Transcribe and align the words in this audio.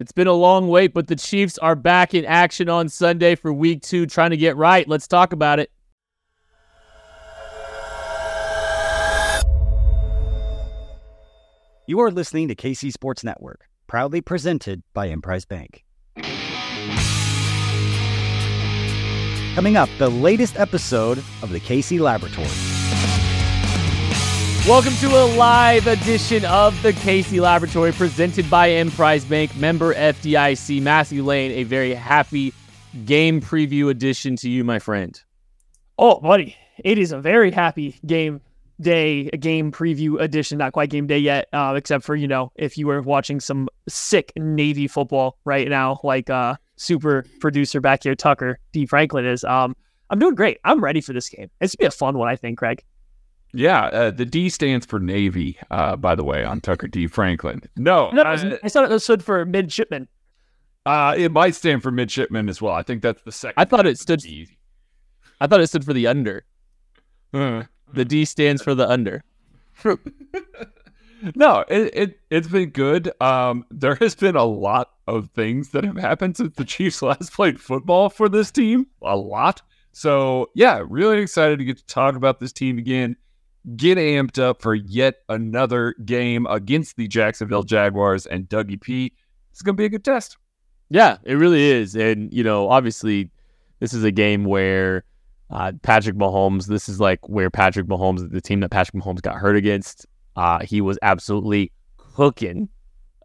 It's 0.00 0.12
been 0.12 0.26
a 0.26 0.32
long 0.32 0.68
wait, 0.68 0.94
but 0.94 1.08
the 1.08 1.14
Chiefs 1.14 1.58
are 1.58 1.76
back 1.76 2.14
in 2.14 2.24
action 2.24 2.70
on 2.70 2.88
Sunday 2.88 3.34
for 3.34 3.52
week 3.52 3.82
two, 3.82 4.06
trying 4.06 4.30
to 4.30 4.36
get 4.38 4.56
right. 4.56 4.88
Let's 4.88 5.06
talk 5.06 5.34
about 5.34 5.60
it. 5.60 5.70
You 11.86 12.00
are 12.00 12.10
listening 12.10 12.48
to 12.48 12.54
KC 12.54 12.90
Sports 12.92 13.22
Network, 13.22 13.68
proudly 13.88 14.22
presented 14.22 14.82
by 14.94 15.10
Emprise 15.10 15.44
Bank. 15.44 15.84
Coming 19.54 19.76
up, 19.76 19.90
the 19.98 20.08
latest 20.08 20.58
episode 20.58 21.18
of 21.42 21.50
the 21.50 21.60
KC 21.60 22.00
Laboratory. 22.00 22.69
Welcome 24.68 24.92
to 24.96 25.06
a 25.06 25.24
live 25.36 25.86
edition 25.86 26.44
of 26.44 26.80
the 26.82 26.92
KC 26.92 27.40
Laboratory 27.40 27.92
presented 27.92 28.48
by 28.50 28.68
Emprise 28.68 29.24
Bank, 29.24 29.56
member 29.56 29.94
FDIC. 29.94 30.82
Matthew 30.82 31.24
Lane, 31.24 31.52
a 31.52 31.64
very 31.64 31.94
happy 31.94 32.52
game 33.06 33.40
preview 33.40 33.88
edition 33.88 34.36
to 34.36 34.50
you, 34.50 34.62
my 34.62 34.78
friend. 34.78 35.20
Oh, 35.98 36.20
buddy, 36.20 36.56
it 36.84 36.98
is 36.98 37.10
a 37.10 37.18
very 37.18 37.50
happy 37.50 37.98
game 38.04 38.42
day, 38.82 39.30
a 39.32 39.38
game 39.38 39.72
preview 39.72 40.20
edition. 40.20 40.58
Not 40.58 40.74
quite 40.74 40.90
game 40.90 41.06
day 41.06 41.18
yet, 41.18 41.48
uh, 41.54 41.72
except 41.74 42.04
for 42.04 42.14
you 42.14 42.28
know 42.28 42.52
if 42.54 42.76
you 42.76 42.86
were 42.86 43.00
watching 43.00 43.40
some 43.40 43.66
sick 43.88 44.30
Navy 44.36 44.88
football 44.88 45.38
right 45.46 45.68
now, 45.68 46.00
like 46.04 46.28
uh, 46.28 46.54
super 46.76 47.24
producer 47.40 47.80
back 47.80 48.02
here 48.02 48.14
Tucker 48.14 48.58
D 48.72 48.84
Franklin 48.84 49.24
is. 49.24 49.42
Um, 49.42 49.74
I'm 50.10 50.18
doing 50.18 50.34
great. 50.34 50.58
I'm 50.64 50.84
ready 50.84 51.00
for 51.00 51.14
this 51.14 51.30
game. 51.30 51.50
It's 51.62 51.74
gonna 51.74 51.88
be 51.88 51.88
a 51.88 51.96
fun 51.96 52.18
one, 52.18 52.28
I 52.28 52.36
think, 52.36 52.58
Craig. 52.58 52.84
Yeah, 53.52 53.86
uh, 53.86 54.10
the 54.10 54.24
D 54.24 54.48
stands 54.48 54.86
for 54.86 55.00
Navy, 55.00 55.58
uh, 55.70 55.96
by 55.96 56.14
the 56.14 56.24
way, 56.24 56.44
on 56.44 56.60
Tucker 56.60 56.86
D 56.86 57.06
Franklin. 57.06 57.62
No, 57.76 58.10
no 58.10 58.22
uh, 58.22 58.58
I 58.62 58.68
thought 58.68 58.90
it 58.90 59.00
stood 59.00 59.24
for 59.24 59.44
midshipman. 59.44 60.08
Uh, 60.86 61.14
it 61.16 61.32
might 61.32 61.54
stand 61.54 61.82
for 61.82 61.90
midshipman 61.90 62.48
as 62.48 62.62
well. 62.62 62.74
I 62.74 62.82
think 62.82 63.02
that's 63.02 63.22
the 63.22 63.32
second. 63.32 63.54
I 63.56 63.64
thought 63.64 63.86
it 63.86 63.98
stood. 63.98 64.22
I 65.40 65.46
thought 65.46 65.60
it 65.60 65.66
stood 65.66 65.84
for 65.84 65.92
the 65.92 66.06
under. 66.06 66.44
Uh, 67.34 67.64
the 67.92 68.04
D 68.04 68.24
stands 68.24 68.62
for 68.62 68.74
the 68.74 68.88
under. 68.88 69.24
no, 71.34 71.64
it, 71.68 71.90
it 71.94 72.20
it's 72.30 72.48
been 72.48 72.70
good. 72.70 73.10
Um, 73.20 73.66
there 73.70 73.96
has 73.96 74.14
been 74.14 74.36
a 74.36 74.44
lot 74.44 74.90
of 75.06 75.30
things 75.30 75.70
that 75.70 75.84
have 75.84 75.96
happened 75.96 76.36
since 76.36 76.54
the 76.56 76.64
Chiefs 76.64 77.02
last 77.02 77.32
played 77.32 77.60
football 77.60 78.08
for 78.08 78.28
this 78.28 78.50
team. 78.50 78.86
A 79.02 79.16
lot. 79.16 79.62
So 79.92 80.50
yeah, 80.54 80.82
really 80.88 81.18
excited 81.18 81.58
to 81.58 81.64
get 81.64 81.78
to 81.78 81.86
talk 81.86 82.14
about 82.14 82.40
this 82.40 82.52
team 82.52 82.78
again. 82.78 83.16
Get 83.76 83.98
amped 83.98 84.38
up 84.38 84.62
for 84.62 84.74
yet 84.74 85.16
another 85.28 85.94
game 86.04 86.46
against 86.46 86.96
the 86.96 87.06
Jacksonville 87.06 87.62
Jaguars 87.62 88.26
and 88.26 88.48
Dougie 88.48 88.80
P. 88.80 89.12
It's 89.52 89.62
gonna 89.62 89.76
be 89.76 89.84
a 89.84 89.88
good 89.88 90.04
test. 90.04 90.38
Yeah, 90.88 91.18
it 91.24 91.34
really 91.34 91.70
is. 91.70 91.94
And 91.94 92.32
you 92.32 92.42
know, 92.42 92.68
obviously, 92.68 93.30
this 93.78 93.92
is 93.92 94.02
a 94.02 94.10
game 94.10 94.44
where 94.44 95.04
uh, 95.50 95.72
Patrick 95.82 96.16
Mahomes, 96.16 96.66
this 96.66 96.88
is 96.88 97.00
like 97.00 97.28
where 97.28 97.50
Patrick 97.50 97.86
Mahomes, 97.86 98.30
the 98.30 98.40
team 98.40 98.60
that 98.60 98.70
Patrick 98.70 99.02
Mahomes 99.02 99.20
got 99.20 99.36
hurt 99.36 99.56
against, 99.56 100.06
uh, 100.36 100.60
he 100.64 100.80
was 100.80 100.98
absolutely 101.02 101.72
cooking 101.96 102.68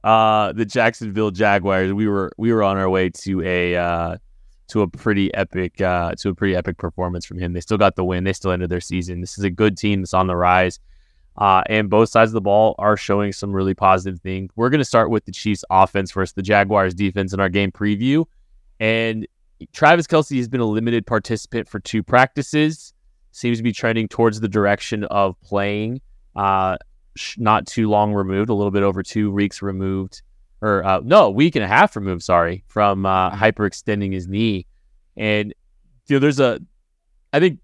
uh, 0.06 0.54
the 0.54 0.66
Jacksonville 0.66 1.32
Jaguars. 1.32 1.92
We 1.92 2.08
were 2.08 2.32
we 2.38 2.54
were 2.54 2.64
on 2.64 2.78
our 2.78 2.90
way 2.90 3.10
to 3.10 3.42
a 3.42 3.76
uh, 3.76 4.18
to 4.68 4.82
a 4.82 4.88
pretty 4.88 5.34
epic 5.34 5.80
uh, 5.82 6.14
to 6.20 6.30
a 6.30 6.36
pretty 6.36 6.56
epic 6.56 6.78
performance 6.78 7.26
from 7.26 7.40
him. 7.40 7.54
They 7.54 7.62
still 7.62 7.78
got 7.78 7.96
the 7.96 8.04
win. 8.04 8.24
They 8.24 8.34
still 8.34 8.52
ended 8.52 8.70
their 8.70 8.82
season. 8.82 9.22
This 9.22 9.38
is 9.38 9.44
a 9.44 9.50
good 9.50 9.78
team 9.78 10.02
that's 10.02 10.14
on 10.14 10.28
the 10.28 10.36
rise. 10.36 10.80
Uh, 11.38 11.62
and 11.68 11.90
both 11.90 12.10
sides 12.10 12.30
of 12.30 12.34
the 12.34 12.42
ball 12.42 12.76
are 12.80 12.96
showing 12.96 13.34
some 13.34 13.52
really 13.52 13.74
positive 13.74 14.22
things. 14.22 14.50
We're 14.56 14.70
going 14.70 14.80
to 14.80 14.86
start 14.86 15.10
with 15.10 15.26
the 15.26 15.32
Chiefs 15.32 15.66
offense 15.70 16.12
versus 16.12 16.34
the 16.34 16.42
Jaguars 16.42 16.94
defense 16.94 17.34
in 17.34 17.40
our 17.40 17.50
game 17.50 17.72
preview. 17.72 18.26
And 18.80 19.28
Travis 19.74 20.08
Kelce 20.08 20.38
has 20.38 20.48
been 20.48 20.62
a 20.62 20.66
limited 20.66 21.06
participant 21.06 21.68
for 21.68 21.80
two 21.80 22.04
practices. 22.04 22.94
Seems 23.32 23.58
to 23.58 23.64
be 23.64 23.74
trending 23.74 24.08
towards 24.08 24.40
the 24.40 24.48
direction 24.48 25.04
of 25.06 25.40
playing. 25.42 26.00
Uh, 26.36 26.78
not 27.38 27.68
too 27.68 27.90
long 27.90 28.14
removed, 28.14 28.50
a 28.50 28.54
little 28.54 28.72
bit 28.72 28.84
over 28.84 29.04
two 29.04 29.32
weeks 29.32 29.62
removed, 29.62 30.22
or 30.66 30.84
uh, 30.86 31.02
no, 31.04 31.26
a 31.26 31.32
week 31.32 31.56
and 31.56 31.64
a 31.64 31.68
half 31.68 31.96
removed. 31.96 32.24
Sorry, 32.24 32.64
from 32.68 33.06
uh, 33.06 33.32
mm-hmm. 33.32 33.44
hyperextending 33.44 34.14
his 34.14 34.28
knee, 34.28 34.66
and 35.16 35.54
you 36.08 36.16
know, 36.16 36.20
there's 36.20 36.40
a, 36.40 36.60
I 37.34 37.40
think 37.40 37.60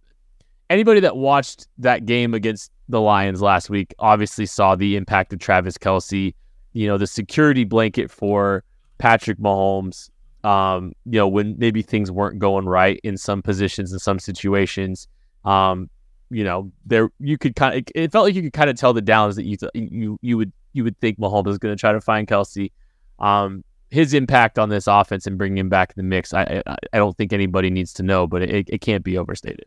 anybody 0.69 0.99
that 1.01 1.17
watched 1.17 1.67
that 1.79 2.05
game 2.05 2.33
against 2.33 2.71
the 2.89 3.01
Lions 3.01 3.41
last 3.41 3.69
week 3.69 3.93
obviously 3.99 4.45
saw 4.45 4.75
the 4.75 4.95
impact 4.95 5.33
of 5.33 5.39
Travis 5.39 5.77
Kelce, 5.77 6.33
You 6.73 6.87
know, 6.87 6.97
the 6.97 7.07
security 7.07 7.63
blanket 7.63 8.11
for 8.11 8.63
Patrick 8.97 9.37
Mahomes 9.37 10.09
um, 10.43 10.93
you 11.05 11.19
know, 11.19 11.27
when 11.27 11.55
maybe 11.57 11.81
things 11.81 12.11
weren't 12.11 12.39
going 12.39 12.65
right 12.65 12.99
in 13.03 13.17
some 13.17 13.41
positions 13.41 13.93
in 13.93 13.99
some 13.99 14.19
situations. 14.19 15.07
Um, 15.45 15.89
you 16.29 16.43
know, 16.43 16.71
there 16.85 17.09
you 17.19 17.37
could 17.37 17.55
kind 17.55 17.75
of 17.75 17.83
it 17.93 18.11
felt 18.11 18.25
like 18.25 18.35
you 18.35 18.41
could 18.41 18.53
kind 18.53 18.69
of 18.69 18.77
tell 18.77 18.93
the 18.93 19.01
downs 19.01 19.35
that 19.35 19.43
you 19.43 19.57
th- 19.57 19.71
you 19.73 20.17
you 20.21 20.37
would 20.37 20.51
you 20.73 20.83
would 20.83 20.97
think 20.99 21.19
Mahomes 21.19 21.49
is 21.49 21.57
going 21.57 21.75
to 21.75 21.79
try 21.79 21.91
to 21.91 22.01
find 22.01 22.27
Kelce. 22.27 22.71
Um, 23.21 23.63
his 23.89 24.13
impact 24.13 24.57
on 24.57 24.69
this 24.69 24.87
offense 24.87 25.27
and 25.27 25.37
bringing 25.37 25.57
him 25.57 25.69
back 25.69 25.91
in 25.91 25.93
the 25.97 26.07
mix, 26.07 26.33
I 26.33 26.61
I, 26.65 26.75
I 26.93 26.97
don't 26.97 27.15
think 27.15 27.31
anybody 27.31 27.69
needs 27.69 27.93
to 27.93 28.03
know, 28.03 28.27
but 28.27 28.41
it, 28.41 28.69
it 28.69 28.81
can't 28.81 29.03
be 29.03 29.17
overstated. 29.17 29.65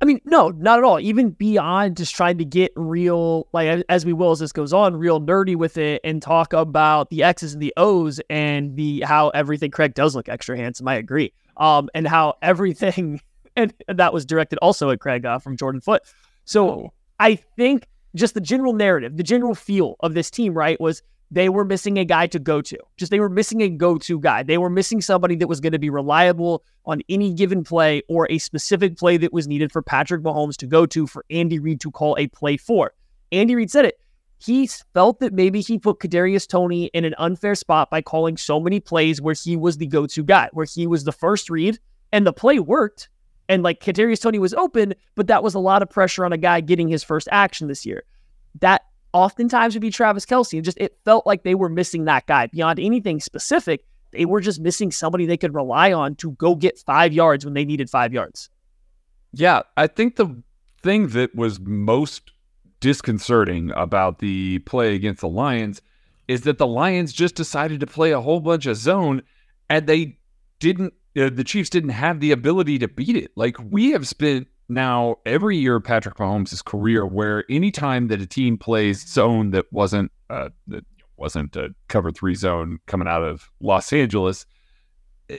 I 0.00 0.06
mean, 0.06 0.20
no, 0.24 0.50
not 0.50 0.78
at 0.78 0.84
all. 0.84 1.00
Even 1.00 1.30
beyond 1.30 1.96
just 1.96 2.14
trying 2.14 2.36
to 2.36 2.44
get 2.44 2.72
real, 2.76 3.48
like 3.54 3.84
as 3.88 4.04
we 4.04 4.12
will 4.12 4.32
as 4.32 4.38
this 4.38 4.52
goes 4.52 4.72
on, 4.72 4.96
real 4.96 5.18
nerdy 5.18 5.56
with 5.56 5.78
it 5.78 6.02
and 6.04 6.20
talk 6.20 6.52
about 6.52 7.08
the 7.08 7.22
X's 7.22 7.54
and 7.54 7.62
the 7.62 7.72
O's 7.78 8.20
and 8.28 8.76
the 8.76 9.00
how 9.00 9.30
everything 9.30 9.70
Craig 9.70 9.94
does 9.94 10.14
look 10.14 10.28
extra 10.28 10.58
handsome. 10.58 10.88
I 10.88 10.96
agree. 10.96 11.32
Um, 11.56 11.88
and 11.94 12.06
how 12.06 12.34
everything 12.42 13.20
and, 13.56 13.72
and 13.88 13.98
that 13.98 14.12
was 14.12 14.26
directed 14.26 14.58
also 14.58 14.90
at 14.90 15.00
Craig 15.00 15.24
uh, 15.24 15.38
from 15.38 15.56
Jordan 15.56 15.80
Foot. 15.80 16.02
So 16.44 16.92
I 17.18 17.36
think 17.56 17.88
just 18.14 18.34
the 18.34 18.40
general 18.40 18.74
narrative, 18.74 19.16
the 19.16 19.22
general 19.22 19.54
feel 19.54 19.96
of 20.00 20.14
this 20.14 20.30
team, 20.30 20.54
right, 20.54 20.78
was 20.80 21.02
they 21.30 21.48
were 21.48 21.64
missing 21.64 21.98
a 21.98 22.04
guy 22.04 22.26
to 22.28 22.38
go 22.38 22.60
to. 22.62 22.78
Just 22.96 23.10
they 23.10 23.20
were 23.20 23.28
missing 23.28 23.62
a 23.62 23.68
go 23.68 23.98
to 23.98 24.20
guy. 24.20 24.42
They 24.42 24.58
were 24.58 24.70
missing 24.70 25.00
somebody 25.00 25.34
that 25.36 25.48
was 25.48 25.60
going 25.60 25.72
to 25.72 25.78
be 25.78 25.90
reliable 25.90 26.62
on 26.86 27.00
any 27.08 27.32
given 27.32 27.64
play 27.64 28.02
or 28.08 28.26
a 28.30 28.38
specific 28.38 28.96
play 28.96 29.16
that 29.16 29.32
was 29.32 29.48
needed 29.48 29.72
for 29.72 29.82
Patrick 29.82 30.22
Mahomes 30.22 30.56
to 30.58 30.66
go 30.66 30.86
to 30.86 31.06
for 31.06 31.24
Andy 31.30 31.58
Reid 31.58 31.80
to 31.80 31.90
call 31.90 32.16
a 32.18 32.28
play 32.28 32.56
for. 32.56 32.92
Andy 33.32 33.54
Reid 33.54 33.70
said 33.70 33.84
it. 33.84 33.98
He 34.38 34.66
felt 34.92 35.20
that 35.20 35.32
maybe 35.32 35.60
he 35.60 35.78
put 35.78 36.00
Kadarius 36.00 36.46
Toney 36.46 36.86
in 36.86 37.04
an 37.04 37.14
unfair 37.18 37.54
spot 37.54 37.90
by 37.90 38.02
calling 38.02 38.36
so 38.36 38.60
many 38.60 38.78
plays 38.78 39.20
where 39.20 39.34
he 39.34 39.56
was 39.56 39.78
the 39.78 39.86
go-to 39.86 40.22
guy, 40.22 40.50
where 40.52 40.66
he 40.66 40.86
was 40.86 41.04
the 41.04 41.12
first 41.12 41.48
read, 41.48 41.78
and 42.12 42.26
the 42.26 42.32
play 42.32 42.58
worked. 42.58 43.08
And 43.48 43.62
like 43.62 43.80
Kadarius 43.80 44.20
Toney 44.20 44.38
was 44.38 44.52
open, 44.54 44.94
but 45.14 45.28
that 45.28 45.42
was 45.42 45.54
a 45.54 45.58
lot 45.58 45.82
of 45.82 45.88
pressure 45.88 46.24
on 46.24 46.32
a 46.32 46.38
guy 46.38 46.60
getting 46.60 46.88
his 46.88 47.02
first 47.02 47.28
action 47.30 47.68
this 47.68 47.86
year. 47.86 48.04
That 48.60 48.82
oftentimes 49.14 49.74
would 49.74 49.80
be 49.80 49.90
Travis 49.90 50.26
Kelce. 50.26 50.58
And 50.58 50.64
just 50.64 50.76
it 50.78 50.98
felt 51.04 51.26
like 51.26 51.44
they 51.44 51.54
were 51.54 51.70
missing 51.70 52.04
that 52.04 52.26
guy 52.26 52.48
beyond 52.48 52.78
anything 52.78 53.20
specific. 53.20 53.86
They 54.12 54.26
were 54.26 54.40
just 54.40 54.60
missing 54.60 54.90
somebody 54.90 55.24
they 55.24 55.38
could 55.38 55.54
rely 55.54 55.92
on 55.92 56.16
to 56.16 56.32
go 56.32 56.54
get 56.54 56.78
five 56.78 57.12
yards 57.14 57.44
when 57.44 57.54
they 57.54 57.64
needed 57.64 57.88
five 57.88 58.12
yards. 58.12 58.50
Yeah, 59.32 59.62
I 59.76 59.86
think 59.86 60.16
the 60.16 60.42
thing 60.82 61.08
that 61.08 61.34
was 61.34 61.58
most 61.58 62.32
disconcerting 62.80 63.72
about 63.74 64.18
the 64.18 64.58
play 64.60 64.94
against 64.94 65.22
the 65.22 65.28
Lions 65.28 65.80
is 66.28 66.42
that 66.42 66.58
the 66.58 66.66
Lions 66.66 67.12
just 67.12 67.34
decided 67.34 67.80
to 67.80 67.86
play 67.86 68.12
a 68.12 68.20
whole 68.20 68.40
bunch 68.40 68.66
of 68.66 68.76
zone 68.76 69.22
and 69.70 69.86
they 69.86 70.18
didn't, 70.60 70.94
uh, 71.16 71.30
the 71.32 71.44
Chiefs 71.44 71.70
didn't 71.70 71.90
have 71.90 72.20
the 72.20 72.32
ability 72.32 72.78
to 72.78 72.88
beat 72.88 73.16
it. 73.16 73.30
Like 73.36 73.56
we 73.70 73.92
have 73.92 74.06
spent 74.06 74.48
now 74.68 75.16
every 75.26 75.56
year 75.56 75.80
Patrick 75.80 76.16
Mahomes' 76.16 76.64
career 76.64 77.04
where 77.06 77.44
anytime 77.50 78.08
that 78.08 78.20
a 78.20 78.26
team 78.26 78.56
plays 78.56 79.06
zone 79.06 79.50
that 79.50 79.70
wasn't 79.72 80.10
uh, 80.30 80.50
that 80.66 80.84
wasn't 81.16 81.54
a 81.56 81.74
cover 81.88 82.10
three 82.10 82.34
zone 82.34 82.78
coming 82.86 83.08
out 83.08 83.22
of 83.22 83.50
Los 83.60 83.92
Angeles, 83.92 84.46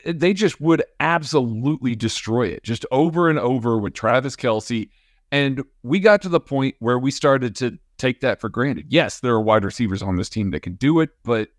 they 0.06 0.33
just 0.33 0.62
would 0.62 0.83
absolutely 1.00 1.95
destroy 1.95 2.48
it 2.48 2.63
just 2.63 2.86
over 2.92 3.30
and 3.30 3.39
over 3.39 3.77
with 3.77 3.94
Travis 3.94 4.36
Kelce. 4.36 4.89
And 5.31 5.63
we 5.83 6.00
got 6.00 6.21
to 6.21 6.30
the 6.30 6.39
point 6.39 6.75
where 6.80 7.00
we 7.00 7.12
started 7.12 7.56
to 7.57 7.78
take 7.98 8.21
that 8.21 8.39
for 8.39 8.50
granted. 8.50 8.88
Yes, 8.89 9.19
there 9.19 9.33
are 9.33 9.42
wide 9.42 9.66
receivers 9.66 10.01
on 10.01 10.16
this 10.16 10.30
team 10.30 10.51
that 10.51 10.62
can 10.62 10.75
do 10.75 11.00
it, 11.00 11.10
but 11.24 11.50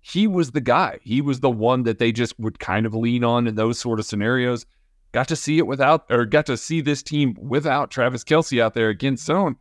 he 0.00 0.26
was 0.26 0.52
the 0.52 0.60
guy. 0.60 0.98
He 1.02 1.20
was 1.20 1.40
the 1.40 1.50
one 1.50 1.82
that 1.82 1.98
they 1.98 2.12
just 2.12 2.38
would 2.38 2.58
kind 2.58 2.86
of 2.86 2.94
lean 2.94 3.24
on 3.24 3.46
in 3.46 3.56
those 3.56 3.78
sort 3.78 3.98
of 3.98 4.06
scenarios 4.06 4.64
got 5.16 5.28
to 5.28 5.34
see 5.34 5.56
it 5.56 5.66
without, 5.66 6.04
or 6.10 6.26
got 6.26 6.44
to 6.44 6.58
see 6.58 6.82
this 6.82 7.02
team 7.02 7.34
without 7.40 7.90
Travis 7.90 8.22
Kelce 8.22 8.60
out 8.60 8.74
there 8.74 8.90
against 8.90 9.24
zone. 9.24 9.56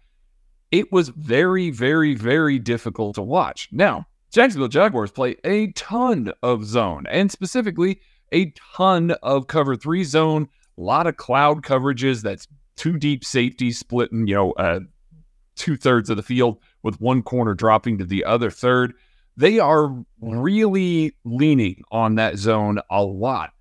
It 0.69 0.92
was 0.92 1.07
very, 1.07 1.69
very, 1.69 2.13
very 2.13 2.60
difficult 2.60 3.16
to 3.16 3.22
watch. 3.22 3.69
Now, 3.72 4.06
Jacksonville 4.31 4.68
Jaguars 4.68 5.12
play 5.12 5.38
a 5.46 5.72
ton 5.72 6.34
of 6.44 6.66
zone 6.66 7.06
and 7.10 7.31
specifically 7.31 8.02
a 8.34 8.52
ton 8.75 9.12
of 9.24 9.48
cover 9.48 9.78
three 9.78 10.04
zone, 10.04 10.50
a 10.78 10.81
lot 10.81 11.07
of 11.07 11.16
cloud 11.16 11.62
coverages. 11.62 12.22
That's 12.22 12.50
two 12.75 12.98
deep 12.98 13.24
safety 13.24 13.72
splitting, 13.72 14.28
you 14.28 14.36
know, 14.36 14.52
uh, 14.54 14.81
two 15.56 15.78
thirds 15.78 16.10
of 16.10 16.18
the 16.18 16.24
field 16.24 16.57
with 16.84 17.00
one 17.00 17.24
corner 17.24 17.54
dropping 17.54 18.00
to 18.00 18.04
the 18.04 18.25
other 18.25 18.52
third. 18.52 18.94
they 19.38 19.60
are 19.60 20.04
really 20.19 21.16
leaning 21.24 21.81
on 21.92 22.16
that 22.16 22.38
zone 22.38 22.80
a 22.90 23.02
lot. 23.02 23.52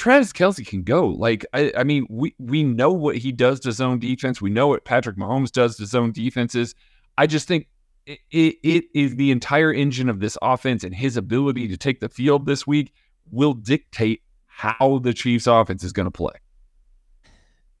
Travis 0.00 0.32
Kelce 0.32 0.66
can 0.66 0.82
go. 0.82 1.08
Like, 1.08 1.44
I, 1.52 1.70
I 1.76 1.84
mean, 1.84 2.06
we 2.08 2.34
we 2.38 2.64
know 2.64 2.90
what 2.90 3.18
he 3.18 3.32
does 3.32 3.60
to 3.60 3.72
zone 3.72 3.98
defense. 3.98 4.40
We 4.40 4.48
know 4.48 4.68
what 4.68 4.86
Patrick 4.86 5.18
Mahomes 5.18 5.52
does 5.52 5.76
to 5.76 5.84
zone 5.84 6.10
defenses. 6.10 6.74
I 7.18 7.26
just 7.26 7.46
think 7.46 7.68
it, 8.06 8.18
it, 8.30 8.54
it 8.62 8.84
is 8.94 9.16
the 9.16 9.30
entire 9.30 9.70
engine 9.70 10.08
of 10.08 10.20
this 10.20 10.38
offense 10.40 10.84
and 10.84 10.94
his 10.94 11.18
ability 11.18 11.68
to 11.68 11.76
take 11.76 12.00
the 12.00 12.08
field 12.08 12.46
this 12.46 12.66
week 12.66 12.94
will 13.30 13.52
dictate 13.52 14.22
how 14.46 15.00
the 15.02 15.12
Chiefs 15.12 15.46
offense 15.46 15.84
is 15.84 15.92
going 15.92 16.06
to 16.06 16.10
play. 16.10 16.32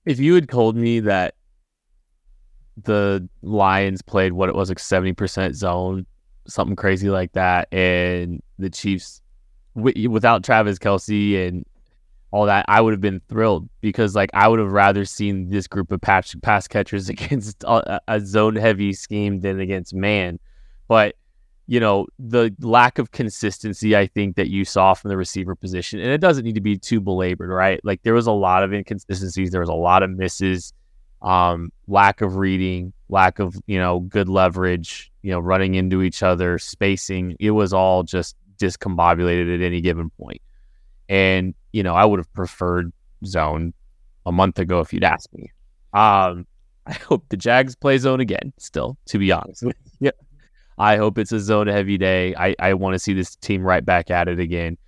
If 0.04 0.20
you 0.20 0.34
had 0.34 0.50
told 0.50 0.76
me 0.76 1.00
that 1.00 1.36
the 2.82 3.26
Lions 3.40 4.02
played 4.02 4.34
what 4.34 4.50
it 4.50 4.54
was 4.54 4.68
like 4.68 4.76
70% 4.76 5.54
zone, 5.54 6.04
something 6.46 6.76
crazy 6.76 7.08
like 7.08 7.32
that, 7.32 7.72
and 7.72 8.42
the 8.58 8.68
Chiefs 8.68 9.22
without 9.74 10.44
Travis 10.44 10.78
Kelce 10.78 11.48
and 11.48 11.64
all 12.32 12.46
that, 12.46 12.64
I 12.68 12.80
would 12.80 12.92
have 12.92 13.00
been 13.00 13.20
thrilled 13.28 13.68
because 13.80 14.14
like 14.14 14.30
I 14.34 14.48
would 14.48 14.58
have 14.58 14.72
rather 14.72 15.04
seen 15.04 15.50
this 15.50 15.66
group 15.66 15.90
of 15.90 16.00
pass, 16.00 16.34
pass 16.42 16.68
catchers 16.68 17.08
against 17.10 17.64
a, 17.64 18.00
a 18.08 18.20
zone 18.20 18.56
heavy 18.56 18.92
scheme 18.92 19.40
than 19.40 19.60
against 19.60 19.94
man. 19.94 20.38
But 20.88 21.16
you 21.70 21.78
know 21.78 22.08
the 22.18 22.52
lack 22.58 22.98
of 22.98 23.12
consistency 23.12 23.96
I 23.96 24.08
think 24.08 24.34
that 24.34 24.50
you 24.50 24.64
saw 24.64 24.92
from 24.92 25.10
the 25.10 25.16
receiver 25.16 25.54
position, 25.54 26.00
and 26.00 26.10
it 26.10 26.20
doesn't 26.20 26.44
need 26.44 26.56
to 26.56 26.60
be 26.60 26.76
too 26.76 27.00
belabored, 27.00 27.48
right? 27.48 27.80
Like 27.84 28.02
there 28.02 28.12
was 28.12 28.26
a 28.26 28.32
lot 28.32 28.64
of 28.64 28.72
inconsistencies, 28.72 29.52
there 29.52 29.60
was 29.60 29.68
a 29.68 29.74
lot 29.74 30.02
of 30.02 30.10
misses, 30.10 30.72
um, 31.22 31.70
lack 31.86 32.22
of 32.22 32.34
reading, 32.34 32.92
lack 33.08 33.38
of 33.38 33.54
you 33.68 33.78
know 33.78 34.00
good 34.00 34.28
leverage, 34.28 35.12
you 35.22 35.30
know 35.30 35.38
running 35.38 35.76
into 35.76 36.02
each 36.02 36.24
other, 36.24 36.58
spacing. 36.58 37.36
It 37.38 37.52
was 37.52 37.72
all 37.72 38.02
just 38.02 38.34
discombobulated 38.56 39.54
at 39.54 39.64
any 39.64 39.80
given 39.80 40.10
point. 40.10 40.42
And, 41.08 41.54
you 41.72 41.82
know, 41.82 41.94
I 41.94 42.04
would 42.04 42.18
have 42.18 42.32
preferred 42.32 42.92
zone 43.24 43.72
a 44.26 44.32
month 44.32 44.58
ago 44.58 44.80
if 44.80 44.92
you'd 44.92 45.04
asked 45.04 45.32
me. 45.34 45.50
Um, 45.92 46.46
I 46.86 46.94
hope 46.94 47.24
the 47.28 47.36
Jags 47.36 47.76
play 47.76 47.98
zone 47.98 48.20
again, 48.20 48.52
still, 48.58 48.96
to 49.06 49.18
be 49.18 49.30
honest. 49.32 49.64
yeah. 50.00 50.10
I 50.78 50.96
hope 50.96 51.18
it's 51.18 51.30
a 51.30 51.38
zone 51.38 51.66
heavy 51.66 51.98
day. 51.98 52.34
I, 52.36 52.54
I 52.58 52.72
want 52.72 52.94
to 52.94 52.98
see 52.98 53.12
this 53.12 53.36
team 53.36 53.62
right 53.62 53.84
back 53.84 54.10
at 54.10 54.28
it 54.28 54.40
again. 54.40 54.78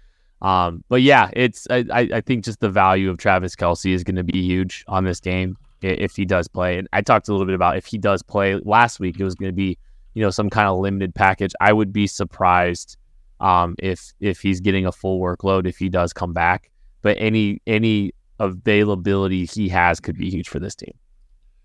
Um, 0.41 0.83
but 0.89 1.03
yeah, 1.03 1.31
it's 1.35 1.67
I, 1.71 1.85
I 1.93 2.21
think 2.23 2.45
just 2.45 2.61
the 2.61 2.71
value 2.71 3.11
of 3.11 3.19
Travis 3.19 3.55
Kelce 3.55 3.93
is 3.95 4.03
going 4.03 4.17
to 4.17 4.25
be 4.25 4.41
huge 4.43 4.85
on 4.89 5.05
this 5.05 5.21
game 5.21 5.57
if 5.83 6.17
he 6.17 6.25
does 6.25 6.49
play. 6.49 6.79
And 6.79 6.89
I 6.93 7.03
talked 7.03 7.29
a 7.29 7.33
little 7.33 7.47
bit 7.47 7.55
about 7.55 7.77
if 7.77 7.87
he 7.87 7.99
does 7.99 8.23
play 8.23 8.57
last 8.57 9.01
week, 9.01 9.21
it 9.21 9.25
was 9.25 9.35
going 9.35 9.51
to 9.51 9.55
be 9.55 9.79
you 10.15 10.23
know 10.23 10.31
some 10.31 10.51
kind 10.51 10.67
of 10.67 10.79
limited 10.79 11.15
package. 11.15 11.53
I 11.61 11.73
would 11.73 11.93
be 11.93 12.07
surprised 12.07 12.97
um, 13.41 13.77
if 13.79 14.13
if 14.21 14.41
he's 14.41 14.61
getting 14.61 14.87
a 14.87 14.93
full 14.93 15.21
workload 15.21 15.67
if 15.67 15.77
he 15.77 15.89
does 15.89 16.13
come 16.13 16.33
back. 16.33 16.71
But 17.03 17.17
any 17.21 17.61
any 17.67 18.13
availability 18.39 19.45
he 19.45 19.69
has 19.69 20.01
could 20.01 20.17
be 20.17 20.31
huge 20.31 20.49
for 20.49 20.59
this 20.59 20.75
team. 20.75 20.95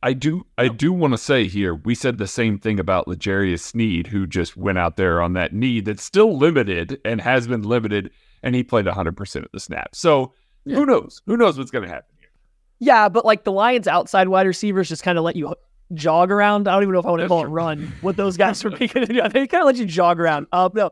I 0.04 0.14
do 0.14 0.46
I 0.58 0.68
do 0.68 0.94
want 0.94 1.14
to 1.14 1.18
say 1.18 1.48
here, 1.48 1.76
we 1.76 1.96
said 1.96 2.18
the 2.18 2.28
same 2.28 2.60
thing 2.60 2.80
about 2.80 3.08
L'Jarius 3.08 3.62
Sneed, 3.62 4.08
who 4.08 4.28
just 4.28 4.56
went 4.56 4.78
out 4.78 4.96
there 4.96 5.22
on 5.22 5.34
that 5.34 5.54
knee 5.54 5.82
that's 5.82 6.04
still 6.04 6.38
limited 6.38 7.00
and 7.04 7.20
has 7.20 7.48
been 7.48 7.64
limited, 7.64 8.12
and 8.44 8.54
he 8.54 8.64
played 8.64 8.86
100% 8.86 9.36
of 9.44 9.50
the 9.52 9.60
snap. 9.60 9.96
So 9.96 10.34
yeah. 10.66 10.76
who 10.76 10.86
knows? 10.86 11.22
Who 11.26 11.36
knows 11.36 11.58
what's 11.58 11.72
going 11.72 11.84
to 11.84 11.90
happen 11.90 12.16
here? 12.20 12.30
Yeah, 12.80 13.10
but 13.10 13.26
like 13.26 13.44
the 13.44 13.52
Lions' 13.52 13.88
outside 13.88 14.28
wide 14.28 14.46
receivers 14.46 14.88
just 14.88 15.02
kind 15.04 15.18
of 15.18 15.24
let 15.24 15.36
you 15.36 15.56
jog 15.94 16.32
around. 16.32 16.68
I 16.68 16.74
don't 16.74 16.84
even 16.84 16.94
know 16.94 17.00
if 17.00 17.06
I 17.06 17.10
want 17.10 17.22
to 17.24 17.28
call 17.28 17.44
it 17.44 17.48
run. 17.48 17.92
What 18.02 18.18
those 18.18 18.38
guys 18.38 18.64
were 18.64 18.70
making, 18.80 19.06
they 19.08 19.48
kind 19.48 19.62
of 19.62 19.66
let 19.66 19.78
you 19.78 19.86
jog 19.86 20.20
around. 20.20 20.48
Uh, 20.52 20.70
no, 20.74 20.92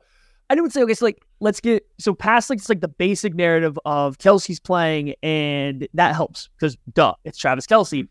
I 0.50 0.56
would 0.56 0.74
say, 0.74 0.82
okay, 0.82 0.94
so 0.94 1.06
like, 1.06 1.22
let's 1.40 1.60
get 1.60 1.86
so 1.98 2.14
past 2.14 2.50
like 2.50 2.60
it's 2.60 2.70
like 2.70 2.82
the 2.82 2.88
basic 2.88 3.34
narrative 3.34 3.78
of 3.86 4.18
Kelce's 4.18 4.60
playing, 4.60 5.16
and 5.24 5.88
that 5.94 6.16
helps 6.16 6.50
because 6.58 6.78
duh, 6.94 7.14
it's 7.24 7.38
Travis 7.38 7.66
Kelce. 7.66 8.08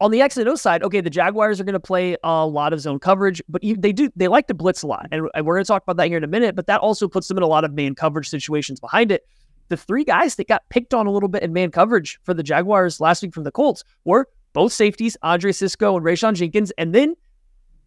On 0.00 0.10
the 0.10 0.20
X 0.20 0.36
and 0.36 0.48
O 0.48 0.56
side, 0.56 0.82
okay, 0.82 1.00
the 1.00 1.10
Jaguars 1.10 1.60
are 1.60 1.64
going 1.64 1.74
to 1.74 1.80
play 1.80 2.16
a 2.24 2.44
lot 2.44 2.72
of 2.72 2.80
zone 2.80 2.98
coverage, 2.98 3.40
but 3.48 3.62
they 3.62 3.92
do 3.92 4.10
they 4.16 4.28
like 4.28 4.48
to 4.48 4.54
blitz 4.54 4.82
a 4.82 4.86
lot, 4.86 5.06
and 5.12 5.22
we're 5.22 5.54
going 5.54 5.64
to 5.64 5.68
talk 5.68 5.82
about 5.82 5.96
that 5.98 6.08
here 6.08 6.16
in 6.16 6.24
a 6.24 6.28
minute. 6.28 6.56
But 6.56 6.66
that 6.66 6.80
also 6.80 7.06
puts 7.06 7.28
them 7.28 7.36
in 7.36 7.42
a 7.42 7.48
lot 7.48 7.64
of 7.64 7.72
man 7.72 7.94
coverage 7.94 8.28
situations 8.28 8.80
behind 8.80 9.12
it. 9.12 9.26
The 9.68 9.76
three 9.76 10.04
guys 10.04 10.34
that 10.36 10.48
got 10.48 10.62
picked 10.70 10.92
on 10.92 11.06
a 11.06 11.10
little 11.10 11.28
bit 11.28 11.42
in 11.42 11.52
man 11.52 11.70
coverage 11.70 12.18
for 12.24 12.34
the 12.34 12.42
Jaguars 12.42 13.00
last 13.00 13.22
week 13.22 13.32
from 13.32 13.44
the 13.44 13.52
Colts 13.52 13.84
were 14.04 14.28
both 14.52 14.72
safeties, 14.72 15.16
Andre 15.22 15.52
Cisco 15.52 15.96
and 15.96 16.04
Rayshawn 16.04 16.34
Jenkins, 16.34 16.72
and 16.76 16.94
then 16.94 17.14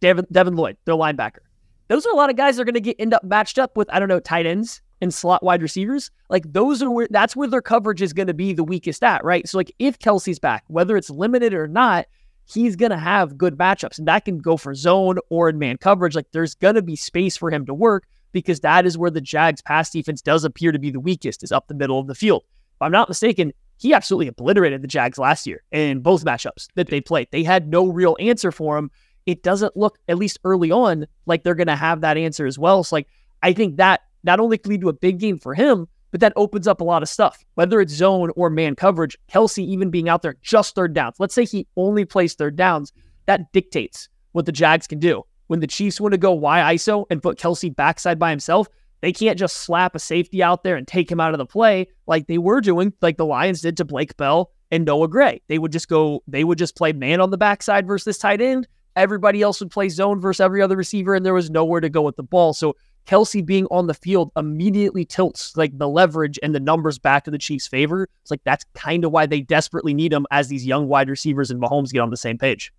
Devin, 0.00 0.26
Devin 0.32 0.56
Lloyd, 0.56 0.76
their 0.84 0.94
linebacker 0.94 1.45
those 1.88 2.06
are 2.06 2.12
a 2.12 2.16
lot 2.16 2.30
of 2.30 2.36
guys 2.36 2.56
that 2.56 2.62
are 2.62 2.64
going 2.64 2.74
to 2.74 2.80
get 2.80 2.96
end 2.98 3.14
up 3.14 3.24
matched 3.24 3.58
up 3.58 3.76
with 3.76 3.88
I 3.92 3.98
don't 3.98 4.08
know 4.08 4.20
tight 4.20 4.46
ends 4.46 4.80
and 5.00 5.12
slot 5.12 5.42
wide 5.42 5.62
receivers. 5.62 6.10
Like 6.28 6.52
those 6.52 6.82
are 6.82 6.90
where 6.90 7.08
that's 7.10 7.36
where 7.36 7.48
their 7.48 7.62
coverage 7.62 8.02
is 8.02 8.12
going 8.12 8.28
to 8.28 8.34
be 8.34 8.52
the 8.52 8.64
weakest 8.64 9.02
at, 9.02 9.24
right? 9.24 9.46
So 9.48 9.58
like 9.58 9.72
if 9.78 9.98
Kelce's 9.98 10.38
back, 10.38 10.64
whether 10.68 10.96
it's 10.96 11.10
limited 11.10 11.54
or 11.54 11.68
not, 11.68 12.06
he's 12.46 12.76
going 12.76 12.90
to 12.90 12.98
have 12.98 13.38
good 13.38 13.56
matchups, 13.56 13.98
and 13.98 14.08
that 14.08 14.24
can 14.24 14.38
go 14.38 14.56
for 14.56 14.74
zone 14.74 15.18
or 15.30 15.48
in 15.48 15.58
man 15.58 15.76
coverage. 15.78 16.14
Like 16.14 16.30
there's 16.32 16.54
going 16.54 16.76
to 16.76 16.82
be 16.82 16.96
space 16.96 17.36
for 17.36 17.50
him 17.50 17.66
to 17.66 17.74
work 17.74 18.06
because 18.32 18.60
that 18.60 18.86
is 18.86 18.98
where 18.98 19.10
the 19.10 19.20
Jags 19.20 19.62
pass 19.62 19.90
defense 19.90 20.20
does 20.22 20.44
appear 20.44 20.72
to 20.72 20.78
be 20.78 20.90
the 20.90 21.00
weakest, 21.00 21.42
is 21.42 21.52
up 21.52 21.68
the 21.68 21.74
middle 21.74 21.98
of 21.98 22.06
the 22.06 22.14
field. 22.14 22.44
If 22.74 22.82
I'm 22.82 22.92
not 22.92 23.08
mistaken, 23.08 23.52
he 23.78 23.94
absolutely 23.94 24.28
obliterated 24.28 24.82
the 24.82 24.88
Jags 24.88 25.18
last 25.18 25.46
year 25.46 25.62
in 25.70 26.00
both 26.00 26.24
matchups 26.24 26.68
that 26.74 26.88
they 26.88 27.00
played. 27.00 27.28
They 27.30 27.42
had 27.42 27.68
no 27.68 27.86
real 27.86 28.16
answer 28.20 28.52
for 28.52 28.76
him 28.76 28.90
it 29.26 29.42
doesn't 29.42 29.76
look, 29.76 29.98
at 30.08 30.16
least 30.16 30.38
early 30.44 30.70
on, 30.70 31.06
like 31.26 31.42
they're 31.42 31.54
going 31.54 31.66
to 31.66 31.76
have 31.76 32.00
that 32.00 32.16
answer 32.16 32.46
as 32.46 32.58
well. 32.58 32.84
So, 32.84 32.96
like, 32.96 33.08
I 33.42 33.52
think 33.52 33.76
that 33.76 34.02
not 34.22 34.40
only 34.40 34.56
could 34.56 34.70
lead 34.70 34.80
to 34.80 34.88
a 34.88 34.94
big 34.94 35.18
game 35.18 35.38
for 35.38 35.54
him, 35.54 35.88
but 36.12 36.20
that 36.20 36.32
opens 36.36 36.66
up 36.66 36.80
a 36.80 36.84
lot 36.84 37.02
of 37.02 37.08
stuff, 37.08 37.44
whether 37.54 37.80
it's 37.80 37.92
zone 37.92 38.30
or 38.36 38.48
man 38.48 38.76
coverage. 38.76 39.18
Kelce 39.30 39.62
even 39.62 39.90
being 39.90 40.08
out 40.08 40.22
there 40.22 40.36
just 40.40 40.74
third 40.74 40.94
downs. 40.94 41.16
Let's 41.18 41.34
say 41.34 41.44
he 41.44 41.66
only 41.76 42.04
plays 42.04 42.34
third 42.34 42.56
downs. 42.56 42.92
That 43.26 43.52
dictates 43.52 44.08
what 44.32 44.46
the 44.46 44.52
Jags 44.52 44.86
can 44.86 44.98
do. 44.98 45.24
When 45.48 45.60
the 45.60 45.66
Chiefs 45.66 46.00
want 46.00 46.12
to 46.12 46.18
go 46.18 46.32
Y 46.32 46.74
ISO 46.74 47.04
and 47.10 47.22
put 47.22 47.38
Kelce 47.38 47.74
backside 47.74 48.18
by 48.18 48.30
himself, 48.30 48.68
they 49.00 49.12
can't 49.12 49.38
just 49.38 49.58
slap 49.58 49.94
a 49.94 49.98
safety 49.98 50.42
out 50.42 50.62
there 50.62 50.76
and 50.76 50.88
take 50.88 51.10
him 51.10 51.20
out 51.20 51.34
of 51.34 51.38
the 51.38 51.46
play 51.46 51.88
like 52.06 52.26
they 52.26 52.38
were 52.38 52.60
doing, 52.60 52.92
like 53.02 53.16
the 53.16 53.26
Lions 53.26 53.60
did 53.60 53.76
to 53.76 53.84
Blake 53.84 54.16
Bell 54.16 54.50
and 54.70 54.84
Noah 54.84 55.08
Gray. 55.08 55.42
They 55.48 55.58
would 55.58 55.72
just 55.72 55.88
go, 55.88 56.22
they 56.26 56.44
would 56.44 56.58
just 56.58 56.76
play 56.76 56.92
man 56.92 57.20
on 57.20 57.30
the 57.30 57.36
backside 57.36 57.86
versus 57.86 58.04
this 58.04 58.18
tight 58.18 58.40
end 58.40 58.66
Everybody 58.96 59.42
else 59.42 59.60
would 59.60 59.70
play 59.70 59.88
zone 59.88 60.20
versus 60.20 60.40
every 60.40 60.62
other 60.62 60.76
receiver, 60.76 61.14
and 61.14 61.24
there 61.24 61.34
was 61.34 61.50
nowhere 61.50 61.80
to 61.80 61.88
go 61.88 62.02
with 62.02 62.16
the 62.16 62.22
ball. 62.22 62.54
So 62.54 62.74
Kelce 63.06 63.44
being 63.44 63.66
on 63.70 63.86
the 63.86 63.94
field 63.94 64.32
immediately 64.36 65.04
tilts 65.04 65.56
like 65.56 65.76
the 65.78 65.88
leverage 65.88 66.38
and 66.42 66.54
the 66.54 66.60
numbers 66.60 66.98
back 66.98 67.24
to 67.24 67.30
the 67.30 67.38
Chiefs' 67.38 67.66
favor. 67.66 68.08
It's 68.22 68.30
like 68.30 68.42
that's 68.44 68.64
kind 68.74 69.04
of 69.04 69.12
why 69.12 69.26
they 69.26 69.40
desperately 69.40 69.94
need 69.94 70.12
him 70.12 70.26
as 70.30 70.48
these 70.48 70.66
young 70.66 70.88
wide 70.88 71.08
receivers 71.08 71.50
and 71.50 71.60
Mahomes 71.60 71.92
get 71.92 72.00
on 72.00 72.10
the 72.10 72.16
same 72.16 72.38
page. 72.38 72.72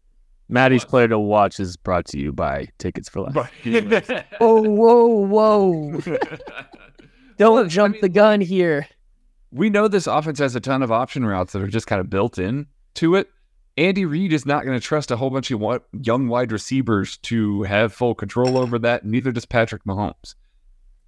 Maddie's 0.49 0.85
player 0.85 1.07
to 1.09 1.19
watch 1.19 1.59
is 1.59 1.75
brought 1.75 2.05
to 2.07 2.19
you 2.19 2.31
by 2.31 2.69
Tickets 2.77 3.09
for 3.09 3.21
Life. 3.21 3.51
oh, 4.39 4.61
whoa, 4.61 5.05
whoa. 5.05 5.99
Don't 7.37 7.53
well, 7.53 7.65
jump 7.67 7.93
I 7.93 7.93
mean, 7.93 8.01
the 8.01 8.09
gun 8.09 8.41
here. 8.41 8.87
We 9.51 9.69
know 9.69 9.87
this 9.87 10.07
offense 10.07 10.39
has 10.39 10.55
a 10.55 10.59
ton 10.59 10.83
of 10.83 10.91
option 10.91 11.25
routes 11.25 11.53
that 11.53 11.61
are 11.61 11.67
just 11.67 11.87
kind 11.87 11.99
of 11.99 12.09
built 12.09 12.37
in 12.39 12.67
to 12.95 13.15
it. 13.15 13.29
Andy 13.77 14.05
Reid 14.05 14.33
is 14.33 14.45
not 14.45 14.65
going 14.65 14.77
to 14.79 14.85
trust 14.85 15.11
a 15.11 15.17
whole 15.17 15.29
bunch 15.29 15.51
of 15.51 15.81
young 16.01 16.27
wide 16.27 16.51
receivers 16.51 17.17
to 17.17 17.63
have 17.63 17.93
full 17.93 18.15
control 18.15 18.57
over 18.57 18.79
that. 18.79 19.05
Neither 19.05 19.31
does 19.31 19.45
Patrick 19.45 19.83
Mahomes. 19.83 20.33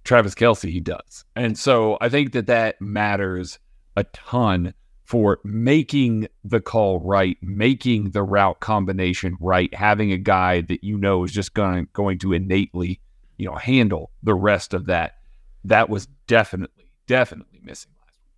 Travis 0.04 0.34
Kelce, 0.34 0.70
he 0.70 0.80
does. 0.80 1.24
And 1.34 1.58
so 1.58 1.98
I 2.00 2.08
think 2.08 2.32
that 2.32 2.46
that 2.46 2.80
matters 2.80 3.58
a 3.96 4.04
ton 4.04 4.74
for 5.04 5.40
making 5.42 6.28
the 6.44 6.60
call 6.60 7.00
right, 7.00 7.36
making 7.42 8.10
the 8.10 8.22
route 8.22 8.60
combination 8.60 9.36
right, 9.40 9.74
having 9.74 10.12
a 10.12 10.16
guy 10.16 10.60
that 10.60 10.84
you 10.84 10.96
know 10.96 11.24
is 11.24 11.32
just 11.32 11.52
going 11.52 11.88
going 11.92 12.18
to 12.20 12.32
innately, 12.32 13.00
you 13.36 13.46
know, 13.46 13.56
handle 13.56 14.12
the 14.22 14.34
rest 14.34 14.72
of 14.72 14.86
that. 14.86 15.16
That 15.64 15.90
was 15.90 16.06
definitely, 16.28 16.92
definitely 17.08 17.60
missing 17.60 17.90
last 18.00 18.18
week. 18.20 18.30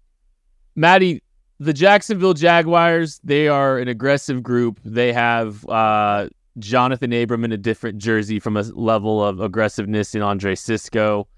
Maddie, 0.75 1.23
the 1.62 1.73
Jacksonville 1.73 2.35
Jaguars, 2.35 3.21
they 3.23 3.47
are 3.47 3.78
an 3.78 3.87
aggressive 3.87 4.42
group. 4.42 4.81
They 4.85 5.12
have 5.12 5.64
uh, 5.69 6.28
Johnathan 6.59 7.23
Abram 7.23 7.45
in 7.45 7.52
a 7.52 7.57
different 7.57 7.99
jersey 7.99 8.40
from 8.40 8.57
a 8.57 8.62
level 8.62 9.25
of 9.25 9.40
aggressiveness 9.40 10.14
in 10.16 10.23
Andre 10.23 10.57
Cisco. 10.57 11.28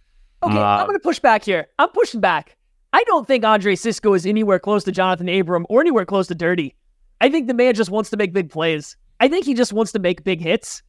Okay, 0.42 0.56
uh, 0.56 0.62
I'm 0.62 0.86
going 0.86 0.98
to 0.98 1.02
push 1.02 1.18
back 1.18 1.44
here. 1.44 1.66
I'm 1.78 1.90
pushing 1.90 2.20
back. 2.20 2.56
I 2.94 3.04
don't 3.04 3.26
think 3.26 3.44
Andre 3.44 3.74
Cisco 3.74 4.14
is 4.14 4.24
anywhere 4.24 4.58
close 4.58 4.84
to 4.84 4.92
Johnathan 4.92 5.40
Abram 5.40 5.66
or 5.68 5.82
anywhere 5.82 6.06
close 6.06 6.28
to 6.28 6.34
dirty. 6.34 6.74
I 7.20 7.28
think 7.28 7.46
the 7.46 7.54
man 7.54 7.74
just 7.74 7.90
wants 7.90 8.08
to 8.10 8.16
make 8.16 8.32
big 8.32 8.50
plays. 8.50 8.96
I 9.20 9.28
think 9.28 9.44
he 9.44 9.52
just 9.52 9.74
wants 9.74 9.92
to 9.92 9.98
make 9.98 10.24
big 10.24 10.40
hits. 10.40 10.82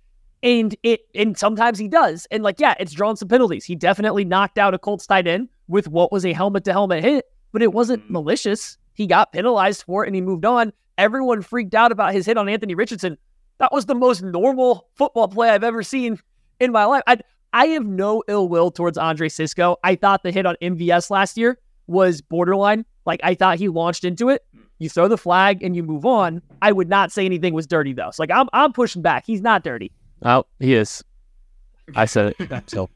And 0.43 0.75
it 0.83 1.01
and 1.13 1.37
sometimes 1.37 1.77
he 1.77 1.89
does. 1.89 2.25
And 2.31 2.41
like, 2.41 2.59
yeah, 2.59 2.75
it's 2.79 2.93
drawn 2.93 3.17
some 3.17 3.27
penalties. 3.27 3.65
He 3.65 3.75
definitely 3.75 4.23
knocked 4.23 4.57
out 4.57 4.73
a 4.73 4.79
Colts 4.79 5.07
tight 5.07 5.27
end 5.27 5.49
with 5.67 5.89
what 5.89 6.11
was 6.11 6.25
a 6.25 6.31
helmet 6.31 6.63
to 6.65 6.71
helmet 6.71 7.03
hit, 7.03 7.25
but 7.51 7.61
it 7.61 7.73
wasn't 7.73 8.05
mm. 8.05 8.11
malicious. 8.11 8.77
He 8.95 9.05
got 9.07 9.31
penalized 9.31 9.83
for 9.83 10.03
it 10.03 10.07
and 10.07 10.15
he 10.15 10.21
moved 10.21 10.45
on. 10.45 10.73
Everyone 10.97 11.41
freaked 11.41 11.75
out 11.75 11.91
about 11.91 12.13
his 12.13 12.25
hit 12.25 12.37
on 12.37 12.49
Anthony 12.49 12.73
Richardson. 12.73 13.17
That 13.59 13.71
was 13.71 13.85
the 13.85 13.95
most 13.95 14.23
normal 14.23 14.87
football 14.95 15.27
play 15.27 15.49
I've 15.49 15.63
ever 15.63 15.83
seen 15.83 16.19
in 16.59 16.71
my 16.71 16.85
life. 16.85 17.03
I 17.05 17.17
I 17.53 17.67
have 17.67 17.85
no 17.85 18.23
ill 18.27 18.49
will 18.49 18.71
towards 18.71 18.97
Andre 18.97 19.29
Cisco. 19.29 19.77
I 19.83 19.95
thought 19.95 20.23
the 20.23 20.31
hit 20.31 20.45
on 20.45 20.55
MVS 20.61 21.09
last 21.09 21.37
year 21.37 21.57
was 21.87 22.21
borderline. 22.21 22.85
Like 23.05 23.19
I 23.23 23.35
thought 23.35 23.59
he 23.59 23.69
launched 23.69 24.03
into 24.03 24.29
it. 24.29 24.43
You 24.79 24.89
throw 24.89 25.07
the 25.07 25.17
flag 25.17 25.63
and 25.63 25.75
you 25.75 25.83
move 25.83 26.05
on. 26.05 26.41
I 26.61 26.71
would 26.71 26.89
not 26.89 27.11
say 27.11 27.25
anything 27.25 27.53
was 27.53 27.67
dirty 27.67 27.93
though. 27.93 28.11
So 28.11 28.23
like 28.23 28.31
I'm 28.31 28.49
I'm 28.51 28.73
pushing 28.73 29.01
back. 29.01 29.25
He's 29.25 29.41
not 29.41 29.63
dirty. 29.63 29.91
Oh, 30.23 30.45
he 30.59 30.73
is. 30.73 31.03
I 31.95 32.05
said 32.05 32.35
it. 32.39 32.63
So 32.67 32.89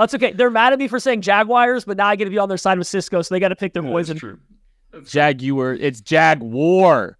That's 0.00 0.14
okay. 0.14 0.32
They're 0.32 0.48
mad 0.48 0.72
at 0.72 0.78
me 0.78 0.88
for 0.88 0.98
saying 0.98 1.20
Jaguars, 1.20 1.84
but 1.84 1.98
now 1.98 2.06
I 2.06 2.16
get 2.16 2.24
to 2.24 2.30
be 2.30 2.38
on 2.38 2.48
their 2.48 2.56
side 2.56 2.78
with 2.78 2.86
Cisco, 2.86 3.20
so 3.20 3.34
they 3.34 3.38
got 3.38 3.48
to 3.48 3.56
pick 3.56 3.74
their 3.74 3.82
poison. 3.82 4.16
true. 4.16 4.38
Jaguar. 5.04 5.74
It's 5.74 6.00
Jaguar 6.00 7.18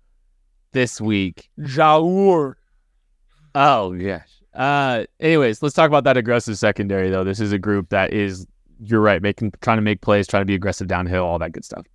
this 0.72 0.98
week. 0.98 1.50
Jaguar. 1.62 2.56
Oh 3.54 3.92
gosh. 3.92 4.30
Uh, 4.54 5.04
anyways, 5.20 5.62
let's 5.62 5.74
talk 5.74 5.88
about 5.88 6.04
that 6.04 6.16
aggressive 6.16 6.56
secondary 6.56 7.10
though. 7.10 7.22
This 7.22 7.38
is 7.38 7.52
a 7.52 7.58
group 7.58 7.90
that 7.90 8.14
is, 8.14 8.46
you're 8.82 9.02
right, 9.02 9.20
making 9.20 9.52
trying 9.60 9.76
to 9.76 9.82
make 9.82 10.00
plays, 10.00 10.26
trying 10.26 10.40
to 10.40 10.46
be 10.46 10.54
aggressive 10.54 10.88
downhill, 10.88 11.24
all 11.24 11.38
that 11.38 11.52
good 11.52 11.66
stuff. 11.66 11.86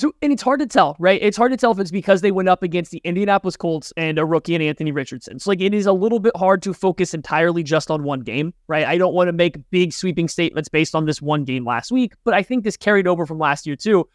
So, 0.00 0.14
and 0.22 0.32
it's 0.32 0.40
hard 0.40 0.60
to 0.60 0.66
tell, 0.66 0.96
right? 0.98 1.20
It's 1.20 1.36
hard 1.36 1.52
to 1.52 1.58
tell 1.58 1.72
if 1.72 1.78
it's 1.78 1.90
because 1.90 2.22
they 2.22 2.32
went 2.32 2.48
up 2.48 2.62
against 2.62 2.90
the 2.90 3.02
Indianapolis 3.04 3.54
Colts 3.54 3.92
and 3.98 4.18
a 4.18 4.24
rookie 4.24 4.54
and 4.54 4.64
Anthony 4.64 4.92
Richardson. 4.92 5.38
So, 5.38 5.50
like, 5.50 5.60
it 5.60 5.74
is 5.74 5.84
a 5.84 5.92
little 5.92 6.20
bit 6.20 6.34
hard 6.34 6.62
to 6.62 6.72
focus 6.72 7.12
entirely 7.12 7.62
just 7.62 7.90
on 7.90 8.02
one 8.02 8.20
game, 8.20 8.54
right? 8.66 8.86
I 8.86 8.96
don't 8.96 9.12
want 9.12 9.28
to 9.28 9.34
make 9.34 9.58
big 9.70 9.92
sweeping 9.92 10.26
statements 10.26 10.70
based 10.70 10.94
on 10.94 11.04
this 11.04 11.20
one 11.20 11.44
game 11.44 11.66
last 11.66 11.92
week, 11.92 12.14
but 12.24 12.32
I 12.32 12.42
think 12.42 12.64
this 12.64 12.78
carried 12.78 13.06
over 13.06 13.26
from 13.26 13.38
last 13.38 13.66
year 13.66 13.76
too. 13.76 14.08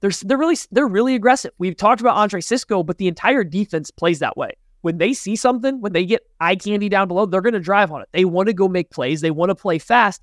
They're 0.00 0.10
they're 0.24 0.36
really 0.36 0.56
they're 0.72 0.88
really 0.88 1.14
aggressive. 1.14 1.52
We've 1.58 1.76
talked 1.76 2.00
about 2.00 2.16
Andre 2.16 2.40
Cisco, 2.40 2.82
but 2.82 2.98
the 2.98 3.06
entire 3.06 3.44
defense 3.44 3.92
plays 3.92 4.18
that 4.18 4.36
way. 4.36 4.54
When 4.80 4.98
they 4.98 5.12
see 5.12 5.36
something, 5.36 5.80
when 5.80 5.92
they 5.92 6.06
get 6.06 6.26
eye 6.40 6.56
candy 6.56 6.88
down 6.88 7.06
below, 7.06 7.26
they're 7.26 7.40
going 7.40 7.54
to 7.54 7.60
drive 7.60 7.92
on 7.92 8.02
it. 8.02 8.08
They 8.10 8.24
want 8.24 8.48
to 8.48 8.52
go 8.52 8.66
make 8.66 8.90
plays. 8.90 9.20
They 9.20 9.30
want 9.30 9.50
to 9.50 9.54
play 9.54 9.78
fast, 9.78 10.22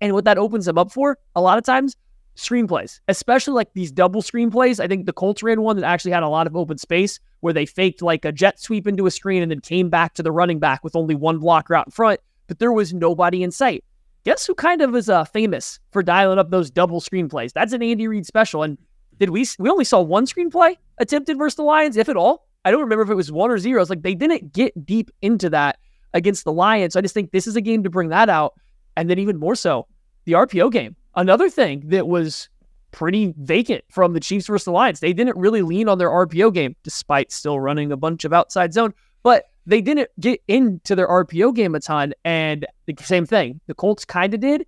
and 0.00 0.14
what 0.14 0.24
that 0.24 0.36
opens 0.36 0.64
them 0.64 0.78
up 0.78 0.90
for, 0.90 1.16
a 1.36 1.40
lot 1.40 1.58
of 1.58 1.64
times, 1.64 1.94
screenplays, 2.38 3.00
especially 3.08 3.54
like 3.54 3.72
these 3.74 3.90
double 3.90 4.22
screenplays. 4.22 4.80
I 4.80 4.86
think 4.86 5.06
the 5.06 5.12
Colts 5.12 5.42
ran 5.42 5.62
one 5.62 5.76
that 5.76 5.84
actually 5.84 6.12
had 6.12 6.22
a 6.22 6.28
lot 6.28 6.46
of 6.46 6.56
open 6.56 6.78
space 6.78 7.20
where 7.40 7.52
they 7.52 7.66
faked 7.66 8.00
like 8.00 8.24
a 8.24 8.32
jet 8.32 8.60
sweep 8.60 8.86
into 8.86 9.06
a 9.06 9.10
screen 9.10 9.42
and 9.42 9.50
then 9.50 9.60
came 9.60 9.90
back 9.90 10.14
to 10.14 10.22
the 10.22 10.32
running 10.32 10.58
back 10.58 10.84
with 10.84 10.96
only 10.96 11.14
one 11.14 11.38
blocker 11.38 11.74
out 11.74 11.86
in 11.86 11.90
front, 11.90 12.20
but 12.46 12.58
there 12.58 12.72
was 12.72 12.94
nobody 12.94 13.42
in 13.42 13.50
sight. 13.50 13.84
Guess 14.24 14.46
who 14.46 14.54
kind 14.54 14.82
of 14.82 14.94
is 14.94 15.08
uh, 15.08 15.24
famous 15.24 15.80
for 15.90 16.02
dialing 16.02 16.38
up 16.38 16.50
those 16.50 16.70
double 16.70 17.00
screenplays? 17.00 17.52
That's 17.52 17.72
an 17.72 17.82
Andy 17.82 18.06
Reid 18.08 18.26
special. 18.26 18.62
And 18.62 18.78
did 19.18 19.30
we 19.30 19.46
we 19.58 19.68
only 19.68 19.84
saw 19.84 20.00
one 20.00 20.26
screenplay 20.26 20.76
attempted 20.98 21.38
versus 21.38 21.56
the 21.56 21.62
Lions, 21.62 21.96
if 21.96 22.08
at 22.08 22.16
all? 22.16 22.46
I 22.64 22.70
don't 22.70 22.80
remember 22.80 23.02
if 23.02 23.10
it 23.10 23.14
was 23.14 23.32
one 23.32 23.50
or 23.50 23.58
zero. 23.58 23.80
It's 23.80 23.90
like 23.90 24.02
they 24.02 24.14
didn't 24.14 24.52
get 24.52 24.84
deep 24.84 25.10
into 25.22 25.50
that 25.50 25.78
against 26.14 26.44
the 26.44 26.52
Lions. 26.52 26.92
So 26.92 26.98
I 26.98 27.02
just 27.02 27.14
think 27.14 27.30
this 27.30 27.46
is 27.46 27.56
a 27.56 27.60
game 27.60 27.82
to 27.84 27.90
bring 27.90 28.10
that 28.10 28.28
out. 28.28 28.54
And 28.96 29.08
then 29.08 29.18
even 29.18 29.38
more 29.38 29.54
so, 29.54 29.86
the 30.24 30.32
RPO 30.32 30.72
game. 30.72 30.96
Another 31.18 31.50
thing 31.50 31.82
that 31.88 32.06
was 32.06 32.48
pretty 32.92 33.34
vacant 33.38 33.82
from 33.90 34.12
the 34.12 34.20
Chiefs 34.20 34.46
versus 34.46 34.66
the 34.66 34.70
Lions. 34.70 35.00
They 35.00 35.12
didn't 35.12 35.36
really 35.36 35.62
lean 35.62 35.88
on 35.88 35.98
their 35.98 36.08
RPO 36.08 36.54
game, 36.54 36.76
despite 36.84 37.32
still 37.32 37.58
running 37.58 37.90
a 37.90 37.96
bunch 37.96 38.24
of 38.24 38.32
outside 38.32 38.72
zone, 38.72 38.94
but 39.24 39.46
they 39.66 39.80
didn't 39.80 40.10
get 40.20 40.40
into 40.46 40.94
their 40.94 41.08
RPO 41.08 41.56
game 41.56 41.74
a 41.74 41.80
ton. 41.80 42.14
And 42.24 42.64
the 42.86 42.94
same 43.02 43.26
thing, 43.26 43.60
the 43.66 43.74
Colts 43.74 44.04
kind 44.04 44.32
of 44.32 44.38
did. 44.38 44.64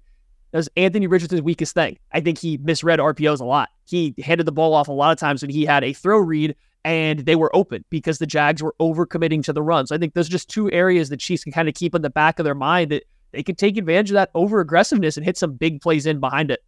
That 0.51 0.59
was 0.59 0.69
Anthony 0.77 1.07
Richardson's 1.07 1.41
weakest 1.41 1.73
thing. 1.73 2.01
I 2.11 2.21
think 2.21 2.39
he 2.39 2.57
misread 2.57 2.99
RPOs 2.99 3.41
a 3.41 3.45
lot. 3.45 3.69
He 3.85 4.17
handed 4.21 4.45
the 4.45 4.53
ball 4.53 4.75
off 4.75 4.89
a 4.89 4.93
lot 4.93 5.13
of 5.13 5.19
times 5.19 5.43
when 5.43 5.51
he 5.51 5.65
had 5.65 5.85
a 5.85 5.93
throw 5.93 6.19
read 6.19 6.57
and 6.85 7.21
they 7.21 7.37
were 7.37 7.55
open 7.55 7.85
because 7.91 8.19
the 8.19 8.27
Jags 8.27 8.61
were 8.61 8.75
overcommitting 8.81 9.45
to 9.45 9.53
the 9.53 9.63
run. 9.63 9.87
So 9.87 9.95
I 9.95 9.99
think 9.99 10.15
those 10.15 10.27
are 10.27 10.33
just 10.33 10.51
two 10.51 10.69
areas 10.73 11.11
the 11.11 11.17
Chiefs 11.17 11.45
can 11.45 11.53
kind 11.53 11.69
of 11.69 11.77
keep 11.77 11.95
in 11.95 12.03
the 12.03 12.11
back 12.11 12.41
of 12.41 12.45
their 12.45 12.57
mind 12.57 12.91
that 12.91 13.05
they 13.33 13.43
can 13.43 13.55
take 13.55 13.77
advantage 13.77 14.11
of 14.11 14.15
that 14.15 14.31
over 14.35 14.61
aggressiveness 14.61 15.17
and 15.17 15.25
hit 15.25 15.37
some 15.37 15.55
big 15.55 15.81
plays 15.81 16.07
in 16.07 16.21
behind 16.21 16.51
it. 16.51 16.61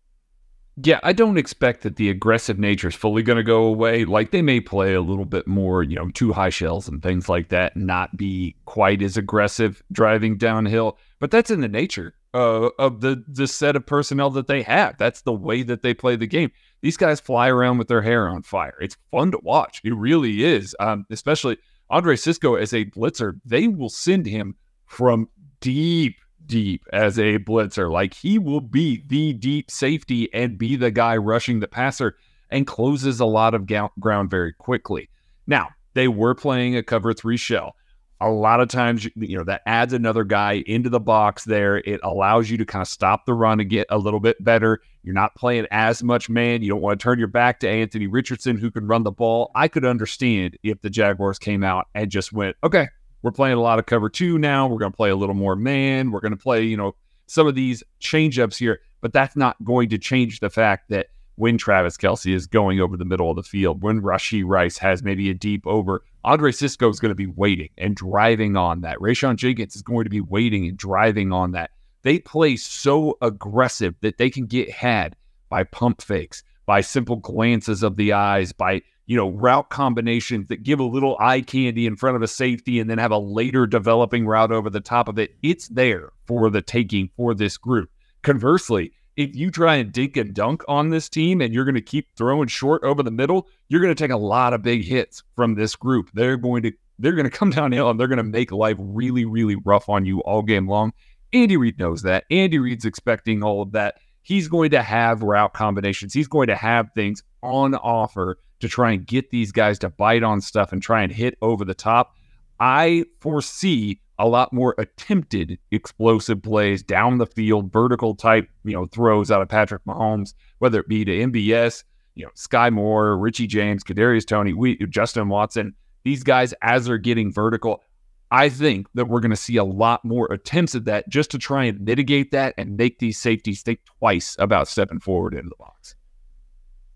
Yeah, 0.83 1.01
I 1.03 1.13
don't 1.13 1.37
expect 1.37 1.83
that 1.83 1.97
the 1.97 2.09
aggressive 2.09 2.59
nature 2.59 2.89
is 2.89 2.95
fully 2.95 3.23
going 3.23 3.37
to 3.37 3.43
go 3.43 3.65
away. 3.65 4.07
Like 4.07 4.31
they 4.31 4.41
may 4.41 4.59
play 4.59 4.95
a 4.95 5.03
little 5.03 5.27
bit 5.27 5.47
more, 5.47 5.83
you 5.83 5.97
know, 5.97 6.09
two 6.11 6.33
high 6.33 6.49
shells 6.49 6.89
and 6.89 7.03
things 7.03 7.29
like 7.29 7.51
that, 7.51 7.77
not 7.77 8.17
be 8.17 8.57
quite 8.65 9.03
as 9.03 9.19
aggressive 9.19 9.83
driving 9.93 10.39
downhill. 10.39 10.97
But 11.19 11.31
that's 11.31 11.51
in 11.51 11.61
the 11.61 11.69
nature 11.69 12.15
uh, 12.33 12.71
of 12.79 13.03
the 13.03 13.23
the 13.29 13.47
set 13.47 13.77
of 13.77 13.85
personnel 13.85 14.31
that 14.31 14.47
they 14.47 14.63
have. 14.63 14.97
That's 14.97 15.21
the 15.21 15.33
way 15.33 15.63
that 15.63 15.83
they 15.83 15.93
play 15.93 16.17
the 16.17 16.27
game. 16.27 16.51
These 16.81 16.97
guys 16.97 17.21
fly 17.21 17.49
around 17.49 17.77
with 17.77 17.89
their 17.89 18.03
hair 18.03 18.27
on 18.27 18.43
fire. 18.43 18.79
It's 18.81 18.97
fun 19.11 19.31
to 19.33 19.41
watch. 19.43 19.83
It 19.85 19.95
really 19.95 20.43
is. 20.43 20.75
Um, 20.81 21.05
especially 21.11 21.59
Andre 21.91 22.17
Cisco 22.17 22.55
as 22.55 22.73
a 22.73 22.87
blitzer, 22.87 23.39
they 23.45 23.69
will 23.69 23.91
send 23.91 24.25
him 24.25 24.57
from 24.87 25.29
deep 25.61 26.17
deep 26.47 26.85
as 26.93 27.19
a 27.19 27.39
blitzer. 27.39 27.91
Like 27.91 28.15
he 28.15 28.39
will 28.39 28.61
be 28.61 29.03
the 29.07 29.33
deep 29.33 29.71
safety 29.71 30.33
and 30.33 30.59
be 30.59 30.77
the 30.77 30.91
guy 30.91 31.17
rushing 31.17 31.61
the 31.61 31.69
passer 31.69 32.17
and 32.51 32.67
closes 32.67 33.21
a 33.21 33.27
lot 33.27 33.55
of 33.55 33.67
ga- 33.67 33.89
ground 33.99 34.31
very 34.31 34.53
quickly. 34.53 35.09
Now, 35.47 35.71
they 35.95 36.09
were 36.09 36.35
playing 36.35 36.77
a 36.77 36.83
cover 36.83 37.13
three 37.13 37.37
shell. 37.37 37.75
A 38.21 38.31
lot 38.31 38.61
of 38.61 38.69
times, 38.69 39.09
you 39.17 39.37
know, 39.37 39.45
that 39.45 39.63
adds 39.67 39.93
another 39.93 40.23
guy 40.23 40.63
into 40.67 40.89
the 40.89 41.01
box 41.01 41.45
there. 41.45 41.79
It 41.79 41.99
allows 42.05 42.49
you 42.51 42.57
to 42.59 42.65
kind 42.65 42.83
of 42.83 42.87
stop 42.87 43.27
the 43.27 43.35
run 43.35 43.59
and 43.59 43.69
get 43.69 43.89
a 43.91 43.99
little 43.99 44.21
bit 44.21 44.43
better. 44.45 44.81
You're 45.03 45.15
not 45.15 45.35
playing 45.35 45.67
as 45.73 46.05
much 46.05 46.31
man. 46.31 46.63
You 46.63 46.69
don't 46.69 46.81
want 46.81 47.01
to 47.01 47.03
turn 47.03 47.19
your 47.19 47.27
back 47.27 47.59
to 47.61 47.69
Anthony 47.69 48.07
Richardson, 48.07 48.59
who 48.59 48.71
can 48.71 48.87
run 48.87 49.03
the 49.03 49.11
ball. 49.11 49.51
I 49.57 49.67
could 49.67 49.85
understand 49.85 50.57
if 50.63 50.81
the 50.83 50.91
Jaguars 50.91 51.41
came 51.41 51.65
out 51.65 51.89
and 51.97 52.13
just 52.13 52.33
went, 52.33 52.57
okay, 52.63 52.89
we're 53.23 53.33
playing 53.33 53.57
a 53.57 53.61
lot 53.61 53.79
of 53.79 53.87
cover 53.87 54.09
two 54.09 54.39
now. 54.39 54.67
We're 54.67 54.79
going 54.79 54.93
to 54.93 54.97
play 54.97 55.11
a 55.11 55.17
little 55.17 55.35
more 55.35 55.57
man. 55.57 56.11
We're 56.11 56.21
going 56.21 56.33
to 56.33 56.37
play, 56.37 56.65
you 56.65 56.77
know, 56.77 56.95
some 57.27 57.47
of 57.47 57.55
these 57.55 57.83
change 58.01 58.39
ups 58.39 58.57
here, 58.57 58.81
but 59.01 59.13
that's 59.13 59.37
not 59.37 59.63
going 59.65 59.89
to 59.91 59.99
change 59.99 60.41
the 60.41 60.51
fact 60.51 60.91
that 60.91 61.07
when 61.37 61.57
Travis 61.57 61.97
Kelce 61.97 62.35
is 62.35 62.47
going 62.47 62.81
over 62.81 62.97
the 62.97 63.05
middle 63.05 63.31
of 63.31 63.37
the 63.37 63.43
field, 63.43 63.83
when 63.83 64.03
Rashee 64.03 64.45
Rice 64.47 64.77
has 64.79 65.03
maybe 65.03 65.31
a 65.31 65.35
deep 65.35 65.67
over, 65.67 66.05
Andre 66.25 66.53
Cisco 66.53 66.89
is 66.91 67.01
going 67.01 67.11
to 67.11 67.17
be 67.17 67.27
waiting 67.27 67.71
and 67.79 67.97
driving 67.97 68.57
on 68.57 68.83
that. 68.83 68.99
Rayshawn 68.99 69.37
Jenkins 69.37 69.75
is 69.75 69.83
going 69.83 70.05
to 70.05 70.11
be 70.11 70.21
waiting 70.21 70.69
and 70.69 70.77
driving 70.77 71.33
on 71.33 71.53
that. 71.53 71.71
They 72.03 72.19
play 72.19 72.57
so 72.57 73.17
aggressive 73.23 73.95
that 74.03 74.19
they 74.19 74.29
can 74.29 74.47
get 74.47 74.71
had 74.71 75.17
by 75.49 75.65
pump 75.65 76.03
fakes, 76.03 76.43
by 76.67 76.81
simple 76.81 77.17
glances 77.17 77.83
of 77.83 77.97
the 77.97 78.13
eyes, 78.13 78.53
by 78.53 78.83
you 79.07 79.17
know 79.17 79.31
route 79.31 79.69
combinations 79.71 80.49
that 80.49 80.63
give 80.63 80.81
a 80.81 80.85
little 80.85 81.17
eye 81.21 81.41
candy 81.41 81.87
in 81.87 81.97
front 81.97 82.17
of 82.17 82.23
a 82.23 82.29
safety 82.29 82.81
and 82.81 82.89
then 82.89 82.99
have 82.99 83.11
a 83.11 83.19
later 83.19 83.67
developing 83.67 84.27
route 84.27 84.53
over 84.53 84.71
the 84.71 84.81
top 84.81 85.09
of 85.09 85.19
it. 85.19 85.35
It's 85.43 85.69
there 85.69 86.13
for 86.27 86.51
the 86.51 86.63
taking 86.63 87.11
for 87.17 87.35
this 87.35 87.57
group. 87.57 87.91
Conversely, 88.23 88.93
if 89.17 89.35
you 89.35 89.51
try 89.51 89.77
and 89.77 89.93
dink 89.93 90.17
and 90.17 90.35
dunk 90.35 90.63
on 90.69 90.89
this 90.89 91.09
team 91.09 91.41
and 91.41 91.53
you're 91.53 91.65
going 91.65 91.75
to 91.75 91.83
keep 91.83 92.09
throwing 92.17 92.49
short 92.49 92.83
over 92.83 93.03
the 93.03 93.11
middle, 93.11 93.49
you're 93.69 93.81
going 93.81 93.95
to 93.95 94.03
take 94.03 94.11
a 94.11 94.17
lot 94.17 94.55
of 94.55 94.63
big 94.63 94.85
hits 94.85 95.23
from 95.37 95.55
this 95.55 95.77
group. 95.77 96.11
They're 96.15 96.37
going 96.37 96.63
to 96.63 96.73
they're 96.99 97.13
going 97.13 97.29
to 97.29 97.37
come 97.37 97.51
downhill 97.51 97.91
and 97.91 97.99
they're 97.99 98.09
going 98.09 98.19
to 98.19 98.23
make 98.23 98.53
life 98.53 98.77
really 98.79 99.25
really 99.25 99.57
rough 99.57 99.89
on 99.89 100.07
you 100.07 100.21
all 100.21 100.43
game 100.43 100.69
long. 100.69 100.93
Andy 101.33 101.57
Reid 101.57 101.79
knows 101.79 102.03
that. 102.03 102.25
Andy 102.31 102.59
Reid's 102.59 102.85
expecting 102.85 103.43
all 103.43 103.63
of 103.63 103.73
that. 103.73 103.97
He's 104.23 104.49
going 104.49 104.71
to 104.71 104.83
have 104.83 105.23
route 105.23 105.55
combinations. 105.55 106.13
He's 106.13 106.29
going 106.29 106.47
to 106.47 106.55
have 106.55 106.91
things 106.95 107.23
on 107.43 107.75
offer 107.75 108.39
to 108.61 108.69
try 108.69 108.93
and 108.93 109.07
get 109.07 109.31
these 109.31 109.53
guys 109.53 109.79
to 109.81 109.91
bite 109.91 110.23
on 110.23 110.41
stuff 110.41 110.73
and 110.73 110.83
try 110.83 111.03
and 111.03 111.13
hit 111.13 111.37
over 111.43 111.65
the 111.65 111.75
top. 111.75 112.15
I 112.61 113.05
foresee 113.21 114.01
a 114.19 114.29
lot 114.29 114.53
more 114.53 114.75
attempted 114.79 115.59
explosive 115.73 116.43
plays 116.43 116.83
down 116.83 117.19
the 117.19 117.27
field, 117.27 117.73
vertical 117.73 118.15
type, 118.15 118.49
you 118.65 118.73
know, 118.73 118.87
throws 118.87 119.31
out 119.31 119.43
of 119.43 119.49
Patrick 119.49 119.85
Mahomes, 119.85 120.35
whether 120.59 120.79
it 120.79 120.89
be 120.89 121.05
to 121.05 121.11
MVS, 121.11 121.83
you 122.15 122.25
know, 122.25 122.31
Sky 122.35 122.71
Moore, 122.71 123.19
Richie 123.19 123.49
James, 123.49 123.83
Kadarius 123.83 124.27
Toney, 124.27 124.53
we, 124.53 124.77
Justin 124.87 125.29
Watson. 125.29 125.75
These 126.05 126.23
guys, 126.23 126.55
as 126.63 126.87
they're 126.87 126.99
getting 126.99 127.33
vertical, 127.33 127.83
I 128.31 128.49
think 128.49 128.87
that 128.95 129.07
we're 129.07 129.21
going 129.21 129.31
to 129.31 129.37
see 129.37 129.57
a 129.57 129.65
lot 129.65 130.05
more 130.05 130.33
attempts 130.33 130.75
at 130.75 130.85
that 130.87 131.09
just 131.09 131.31
to 131.33 131.39
try 131.39 131.65
and 131.65 131.81
mitigate 131.81 132.31
that 132.31 132.55
and 132.57 132.77
make 132.77 132.99
these 132.99 133.19
safeties 133.19 133.63
think 133.63 133.81
twice 133.99 134.37
about 134.39 134.69
stepping 134.69 135.01
forward 135.01 135.35
into 135.35 135.51
the 135.51 135.57
box. 135.59 135.97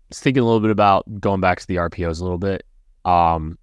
Just 0.09 0.23
thinking 0.23 0.41
a 0.41 0.45
little 0.45 0.61
bit 0.61 0.71
about 0.71 1.05
going 1.19 1.41
back 1.41 1.59
to 1.59 1.67
the 1.67 1.75
RPOs 1.75 2.19
a 2.19 2.23
little 2.23 2.37
bit. 2.37 2.63
Um, 3.03 3.57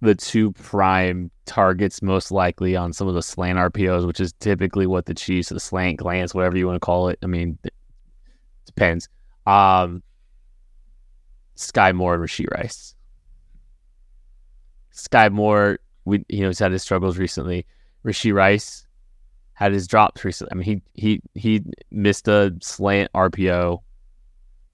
the 0.00 0.14
two 0.14 0.52
prime 0.52 1.30
targets 1.46 2.02
most 2.02 2.30
likely 2.30 2.76
on 2.76 2.92
some 2.92 3.08
of 3.08 3.14
the 3.14 3.22
slant 3.22 3.58
RPOs, 3.58 4.06
which 4.06 4.20
is 4.20 4.32
typically 4.34 4.86
what 4.86 5.06
the 5.06 5.14
Chiefs, 5.14 5.48
the 5.48 5.60
slant 5.60 5.98
glance, 5.98 6.34
whatever 6.34 6.56
you 6.56 6.66
want 6.66 6.76
to 6.76 6.84
call 6.84 7.08
it. 7.08 7.18
I 7.22 7.26
mean, 7.26 7.58
it 7.64 7.72
depends. 8.66 9.08
Um, 9.46 10.02
Sky 11.54 11.92
Moore 11.92 12.14
and 12.14 12.24
Rashee 12.24 12.50
Rice. 12.50 12.94
Sky 14.90 15.28
Moore, 15.28 15.78
we 16.04 16.24
you 16.28 16.42
know 16.42 16.48
he's 16.48 16.58
had 16.58 16.72
his 16.72 16.82
struggles 16.82 17.18
recently. 17.18 17.66
Rashee 18.04 18.34
Rice 18.34 18.86
had 19.54 19.72
his 19.72 19.86
drops 19.86 20.24
recently. 20.24 20.52
I 20.52 20.54
mean, 20.56 20.82
he 20.94 21.00
he 21.00 21.22
he 21.34 21.62
missed 21.90 22.28
a 22.28 22.54
slant 22.60 23.10
RPO 23.12 23.80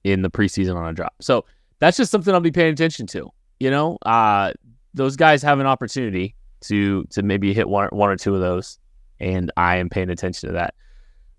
in 0.04 0.22
the 0.22 0.30
preseason 0.30 0.76
on 0.76 0.88
a 0.88 0.92
drop. 0.92 1.14
So 1.20 1.44
that's 1.78 1.96
just 1.96 2.10
something 2.10 2.32
I'll 2.32 2.40
be 2.40 2.50
paying 2.50 2.72
attention 2.72 3.06
to. 3.08 3.30
You 3.58 3.70
know, 3.70 3.98
uh, 4.06 4.52
those 4.94 5.16
guys 5.16 5.42
have 5.42 5.60
an 5.60 5.66
opportunity 5.66 6.34
to 6.62 7.04
to 7.10 7.22
maybe 7.22 7.52
hit 7.54 7.68
one 7.68 7.88
one 7.92 8.10
or 8.10 8.16
two 8.16 8.34
of 8.34 8.40
those, 8.40 8.78
and 9.18 9.50
I 9.56 9.76
am 9.76 9.88
paying 9.88 10.10
attention 10.10 10.48
to 10.48 10.52
that. 10.54 10.74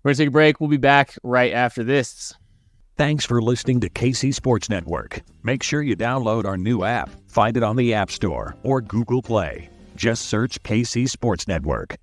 We're 0.02 0.10
going 0.10 0.16
to 0.16 0.22
take 0.22 0.28
a 0.28 0.32
break. 0.32 0.60
We'll 0.60 0.70
be 0.70 0.78
back 0.78 1.16
right 1.22 1.52
after 1.52 1.84
this. 1.84 2.34
Thanks 2.96 3.24
for 3.24 3.40
listening 3.40 3.80
to 3.80 3.88
KC 3.88 4.34
Sports 4.34 4.68
Network. 4.68 5.22
Make 5.42 5.62
sure 5.62 5.80
you 5.80 5.96
download 5.96 6.44
our 6.44 6.56
new 6.56 6.84
app. 6.84 7.10
Find 7.28 7.56
it 7.56 7.62
on 7.62 7.76
the 7.76 7.94
App 7.94 8.10
Store 8.10 8.56
or 8.64 8.80
Google 8.80 9.22
Play. 9.22 9.70
Just 9.96 10.26
search 10.26 10.62
KC 10.62 11.08
Sports 11.08 11.48
Network. 11.48 11.96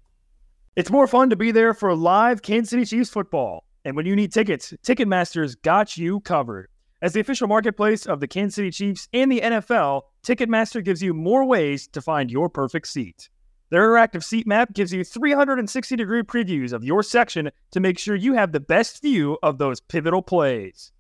It's 0.76 0.90
more 0.90 1.08
fun 1.08 1.30
to 1.30 1.36
be 1.36 1.52
there 1.52 1.74
for 1.74 1.94
live 1.96 2.42
Kansas 2.42 2.70
City 2.70 2.86
Chiefs 2.86 3.10
football. 3.10 3.66
And 3.86 3.96
when 3.96 4.06
you 4.06 4.16
need 4.16 4.34
tickets, 4.34 4.74
Ticketmaster's 4.84 5.56
got 5.56 5.98
you 5.98 6.20
covered. 6.22 6.68
As 7.02 7.14
the 7.14 7.22
official 7.22 7.48
marketplace 7.48 8.06
of 8.06 8.20
the 8.20 8.28
Kansas 8.28 8.56
City 8.56 8.72
Chiefs 8.72 9.08
and 9.14 9.32
the 9.32 9.40
NFL, 9.40 10.02
Ticketmaster 10.26 10.84
gives 10.84 11.02
you 11.02 11.14
more 11.14 11.46
ways 11.46 11.88
to 11.88 12.02
find 12.02 12.30
your 12.30 12.50
perfect 12.50 12.88
seat. 12.88 13.30
Their 13.70 13.88
interactive 13.88 14.24
seat 14.24 14.48
map 14.48 14.74
gives 14.74 14.92
you 14.92 15.04
360 15.04 15.96
degree 15.96 16.24
previews 16.24 16.74
of 16.74 16.84
your 16.84 17.04
section 17.04 17.52
to 17.72 17.80
make 17.80 18.00
sure 18.00 18.16
you 18.16 18.34
have 18.34 18.52
the 18.52 18.60
best 18.60 19.02
view 19.02 19.38
of 19.44 19.60
those 19.60 19.80
pivotal 19.80 20.22
plays. 20.22 20.92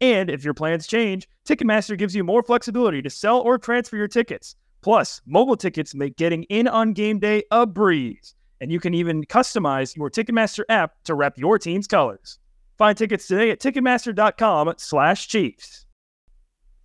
And 0.00 0.30
if 0.30 0.44
your 0.44 0.54
plans 0.54 0.86
change, 0.86 1.28
Ticketmaster 1.44 1.98
gives 1.98 2.14
you 2.14 2.22
more 2.22 2.42
flexibility 2.42 3.02
to 3.02 3.10
sell 3.10 3.40
or 3.40 3.58
transfer 3.58 3.96
your 3.96 4.08
tickets. 4.08 4.54
Plus, 4.80 5.20
mobile 5.26 5.56
tickets 5.56 5.94
make 5.94 6.16
getting 6.16 6.44
in 6.44 6.68
on 6.68 6.92
game 6.92 7.18
day 7.18 7.42
a 7.50 7.66
breeze. 7.66 8.34
And 8.60 8.72
you 8.72 8.80
can 8.80 8.94
even 8.94 9.24
customize 9.24 9.96
your 9.96 10.10
Ticketmaster 10.10 10.64
app 10.68 10.94
to 11.04 11.14
rep 11.14 11.38
your 11.38 11.58
team's 11.58 11.86
colors. 11.86 12.38
Find 12.76 12.96
tickets 12.96 13.26
today 13.26 13.50
at 13.50 13.60
Ticketmaster.com 13.60 14.74
slash 14.76 15.28
Chiefs. 15.28 15.84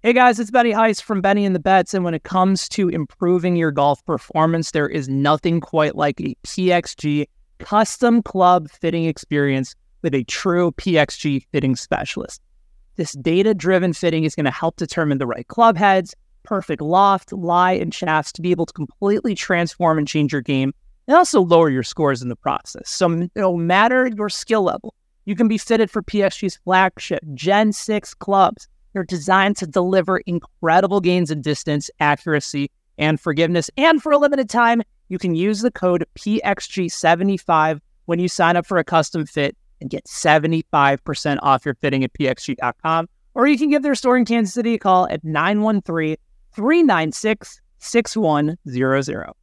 Hey 0.01 0.11
guys, 0.11 0.39
it's 0.39 0.51
Benny 0.51 0.71
Heiss 0.71 1.01
from 1.01 1.21
Benny 1.21 1.45
and 1.45 1.55
the 1.55 1.59
Bets. 1.59 1.93
And 1.93 2.03
when 2.03 2.13
it 2.13 2.23
comes 2.23 2.67
to 2.69 2.89
improving 2.89 3.55
your 3.55 3.71
golf 3.71 4.05
performance, 4.05 4.71
there 4.71 4.89
is 4.89 5.07
nothing 5.07 5.61
quite 5.61 5.95
like 5.95 6.19
a 6.19 6.35
PXG 6.43 7.25
custom 7.59 8.21
club 8.21 8.69
fitting 8.69 9.05
experience 9.05 9.75
with 10.01 10.13
a 10.13 10.25
true 10.25 10.71
PXG 10.73 11.45
fitting 11.51 11.75
specialist. 11.75 12.41
This 12.97 13.13
data 13.13 13.53
driven 13.53 13.93
fitting 13.93 14.25
is 14.25 14.35
going 14.35 14.43
to 14.45 14.51
help 14.51 14.75
determine 14.75 15.19
the 15.19 15.25
right 15.25 15.47
club 15.47 15.77
heads, 15.77 16.13
perfect 16.43 16.81
loft, 16.81 17.31
lie, 17.31 17.71
and 17.71 17.93
shafts 17.93 18.31
to 18.33 18.41
be 18.41 18.51
able 18.51 18.65
to 18.65 18.73
completely 18.73 19.33
transform 19.33 19.97
and 19.97 20.07
change 20.07 20.33
your 20.33 20.41
game 20.41 20.73
and 21.07 21.17
also 21.17 21.41
lower 21.41 21.69
your 21.69 21.83
scores 21.83 22.21
in 22.21 22.29
the 22.29 22.35
process. 22.35 22.89
So, 22.89 23.29
no 23.35 23.57
matter 23.57 24.09
your 24.15 24.29
skill 24.29 24.63
level, 24.63 24.93
you 25.25 25.35
can 25.35 25.47
be 25.47 25.57
fitted 25.57 25.89
for 25.89 26.01
PXG's 26.01 26.57
flagship 26.63 27.23
Gen 27.33 27.71
6 27.71 28.13
clubs 28.15 28.67
they're 28.93 29.03
designed 29.03 29.57
to 29.57 29.67
deliver 29.67 30.19
incredible 30.19 31.01
gains 31.01 31.31
in 31.31 31.41
distance, 31.41 31.89
accuracy, 31.99 32.69
and 32.97 33.19
forgiveness. 33.19 33.69
And 33.75 34.01
for 34.01 34.11
a 34.11 34.17
limited 34.17 34.49
time, 34.49 34.83
you 35.09 35.17
can 35.17 35.35
use 35.35 35.61
the 35.61 35.71
code 35.71 36.05
PXG75 36.15 37.79
when 38.05 38.19
you 38.19 38.27
sign 38.27 38.55
up 38.55 38.65
for 38.65 38.77
a 38.77 38.83
custom 38.83 39.25
fit 39.25 39.57
and 39.81 39.89
get 39.89 40.05
75% 40.05 41.39
off 41.41 41.65
your 41.65 41.75
fitting 41.75 42.03
at 42.03 42.13
pxg.com. 42.13 43.09
Or 43.33 43.47
you 43.47 43.57
can 43.57 43.69
give 43.69 43.81
their 43.81 43.95
store 43.95 44.15
in 44.15 44.25
Kansas 44.25 44.53
City 44.53 44.75
a 44.75 44.79
call 44.79 45.07
at 45.07 45.23
913 45.23 46.15
396 46.53 47.61
6100. 47.79 49.42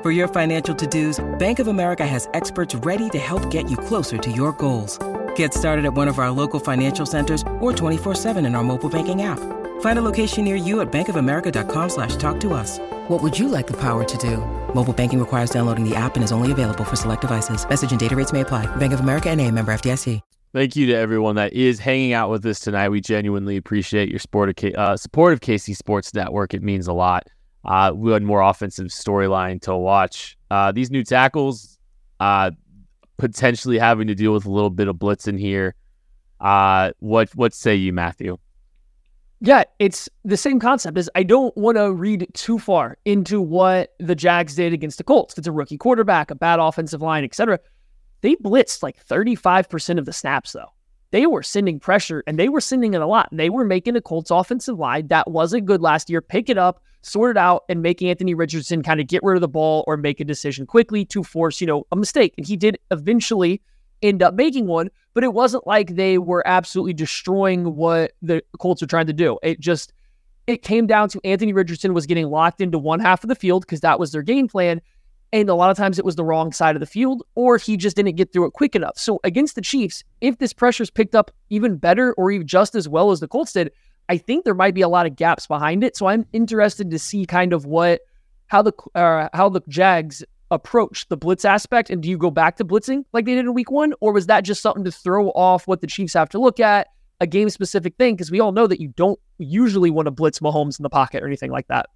For 0.00 0.12
your 0.12 0.28
financial 0.28 0.74
to-dos, 0.76 1.18
Bank 1.40 1.58
of 1.58 1.66
America 1.66 2.06
has 2.06 2.28
experts 2.32 2.72
ready 2.86 3.08
to 3.10 3.18
help 3.18 3.50
get 3.50 3.68
you 3.68 3.76
closer 3.76 4.16
to 4.16 4.30
your 4.30 4.52
goals. 4.52 4.96
Get 5.34 5.52
started 5.52 5.84
at 5.84 5.92
one 5.92 6.06
of 6.06 6.20
our 6.20 6.30
local 6.30 6.60
financial 6.60 7.04
centers 7.04 7.42
or 7.58 7.72
24-7 7.72 8.46
in 8.46 8.54
our 8.54 8.62
mobile 8.62 8.88
banking 8.88 9.22
app. 9.22 9.40
Find 9.80 9.98
a 9.98 10.02
location 10.02 10.44
near 10.44 10.54
you 10.54 10.80
at 10.82 10.92
bankofamerica.com 10.92 11.88
slash 11.88 12.14
talk 12.14 12.38
to 12.40 12.52
us. 12.54 12.78
What 13.08 13.22
would 13.24 13.36
you 13.36 13.48
like 13.48 13.66
the 13.66 13.76
power 13.80 14.04
to 14.04 14.18
do? 14.18 14.36
Mobile 14.72 14.92
banking 14.92 15.18
requires 15.18 15.50
downloading 15.50 15.88
the 15.88 15.96
app 15.96 16.14
and 16.14 16.22
is 16.22 16.30
only 16.30 16.52
available 16.52 16.84
for 16.84 16.94
select 16.94 17.22
devices. 17.22 17.68
Message 17.68 17.90
and 17.90 17.98
data 17.98 18.14
rates 18.14 18.32
may 18.32 18.42
apply. 18.42 18.66
Bank 18.76 18.92
of 18.92 19.00
America 19.00 19.28
and 19.30 19.40
a 19.40 19.50
member 19.50 19.72
FDIC. 19.72 20.20
Thank 20.54 20.76
you 20.76 20.86
to 20.86 20.94
everyone 20.94 21.34
that 21.34 21.52
is 21.52 21.78
hanging 21.80 22.12
out 22.14 22.30
with 22.30 22.46
us 22.46 22.60
tonight. 22.60 22.88
We 22.88 23.00
genuinely 23.02 23.56
appreciate 23.58 24.08
your 24.08 24.18
support 24.18 24.48
of, 24.48 24.56
K- 24.56 24.72
uh, 24.74 24.96
support 24.96 25.34
of 25.34 25.40
KC 25.40 25.76
Sports 25.76 26.14
Network. 26.14 26.54
It 26.54 26.62
means 26.62 26.86
a 26.86 26.94
lot. 26.94 27.24
Uh, 27.64 27.92
we 27.94 28.12
had 28.12 28.22
more 28.22 28.40
offensive 28.40 28.86
storyline 28.86 29.60
to 29.62 29.76
watch. 29.76 30.36
Uh, 30.50 30.72
these 30.72 30.90
new 30.90 31.04
tackles, 31.04 31.78
uh, 32.20 32.50
potentially 33.18 33.78
having 33.78 34.06
to 34.06 34.14
deal 34.14 34.32
with 34.32 34.46
a 34.46 34.50
little 34.50 34.70
bit 34.70 34.88
of 34.88 34.98
blitz 34.98 35.28
in 35.28 35.36
here. 35.36 35.74
Uh, 36.40 36.92
what 37.00 37.34
what 37.34 37.52
say 37.52 37.74
you, 37.74 37.92
Matthew? 37.92 38.38
Yeah, 39.40 39.64
it's 39.78 40.08
the 40.24 40.36
same 40.36 40.58
concept 40.58 40.98
as 40.98 41.08
I 41.14 41.22
don't 41.22 41.56
want 41.56 41.76
to 41.76 41.92
read 41.92 42.26
too 42.34 42.58
far 42.58 42.98
into 43.04 43.40
what 43.40 43.94
the 44.00 44.16
Jags 44.16 44.56
did 44.56 44.72
against 44.72 44.98
the 44.98 45.04
Colts. 45.04 45.38
It's 45.38 45.46
a 45.46 45.52
rookie 45.52 45.78
quarterback, 45.78 46.30
a 46.30 46.34
bad 46.34 46.58
offensive 46.58 47.02
line, 47.02 47.22
etc. 47.22 47.60
They 48.20 48.34
blitzed 48.36 48.82
like 48.82 49.04
35% 49.06 49.98
of 49.98 50.06
the 50.06 50.12
snaps 50.12 50.52
though. 50.52 50.72
They 51.12 51.26
were 51.26 51.44
sending 51.44 51.78
pressure 51.78 52.24
and 52.26 52.38
they 52.38 52.48
were 52.48 52.60
sending 52.60 52.94
it 52.94 53.00
a 53.00 53.06
lot. 53.06 53.28
They 53.30 53.48
were 53.48 53.64
making 53.64 53.94
the 53.94 54.00
Colts 54.00 54.32
offensive 54.32 54.78
line 54.78 55.06
that 55.08 55.30
wasn't 55.30 55.66
good 55.66 55.82
last 55.82 56.10
year 56.10 56.20
pick 56.20 56.50
it 56.50 56.58
up, 56.58 56.82
sort 57.08 57.30
it 57.30 57.36
out, 57.36 57.64
and 57.68 57.82
making 57.82 58.10
Anthony 58.10 58.34
Richardson 58.34 58.82
kind 58.82 59.00
of 59.00 59.06
get 59.06 59.22
rid 59.22 59.36
of 59.36 59.40
the 59.40 59.48
ball 59.48 59.84
or 59.86 59.96
make 59.96 60.20
a 60.20 60.24
decision 60.24 60.66
quickly 60.66 61.04
to 61.06 61.22
force, 61.24 61.60
you 61.60 61.66
know, 61.66 61.86
a 61.92 61.96
mistake. 61.96 62.34
And 62.36 62.46
he 62.46 62.56
did 62.56 62.78
eventually 62.90 63.60
end 64.02 64.22
up 64.22 64.34
making 64.34 64.66
one, 64.66 64.90
but 65.14 65.24
it 65.24 65.32
wasn't 65.32 65.66
like 65.66 65.96
they 65.96 66.18
were 66.18 66.46
absolutely 66.46 66.92
destroying 66.92 67.74
what 67.76 68.12
the 68.22 68.42
Colts 68.58 68.82
are 68.82 68.86
trying 68.86 69.06
to 69.06 69.12
do. 69.12 69.38
It 69.42 69.60
just 69.60 69.92
it 70.46 70.62
came 70.62 70.86
down 70.86 71.10
to 71.10 71.20
Anthony 71.24 71.52
Richardson 71.52 71.92
was 71.92 72.06
getting 72.06 72.28
locked 72.28 72.60
into 72.60 72.78
one 72.78 73.00
half 73.00 73.22
of 73.22 73.28
the 73.28 73.34
field 73.34 73.62
because 73.62 73.80
that 73.80 74.00
was 74.00 74.12
their 74.12 74.22
game 74.22 74.48
plan. 74.48 74.80
And 75.30 75.50
a 75.50 75.54
lot 75.54 75.70
of 75.70 75.76
times 75.76 75.98
it 75.98 76.06
was 76.06 76.16
the 76.16 76.24
wrong 76.24 76.52
side 76.52 76.74
of 76.74 76.80
the 76.80 76.86
field, 76.86 77.22
or 77.34 77.58
he 77.58 77.76
just 77.76 77.96
didn't 77.96 78.16
get 78.16 78.32
through 78.32 78.46
it 78.46 78.52
quick 78.52 78.74
enough. 78.74 78.96
So 78.96 79.20
against 79.24 79.56
the 79.56 79.60
Chiefs, 79.60 80.02
if 80.22 80.38
this 80.38 80.54
pressure 80.54 80.82
is 80.82 80.90
picked 80.90 81.14
up 81.14 81.30
even 81.50 81.76
better 81.76 82.14
or 82.14 82.30
even 82.30 82.46
just 82.46 82.74
as 82.74 82.88
well 82.88 83.10
as 83.10 83.20
the 83.20 83.28
Colts 83.28 83.52
did, 83.52 83.70
I 84.08 84.16
think 84.16 84.44
there 84.44 84.54
might 84.54 84.74
be 84.74 84.82
a 84.82 84.88
lot 84.88 85.06
of 85.06 85.16
gaps 85.16 85.46
behind 85.46 85.84
it. 85.84 85.96
So 85.96 86.06
I'm 86.06 86.26
interested 86.32 86.90
to 86.90 86.98
see 86.98 87.26
kind 87.26 87.52
of 87.52 87.66
what 87.66 88.00
how 88.46 88.62
the 88.62 88.72
uh, 88.94 89.28
how 89.32 89.48
the 89.48 89.60
Jags 89.68 90.24
approach 90.50 91.06
the 91.08 91.16
blitz 91.16 91.44
aspect. 91.44 91.90
And 91.90 92.02
do 92.02 92.08
you 92.08 92.18
go 92.18 92.30
back 92.30 92.56
to 92.56 92.64
blitzing 92.64 93.04
like 93.12 93.26
they 93.26 93.34
did 93.34 93.44
in 93.44 93.54
Week 93.54 93.70
One, 93.70 93.94
or 94.00 94.12
was 94.12 94.26
that 94.26 94.44
just 94.44 94.62
something 94.62 94.84
to 94.84 94.90
throw 94.92 95.28
off 95.30 95.66
what 95.66 95.80
the 95.80 95.86
Chiefs 95.86 96.14
have 96.14 96.30
to 96.30 96.38
look 96.38 96.58
at, 96.60 96.88
a 97.20 97.26
game 97.26 97.50
specific 97.50 97.96
thing? 97.96 98.14
Because 98.14 98.30
we 98.30 98.40
all 98.40 98.52
know 98.52 98.66
that 98.66 98.80
you 98.80 98.88
don't 98.88 99.20
usually 99.38 99.90
want 99.90 100.06
to 100.06 100.10
blitz 100.10 100.40
Mahomes 100.40 100.78
in 100.78 100.82
the 100.82 100.90
pocket 100.90 101.22
or 101.22 101.26
anything 101.26 101.50
like 101.50 101.68
that. 101.68 101.86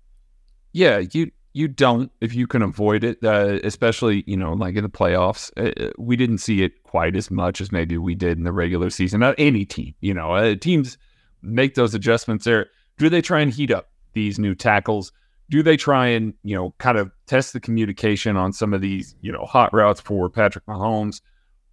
Yeah, 0.72 1.02
you 1.12 1.30
you 1.54 1.68
don't 1.68 2.10
if 2.20 2.34
you 2.34 2.46
can 2.46 2.62
avoid 2.62 3.04
it, 3.04 3.24
uh, 3.24 3.58
especially 3.64 4.24
you 4.26 4.36
know 4.36 4.52
like 4.52 4.76
in 4.76 4.82
the 4.82 4.90
playoffs. 4.90 5.50
Uh, 5.56 5.90
we 5.98 6.16
didn't 6.16 6.38
see 6.38 6.62
it 6.62 6.82
quite 6.82 7.16
as 7.16 7.30
much 7.30 7.60
as 7.62 7.72
maybe 7.72 7.96
we 7.96 8.14
did 8.14 8.36
in 8.36 8.44
the 8.44 8.52
regular 8.52 8.90
season. 8.90 9.20
Not 9.20 9.34
any 9.38 9.64
team, 9.64 9.94
you 10.00 10.12
know, 10.12 10.32
uh, 10.32 10.56
teams 10.56 10.98
make 11.42 11.74
those 11.74 11.94
adjustments 11.94 12.44
there. 12.44 12.66
Do 12.98 13.08
they 13.08 13.22
try 13.22 13.40
and 13.40 13.52
heat 13.52 13.70
up 13.70 13.90
these 14.12 14.38
new 14.38 14.54
tackles? 14.54 15.12
Do 15.50 15.62
they 15.62 15.76
try 15.76 16.08
and, 16.08 16.34
you 16.44 16.54
know, 16.54 16.74
kind 16.78 16.96
of 16.96 17.10
test 17.26 17.52
the 17.52 17.60
communication 17.60 18.36
on 18.36 18.52
some 18.52 18.72
of 18.72 18.80
these, 18.80 19.14
you 19.20 19.32
know, 19.32 19.44
hot 19.44 19.72
routes 19.72 20.00
for 20.00 20.28
Patrick 20.30 20.64
Mahomes? 20.66 21.20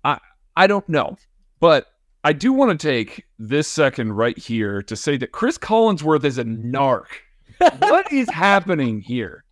I 0.03 0.19
I 0.55 0.67
don't 0.67 0.87
know. 0.89 1.17
But 1.59 1.87
I 2.23 2.33
do 2.33 2.51
want 2.51 2.77
to 2.77 2.87
take 2.87 3.25
this 3.37 3.67
second 3.67 4.13
right 4.13 4.37
here 4.37 4.81
to 4.83 4.95
say 4.95 5.17
that 5.17 5.31
Chris 5.31 5.57
Collinsworth 5.57 6.25
is 6.25 6.37
a 6.37 6.43
narc. 6.43 7.05
what 7.79 8.11
is 8.11 8.29
happening 8.33 9.01
here? 9.01 9.43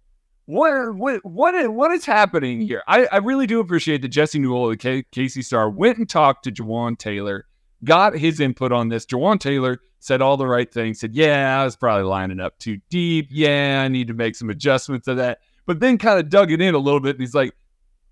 What, 0.46 0.96
what 0.96 1.26
what 1.26 1.74
what 1.74 1.92
is 1.92 2.06
happening 2.06 2.62
here? 2.62 2.82
I, 2.88 3.06
I 3.12 3.18
really 3.18 3.48
do 3.48 3.60
appreciate 3.60 4.02
that 4.02 4.10
Jesse 4.10 4.40
Newell 4.40 4.76
K- 4.78 5.04
KC 5.14 5.44
Star 5.44 5.70
went 5.70 5.98
and 5.98 6.10
talked 6.10 6.46
to 6.46 6.52
Jawaan 6.52 6.98
Taylor, 6.98 7.46
got 7.84 8.18
his 8.18 8.40
input 8.40 8.72
on 8.72 8.90
this. 8.90 9.06
Jawaan 9.06 9.40
Taylor 9.40 9.80
said 10.00 10.22
all 10.22 10.38
the 10.38 10.48
right 10.48 10.72
things. 10.72 11.00
Said, 11.00 11.16
"Yeah, 11.16 11.62
I 11.62 11.66
was 11.66 11.76
probably 11.76 12.04
lining 12.04 12.40
up 12.40 12.58
too 12.60 12.80
deep. 12.90 13.28
Yeah, 13.30 13.82
I 13.84 13.88
need 13.88 14.08
to 14.08 14.14
make 14.14 14.36
some 14.36 14.50
adjustments 14.50 15.06
to 15.06 15.16
that." 15.16 15.40
But 15.66 15.80
then 15.80 15.98
kind 15.98 16.20
of 16.20 16.30
dug 16.30 16.52
it 16.52 16.62
in 16.62 16.76
a 16.76 16.80
little 16.80 17.00
bit. 17.00 17.16
And 17.16 17.22
he's 17.22 17.36
like, 17.36 17.54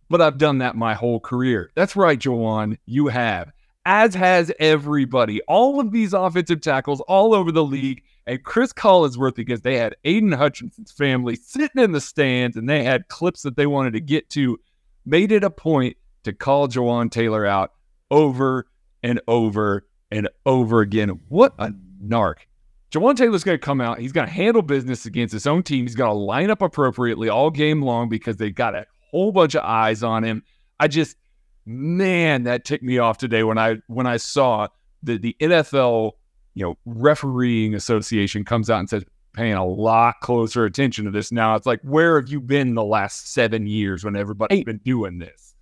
"But 0.10 0.22
I've 0.22 0.38
done 0.38 0.60
that 0.60 0.76
my 0.76 0.94
whole 0.94 1.20
career." 1.20 1.72
That's 1.76 1.96
right, 1.96 2.20
Jawaan. 2.20 2.78
You 2.86 3.08
have 3.08 3.52
as 3.86 4.16
has 4.16 4.52
everybody. 4.60 5.42
All 5.44 5.80
of 5.80 5.92
these 5.92 6.14
offensive 6.14 6.62
tackles 6.62 7.02
all 7.02 7.34
over 7.34 7.52
the 7.52 7.64
league. 7.64 8.04
And 8.28 8.44
Chris 8.44 8.74
Collinsworth, 8.74 9.36
because 9.36 9.62
they 9.62 9.78
had 9.78 9.96
Aidan 10.04 10.32
Hutchinson's 10.32 10.92
family 10.92 11.36
sitting 11.36 11.84
in 11.84 11.92
the 11.92 12.02
stands 12.02 12.58
and 12.58 12.68
they 12.68 12.84
had 12.84 13.08
clips 13.08 13.44
that 13.44 13.56
they 13.56 13.68
wanted 13.68 13.94
to 13.94 14.02
get 14.02 14.30
to, 14.32 14.60
made 15.06 15.32
it 15.32 15.44
a 15.44 15.52
point 15.52 15.98
to 16.24 16.34
call 16.34 16.68
Jawaan 16.68 17.12
Taylor 17.12 17.46
out 17.46 17.74
over 18.10 18.66
and 19.06 19.22
over 19.28 19.86
and 20.10 20.28
over 20.48 20.82
again. 20.82 21.10
What 21.30 21.54
a 21.60 21.72
narc. 22.04 22.38
Jawaan 22.92 23.16
Taylor's 23.16 23.44
going 23.44 23.58
to 23.58 23.64
come 23.64 23.80
out. 23.80 24.00
He's 24.00 24.12
going 24.12 24.26
to 24.28 24.34
handle 24.34 24.62
business 24.62 25.06
against 25.06 25.32
his 25.32 25.46
own 25.46 25.62
team. 25.62 25.86
He's 25.86 25.96
going 25.96 26.10
to 26.10 26.18
line 26.18 26.50
up 26.50 26.62
appropriately 26.62 27.30
all 27.30 27.52
game 27.52 27.82
long 27.82 28.10
because 28.10 28.38
they've 28.38 28.56
got 28.56 28.74
a 28.74 28.86
whole 29.12 29.32
bunch 29.32 29.54
of 29.56 29.64
eyes 29.64 30.02
on 30.02 30.24
him. 30.24 30.44
I 30.80 30.88
just, 30.88 31.18
man, 31.66 32.44
that 32.44 32.66
ticked 32.66 32.84
me 32.84 32.98
off 32.98 33.18
today 33.18 33.44
when 33.44 33.58
I 33.60 33.78
when 33.88 34.08
I 34.08 34.18
saw 34.18 34.70
the 35.04 35.18
the 35.18 35.36
NFL, 35.40 36.14
you 36.56 36.66
know, 36.66 36.78
refereeing 36.86 37.76
association 37.76 38.44
comes 38.44 38.70
out 38.72 38.80
and 38.80 38.90
says 38.90 39.04
paying 39.34 39.54
a 39.54 39.66
lot 39.66 40.16
closer 40.22 40.66
attention 40.66 41.06
to 41.06 41.12
this 41.12 41.32
now. 41.32 41.56
It's 41.56 41.68
like, 41.68 41.82
where 41.84 42.20
have 42.20 42.30
you 42.30 42.42
been 42.42 42.74
the 42.74 42.84
last 42.84 43.34
seven 43.34 43.68
years 43.68 44.04
when 44.04 44.16
everybody's 44.16 44.60
Hey. 44.60 44.64
been 44.64 44.80
doing 44.84 45.20
this? 45.20 45.54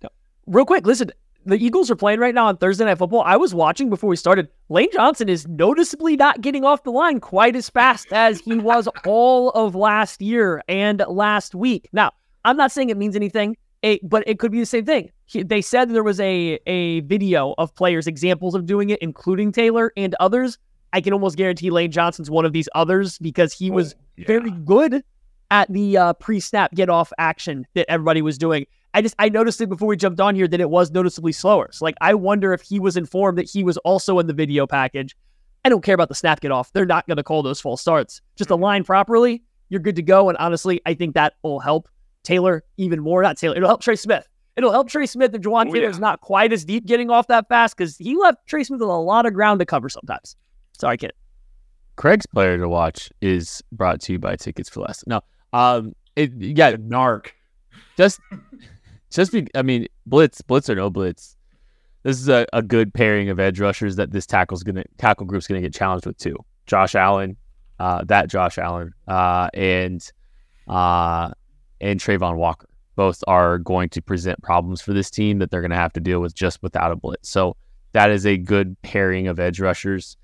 Real 0.46 0.64
quick, 0.64 0.86
listen. 0.86 1.10
The 1.46 1.62
Eagles 1.62 1.90
are 1.90 1.96
playing 1.96 2.20
right 2.20 2.34
now 2.34 2.46
on 2.46 2.56
Thursday 2.56 2.86
Night 2.86 2.96
Football. 2.96 3.22
I 3.22 3.36
was 3.36 3.54
watching 3.54 3.90
before 3.90 4.08
we 4.08 4.16
started. 4.16 4.48
Lane 4.70 4.88
Johnson 4.92 5.28
is 5.28 5.46
noticeably 5.46 6.16
not 6.16 6.40
getting 6.40 6.64
off 6.64 6.84
the 6.84 6.90
line 6.90 7.20
quite 7.20 7.54
as 7.54 7.68
fast 7.68 8.12
as 8.12 8.40
he 8.40 8.54
was 8.56 8.88
all 9.06 9.50
of 9.50 9.74
last 9.74 10.22
year 10.22 10.62
and 10.68 11.04
last 11.06 11.54
week. 11.54 11.90
Now, 11.92 12.12
I'm 12.46 12.56
not 12.56 12.72
saying 12.72 12.88
it 12.88 12.96
means 12.96 13.14
anything, 13.14 13.58
but 14.02 14.24
it 14.26 14.38
could 14.38 14.52
be 14.52 14.60
the 14.60 14.66
same 14.66 14.86
thing. 14.86 15.10
He- 15.26 15.42
they 15.42 15.60
said 15.60 15.90
there 15.90 16.02
was 16.02 16.20
a 16.20 16.58
a 16.66 17.00
video 17.00 17.54
of 17.58 17.74
players 17.74 18.06
examples 18.06 18.54
of 18.54 18.64
doing 18.64 18.88
it, 18.88 18.98
including 19.02 19.52
Taylor 19.52 19.92
and 19.98 20.14
others. 20.20 20.58
I 20.94 21.02
can 21.02 21.12
almost 21.12 21.36
guarantee 21.36 21.70
Lane 21.70 21.90
Johnson's 21.90 22.30
one 22.30 22.46
of 22.46 22.52
these 22.54 22.68
others 22.74 23.18
because 23.18 23.52
he 23.52 23.70
oh, 23.70 23.74
was 23.74 23.94
very 24.16 24.50
good 24.50 25.02
at 25.54 25.72
the 25.72 25.96
uh, 25.96 26.12
pre-snap 26.14 26.74
get 26.74 26.90
off 26.90 27.12
action 27.16 27.64
that 27.74 27.88
everybody 27.88 28.20
was 28.22 28.36
doing. 28.36 28.66
I 28.92 29.02
just 29.02 29.14
I 29.20 29.28
noticed 29.28 29.60
it 29.60 29.68
before 29.68 29.86
we 29.86 29.96
jumped 29.96 30.20
on 30.20 30.34
here 30.34 30.48
that 30.48 30.60
it 30.60 30.68
was 30.68 30.90
noticeably 30.90 31.30
slower. 31.30 31.68
So 31.70 31.84
like 31.84 31.94
I 32.00 32.12
wonder 32.14 32.52
if 32.52 32.60
he 32.60 32.80
was 32.80 32.96
informed 32.96 33.38
that 33.38 33.48
he 33.48 33.62
was 33.62 33.76
also 33.78 34.18
in 34.18 34.26
the 34.26 34.32
video 34.32 34.66
package. 34.66 35.16
I 35.64 35.68
don't 35.68 35.82
care 35.82 35.94
about 35.94 36.08
the 36.08 36.14
snap 36.16 36.40
get 36.40 36.50
off. 36.50 36.72
They're 36.72 36.84
not 36.84 37.06
going 37.06 37.18
to 37.18 37.22
call 37.22 37.44
those 37.44 37.60
false 37.60 37.80
starts. 37.80 38.20
Just 38.34 38.50
align 38.50 38.82
properly, 38.82 39.44
you're 39.68 39.80
good 39.80 39.96
to 39.96 40.02
go. 40.02 40.28
And 40.28 40.36
honestly, 40.38 40.80
I 40.86 40.94
think 40.94 41.14
that 41.14 41.34
will 41.44 41.60
help 41.60 41.88
Taylor 42.24 42.64
even 42.76 43.00
more. 43.00 43.22
Not 43.22 43.38
Taylor. 43.38 43.56
It'll 43.56 43.68
help 43.68 43.80
Trey 43.80 43.96
Smith. 43.96 44.28
It'll 44.56 44.72
help 44.72 44.88
Trey 44.88 45.06
Smith 45.06 45.32
if 45.34 45.40
Jawaan 45.40 45.68
Oh, 45.70 45.72
Taylor's 45.72 45.96
yeah. 45.96 46.00
not 46.00 46.20
quite 46.20 46.52
as 46.52 46.64
deep 46.64 46.84
getting 46.84 47.10
off 47.10 47.28
that 47.28 47.48
fast 47.48 47.76
because 47.76 47.96
he 47.96 48.16
left 48.16 48.46
Trey 48.46 48.64
Smith 48.64 48.80
with 48.80 48.88
a 48.88 48.92
lot 48.92 49.24
of 49.24 49.34
ground 49.34 49.60
to 49.60 49.66
cover 49.66 49.88
sometimes. 49.88 50.36
Sorry, 50.78 50.96
kid. 50.96 51.12
Craig's 51.96 52.26
player 52.26 52.58
to 52.58 52.68
watch 52.68 53.08
is 53.20 53.62
brought 53.70 54.00
to 54.02 54.14
you 54.14 54.18
by 54.18 54.34
Tickets 54.36 54.68
for 54.68 54.80
Less. 54.80 55.04
No, 55.06 55.20
um, 55.54 55.94
it, 56.16 56.32
yeah, 56.36 56.72
narc. 56.72 57.28
just 57.96 58.20
just 59.10 59.32
be 59.32 59.46
I 59.54 59.62
mean, 59.62 59.86
blitz, 60.04 60.42
blitz 60.42 60.68
or 60.68 60.74
no 60.74 60.90
blitz. 60.90 61.36
This 62.02 62.20
is 62.20 62.28
a, 62.28 62.44
a 62.52 62.60
good 62.60 62.92
pairing 62.92 63.30
of 63.30 63.40
edge 63.40 63.60
rushers 63.60 63.96
that 63.96 64.10
this 64.10 64.26
tackle's 64.26 64.62
gonna 64.62 64.84
tackle 64.98 65.26
group's 65.26 65.46
gonna 65.46 65.60
get 65.60 65.72
challenged 65.72 66.06
with 66.06 66.18
too. 66.18 66.36
Josh 66.66 66.94
Allen, 66.94 67.36
uh, 67.78 68.04
that 68.04 68.28
Josh 68.28 68.58
Allen, 68.58 68.92
uh, 69.06 69.48
and 69.54 70.06
uh, 70.68 71.30
and 71.80 72.00
Travon 72.00 72.36
Walker. 72.36 72.68
Both 72.96 73.24
are 73.26 73.58
going 73.58 73.88
to 73.90 74.02
present 74.02 74.42
problems 74.42 74.80
for 74.80 74.92
this 74.92 75.10
team 75.10 75.38
that 75.38 75.50
they're 75.50 75.62
gonna 75.62 75.76
have 75.76 75.92
to 75.94 76.00
deal 76.00 76.20
with 76.20 76.34
just 76.34 76.62
without 76.62 76.90
a 76.90 76.96
blitz. 76.96 77.28
So 77.28 77.56
that 77.92 78.10
is 78.10 78.26
a 78.26 78.36
good 78.36 78.76
pairing 78.82 79.28
of 79.28 79.38
edge 79.38 79.60
rushers. 79.60 80.16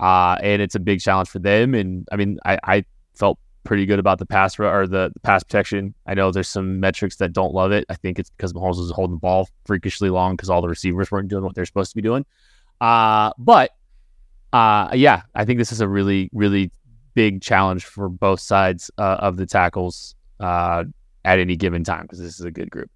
Uh, 0.00 0.36
and 0.42 0.60
it's 0.60 0.74
a 0.74 0.80
big 0.80 1.00
challenge 1.00 1.28
for 1.28 1.38
them. 1.38 1.74
And 1.74 2.08
I 2.10 2.16
mean, 2.16 2.38
I, 2.44 2.58
I 2.64 2.84
felt 3.14 3.38
pretty 3.64 3.86
good 3.86 3.98
about 3.98 4.18
the 4.18 4.26
pass 4.26 4.58
or 4.58 4.86
the, 4.86 5.12
pass 5.22 5.42
protection. 5.42 5.94
I 6.06 6.14
know 6.14 6.30
there's 6.30 6.48
some 6.48 6.80
metrics 6.80 7.16
that 7.16 7.32
don't 7.32 7.54
love 7.54 7.72
it. 7.72 7.84
I 7.88 7.94
think 7.94 8.18
it's 8.18 8.30
because 8.30 8.52
Mahomes 8.52 8.78
was 8.78 8.90
holding 8.90 9.16
the 9.16 9.20
ball 9.20 9.48
freakishly 9.64 10.10
long 10.10 10.36
because 10.36 10.50
all 10.50 10.62
the 10.62 10.68
receivers 10.68 11.10
weren't 11.10 11.28
doing 11.28 11.44
what 11.44 11.54
they're 11.54 11.66
supposed 11.66 11.90
to 11.90 11.96
be 11.96 12.02
doing. 12.02 12.24
Uh, 12.80 13.32
but 13.38 13.72
uh, 14.52 14.90
yeah, 14.94 15.22
I 15.34 15.44
think 15.44 15.58
this 15.58 15.72
is 15.72 15.80
a 15.80 15.88
really, 15.88 16.30
really 16.32 16.70
big 17.14 17.42
challenge 17.42 17.84
for 17.84 18.08
both 18.08 18.40
sides 18.40 18.90
uh, 18.98 19.16
of 19.20 19.36
the 19.36 19.46
tackles 19.46 20.14
uh, 20.40 20.84
at 21.24 21.38
any 21.38 21.56
given 21.56 21.82
time 21.82 22.02
because 22.02 22.18
this 22.20 22.38
is 22.38 22.44
a 22.44 22.50
good 22.50 22.70
group. 22.70 22.90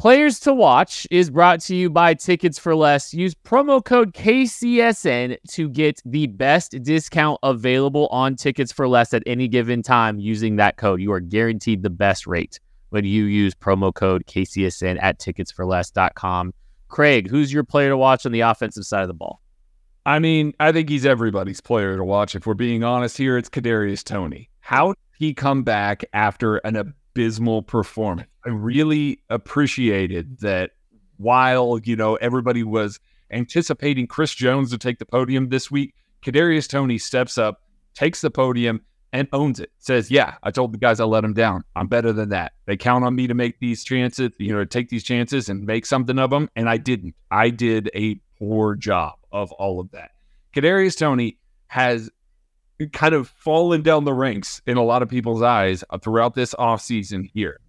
Players 0.00 0.40
to 0.40 0.54
watch 0.54 1.06
is 1.10 1.28
brought 1.28 1.60
to 1.60 1.76
you 1.76 1.90
by 1.90 2.14
Tickets 2.14 2.58
for 2.58 2.74
Less. 2.74 3.12
Use 3.12 3.34
promo 3.34 3.84
code 3.84 4.14
KCSN 4.14 5.36
to 5.50 5.68
get 5.68 6.00
the 6.06 6.26
best 6.26 6.74
discount 6.82 7.38
available 7.42 8.06
on 8.06 8.34
Tickets 8.34 8.72
for 8.72 8.88
Less 8.88 9.12
at 9.12 9.22
any 9.26 9.46
given 9.46 9.82
time 9.82 10.18
using 10.18 10.56
that 10.56 10.78
code. 10.78 11.02
You 11.02 11.12
are 11.12 11.20
guaranteed 11.20 11.82
the 11.82 11.90
best 11.90 12.26
rate 12.26 12.58
when 12.88 13.04
you 13.04 13.24
use 13.24 13.54
promo 13.54 13.92
code 13.92 14.24
KCSN 14.24 14.98
at 15.02 15.18
ticketsforless.com. 15.18 16.54
Craig, 16.88 17.28
who's 17.28 17.52
your 17.52 17.64
player 17.64 17.90
to 17.90 17.98
watch 17.98 18.24
on 18.24 18.32
the 18.32 18.40
offensive 18.40 18.86
side 18.86 19.02
of 19.02 19.08
the 19.08 19.12
ball? 19.12 19.42
I 20.06 20.18
mean, 20.18 20.54
I 20.58 20.72
think 20.72 20.88
he's 20.88 21.04
everybody's 21.04 21.60
player 21.60 21.98
to 21.98 22.04
watch. 22.04 22.34
If 22.34 22.46
we're 22.46 22.54
being 22.54 22.82
honest 22.82 23.18
here, 23.18 23.36
it's 23.36 23.50
Kadarius 23.50 24.02
Toney. 24.02 24.48
How 24.60 24.94
did 24.94 24.96
he 25.18 25.34
come 25.34 25.62
back 25.62 26.06
after 26.14 26.56
an 26.56 26.94
abysmal 27.12 27.62
performance? 27.62 28.28
I 28.44 28.50
really 28.50 29.22
appreciated 29.28 30.40
that 30.40 30.72
while, 31.16 31.78
you 31.84 31.96
know, 31.96 32.16
everybody 32.16 32.62
was 32.62 32.98
anticipating 33.30 34.06
Chris 34.06 34.34
Jones 34.34 34.70
to 34.70 34.78
take 34.78 34.98
the 34.98 35.06
podium 35.06 35.48
this 35.50 35.70
week, 35.70 35.94
Kadarius 36.22 36.68
Toney 36.68 36.98
steps 36.98 37.38
up, 37.38 37.62
takes 37.94 38.20
the 38.20 38.30
podium, 38.30 38.80
and 39.12 39.26
owns 39.32 39.58
it. 39.58 39.70
Says, 39.78 40.10
"Yeah, 40.10 40.36
I 40.42 40.50
told 40.50 40.72
the 40.72 40.78
guys 40.78 41.00
I 41.00 41.04
let 41.04 41.22
them 41.22 41.34
down. 41.34 41.64
I'm 41.74 41.88
better 41.88 42.12
than 42.12 42.28
that. 42.28 42.52
They 42.66 42.76
count 42.76 43.04
on 43.04 43.14
me 43.16 43.26
to 43.26 43.34
make 43.34 43.58
these 43.58 43.82
chances, 43.82 44.30
you 44.38 44.54
know, 44.54 44.64
take 44.64 44.88
these 44.88 45.02
chances 45.02 45.48
and 45.48 45.64
make 45.64 45.84
something 45.84 46.18
of 46.18 46.30
them, 46.30 46.48
and 46.54 46.68
I 46.68 46.76
didn't. 46.76 47.14
I 47.30 47.50
did 47.50 47.90
a 47.94 48.20
poor 48.38 48.76
job 48.76 49.14
of 49.32 49.50
all 49.52 49.80
of 49.80 49.90
that." 49.90 50.12
Kadarius 50.54 50.96
Toney 50.96 51.38
has 51.66 52.10
kind 52.88 53.14
of 53.14 53.28
fallen 53.28 53.82
down 53.82 54.04
the 54.04 54.14
ranks 54.14 54.62
in 54.66 54.76
a 54.76 54.82
lot 54.82 55.02
of 55.02 55.08
people's 55.08 55.42
eyes 55.42 55.84
uh, 55.90 55.98
throughout 55.98 56.34
this 56.34 56.54
offseason 56.54 57.30
here. 57.32 57.60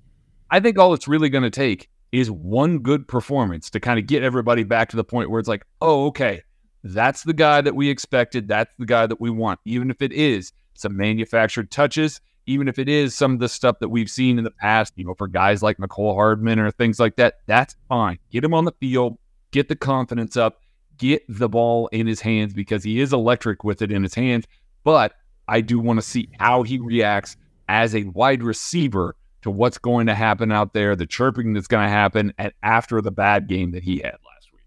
I 0.50 0.60
think 0.60 0.78
all 0.78 0.94
it's 0.94 1.08
really 1.08 1.30
going 1.30 1.44
to 1.44 1.50
take 1.50 1.90
is 2.12 2.30
one 2.30 2.80
good 2.80 3.08
performance 3.08 3.70
to 3.70 3.80
kind 3.80 4.00
of 4.00 4.06
get 4.06 4.24
everybody 4.24 4.64
back 4.64 4.90
to 4.90 4.98
the 4.98 5.04
point 5.04 5.30
where 5.30 5.40
it's 5.40 5.48
like, 5.48 5.66
oh, 5.82 6.08
okay, 6.08 6.42
that's 6.84 7.24
the 7.24 7.34
guy 7.34 7.62
that 7.62 7.76
we 7.76 7.90
expected. 7.90 8.48
That's 8.48 8.74
the 8.78 8.86
guy 8.86 9.08
that 9.08 9.22
we 9.22 9.30
want. 9.30 9.60
Even 9.66 9.90
if 9.90 10.02
it 10.02 10.12
is 10.12 10.52
some 10.74 10.98
manufactured 10.98 11.72
touches, 11.72 12.20
even 12.48 12.68
if 12.68 12.80
it 12.80 12.90
is 12.90 13.16
some 13.16 13.34
of 13.34 13.40
the 13.40 13.48
stuff 13.48 13.80
that 13.80 13.90
we've 13.90 14.10
seen 14.10 14.38
in 14.38 14.44
the 14.44 14.52
past, 14.52 14.94
you 14.96 15.06
know, 15.06 15.14
for 15.14 15.28
guys 15.28 15.62
like 15.62 15.78
Mecole 15.78 16.16
Hardman 16.16 16.60
or 16.60 16.72
things 16.72 17.00
like 17.00 17.16
that, 17.18 17.36
that's 17.46 17.76
fine. 17.88 18.18
Get 18.32 18.44
him 18.44 18.54
on 18.54 18.66
the 18.66 18.74
field, 18.74 19.18
get 19.52 19.70
the 19.70 19.76
confidence 19.76 20.36
up, 20.36 20.62
get 20.98 21.24
the 21.30 21.50
ball 21.50 21.88
in 21.88 22.08
his 22.08 22.20
hands 22.20 22.54
because 22.54 22.84
he 22.84 23.00
is 23.00 23.14
electric 23.14 23.64
with 23.64 23.82
it 23.82 23.92
in 23.92 24.04
his 24.04 24.16
hands. 24.16 24.46
But 24.84 25.14
I 25.48 25.62
do 25.62 25.80
want 25.80 25.98
to 25.98 26.06
see 26.06 26.30
how 26.40 26.64
he 26.64 26.80
reacts 26.80 27.38
as 27.68 27.96
a 27.96 28.04
wide 28.04 28.44
receiver 28.44 29.16
to 29.42 29.52
what's 29.52 29.78
going 29.78 30.08
to 30.08 30.16
happen 30.16 30.52
out 30.52 30.74
there, 30.74 30.96
the 30.96 31.06
chirping 31.06 31.54
that's 31.54 31.68
going 31.68 31.86
to 31.86 31.90
happen 31.90 32.34
at, 32.38 32.54
after 32.64 33.02
the 33.02 33.12
bad 33.12 33.48
game 33.48 33.72
that 33.72 33.84
he 33.84 33.98
had 33.98 34.12
last 34.12 34.52
week. 34.54 34.62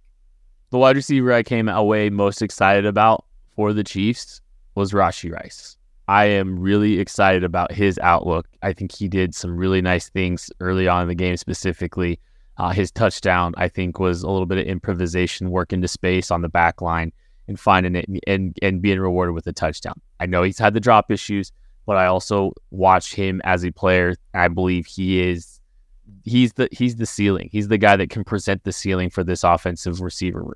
The 0.70 0.78
wide 0.78 0.96
receiver 0.96 1.32
I 1.32 1.42
came 1.42 1.68
away 1.68 2.10
most 2.10 2.42
excited 2.42 2.86
about 2.86 3.24
for 3.54 3.72
the 3.72 3.84
Chiefs 3.84 4.40
was 4.74 4.92
Rashee 4.92 5.32
Rice. 5.32 5.76
I 6.08 6.26
am 6.26 6.58
really 6.58 6.98
excited 6.98 7.44
about 7.44 7.72
his 7.72 7.98
outlook. 8.02 8.46
I 8.62 8.72
think 8.72 8.92
he 8.92 9.08
did 9.08 9.34
some 9.34 9.56
really 9.56 9.80
nice 9.80 10.10
things 10.10 10.50
early 10.60 10.86
on 10.86 11.02
in 11.02 11.08
the 11.08 11.14
game, 11.14 11.36
specifically. 11.36 12.20
Uh, 12.58 12.70
his 12.70 12.90
touchdown, 12.90 13.54
I 13.56 13.68
think, 13.68 13.98
was 13.98 14.22
a 14.22 14.30
little 14.30 14.46
bit 14.46 14.58
of 14.58 14.66
improvisation, 14.66 15.50
work 15.50 15.72
into 15.72 15.88
space 15.88 16.30
on 16.30 16.42
the 16.42 16.48
back 16.48 16.82
line 16.82 17.12
and 17.48 17.58
finding 17.58 17.96
it 17.96 18.08
and, 18.08 18.20
and, 18.26 18.58
and 18.62 18.82
being 18.82 19.00
rewarded 19.00 19.34
with 19.34 19.46
a 19.46 19.52
touchdown. 19.52 20.00
I 20.20 20.26
know 20.26 20.42
he's 20.42 20.58
had 20.58 20.74
the 20.74 20.80
drop 20.80 21.10
issues, 21.10 21.52
but 21.86 21.96
I 21.96 22.06
also 22.06 22.52
watch 22.70 23.14
him 23.14 23.40
as 23.44 23.64
a 23.64 23.70
player. 23.70 24.16
I 24.32 24.48
believe 24.48 24.86
he 24.86 25.20
is 25.20 25.60
he's 26.24 26.52
the 26.54 26.68
he's 26.72 26.96
the 26.96 27.06
ceiling. 27.06 27.48
He's 27.52 27.68
the 27.68 27.78
guy 27.78 27.96
that 27.96 28.10
can 28.10 28.24
present 28.24 28.64
the 28.64 28.72
ceiling 28.72 29.10
for 29.10 29.24
this 29.24 29.44
offensive 29.44 30.00
receiver 30.00 30.42
room. 30.42 30.54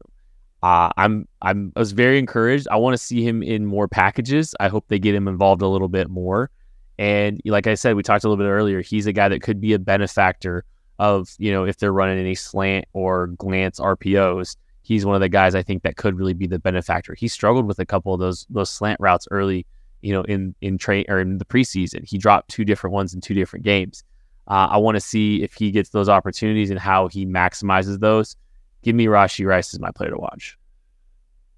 Uh, 0.62 0.90
I'm 0.96 1.28
I'm 1.42 1.72
I 1.76 1.80
was 1.80 1.92
very 1.92 2.18
encouraged. 2.18 2.66
I 2.70 2.76
want 2.76 2.94
to 2.94 2.98
see 2.98 3.22
him 3.26 3.42
in 3.42 3.66
more 3.66 3.88
packages. 3.88 4.54
I 4.58 4.68
hope 4.68 4.86
they 4.88 4.98
get 4.98 5.14
him 5.14 5.28
involved 5.28 5.62
a 5.62 5.68
little 5.68 5.88
bit 5.88 6.08
more. 6.08 6.50
And 6.98 7.40
like 7.44 7.68
I 7.68 7.74
said, 7.74 7.94
we 7.94 8.02
talked 8.02 8.24
a 8.24 8.28
little 8.28 8.42
bit 8.42 8.50
earlier. 8.50 8.80
He's 8.80 9.06
a 9.06 9.12
guy 9.12 9.28
that 9.28 9.40
could 9.40 9.60
be 9.60 9.72
a 9.72 9.78
benefactor 9.78 10.64
of 10.98 11.32
you 11.38 11.52
know 11.52 11.64
if 11.64 11.78
they're 11.78 11.92
running 11.92 12.18
any 12.18 12.34
slant 12.34 12.86
or 12.92 13.28
glance 13.28 13.78
RPOs. 13.78 14.56
He's 14.88 15.04
one 15.04 15.14
of 15.14 15.20
the 15.20 15.28
guys 15.28 15.54
I 15.54 15.62
think 15.62 15.82
that 15.82 15.96
could 15.96 16.16
really 16.16 16.32
be 16.32 16.46
the 16.46 16.58
benefactor. 16.58 17.14
He 17.14 17.28
struggled 17.28 17.66
with 17.66 17.78
a 17.78 17.84
couple 17.84 18.14
of 18.14 18.20
those 18.20 18.46
those 18.48 18.70
slant 18.70 18.98
routes 19.00 19.28
early, 19.30 19.66
you 20.00 20.14
know, 20.14 20.22
in 20.22 20.54
in 20.62 20.78
train 20.78 21.04
or 21.08 21.20
in 21.20 21.36
the 21.36 21.44
preseason. 21.44 22.08
He 22.08 22.16
dropped 22.16 22.48
two 22.48 22.64
different 22.64 22.94
ones 22.94 23.12
in 23.12 23.20
two 23.20 23.34
different 23.34 23.66
games. 23.66 24.02
Uh, 24.48 24.68
I 24.70 24.78
want 24.78 24.96
to 24.96 25.00
see 25.00 25.42
if 25.42 25.52
he 25.52 25.70
gets 25.70 25.90
those 25.90 26.08
opportunities 26.08 26.70
and 26.70 26.80
how 26.80 27.06
he 27.08 27.26
maximizes 27.26 28.00
those 28.00 28.34
give 28.82 28.96
me 28.96 29.04
Rashee 29.04 29.46
Rice 29.46 29.74
as 29.74 29.80
my 29.80 29.90
player 29.90 30.10
to 30.10 30.16
watch. 30.16 30.56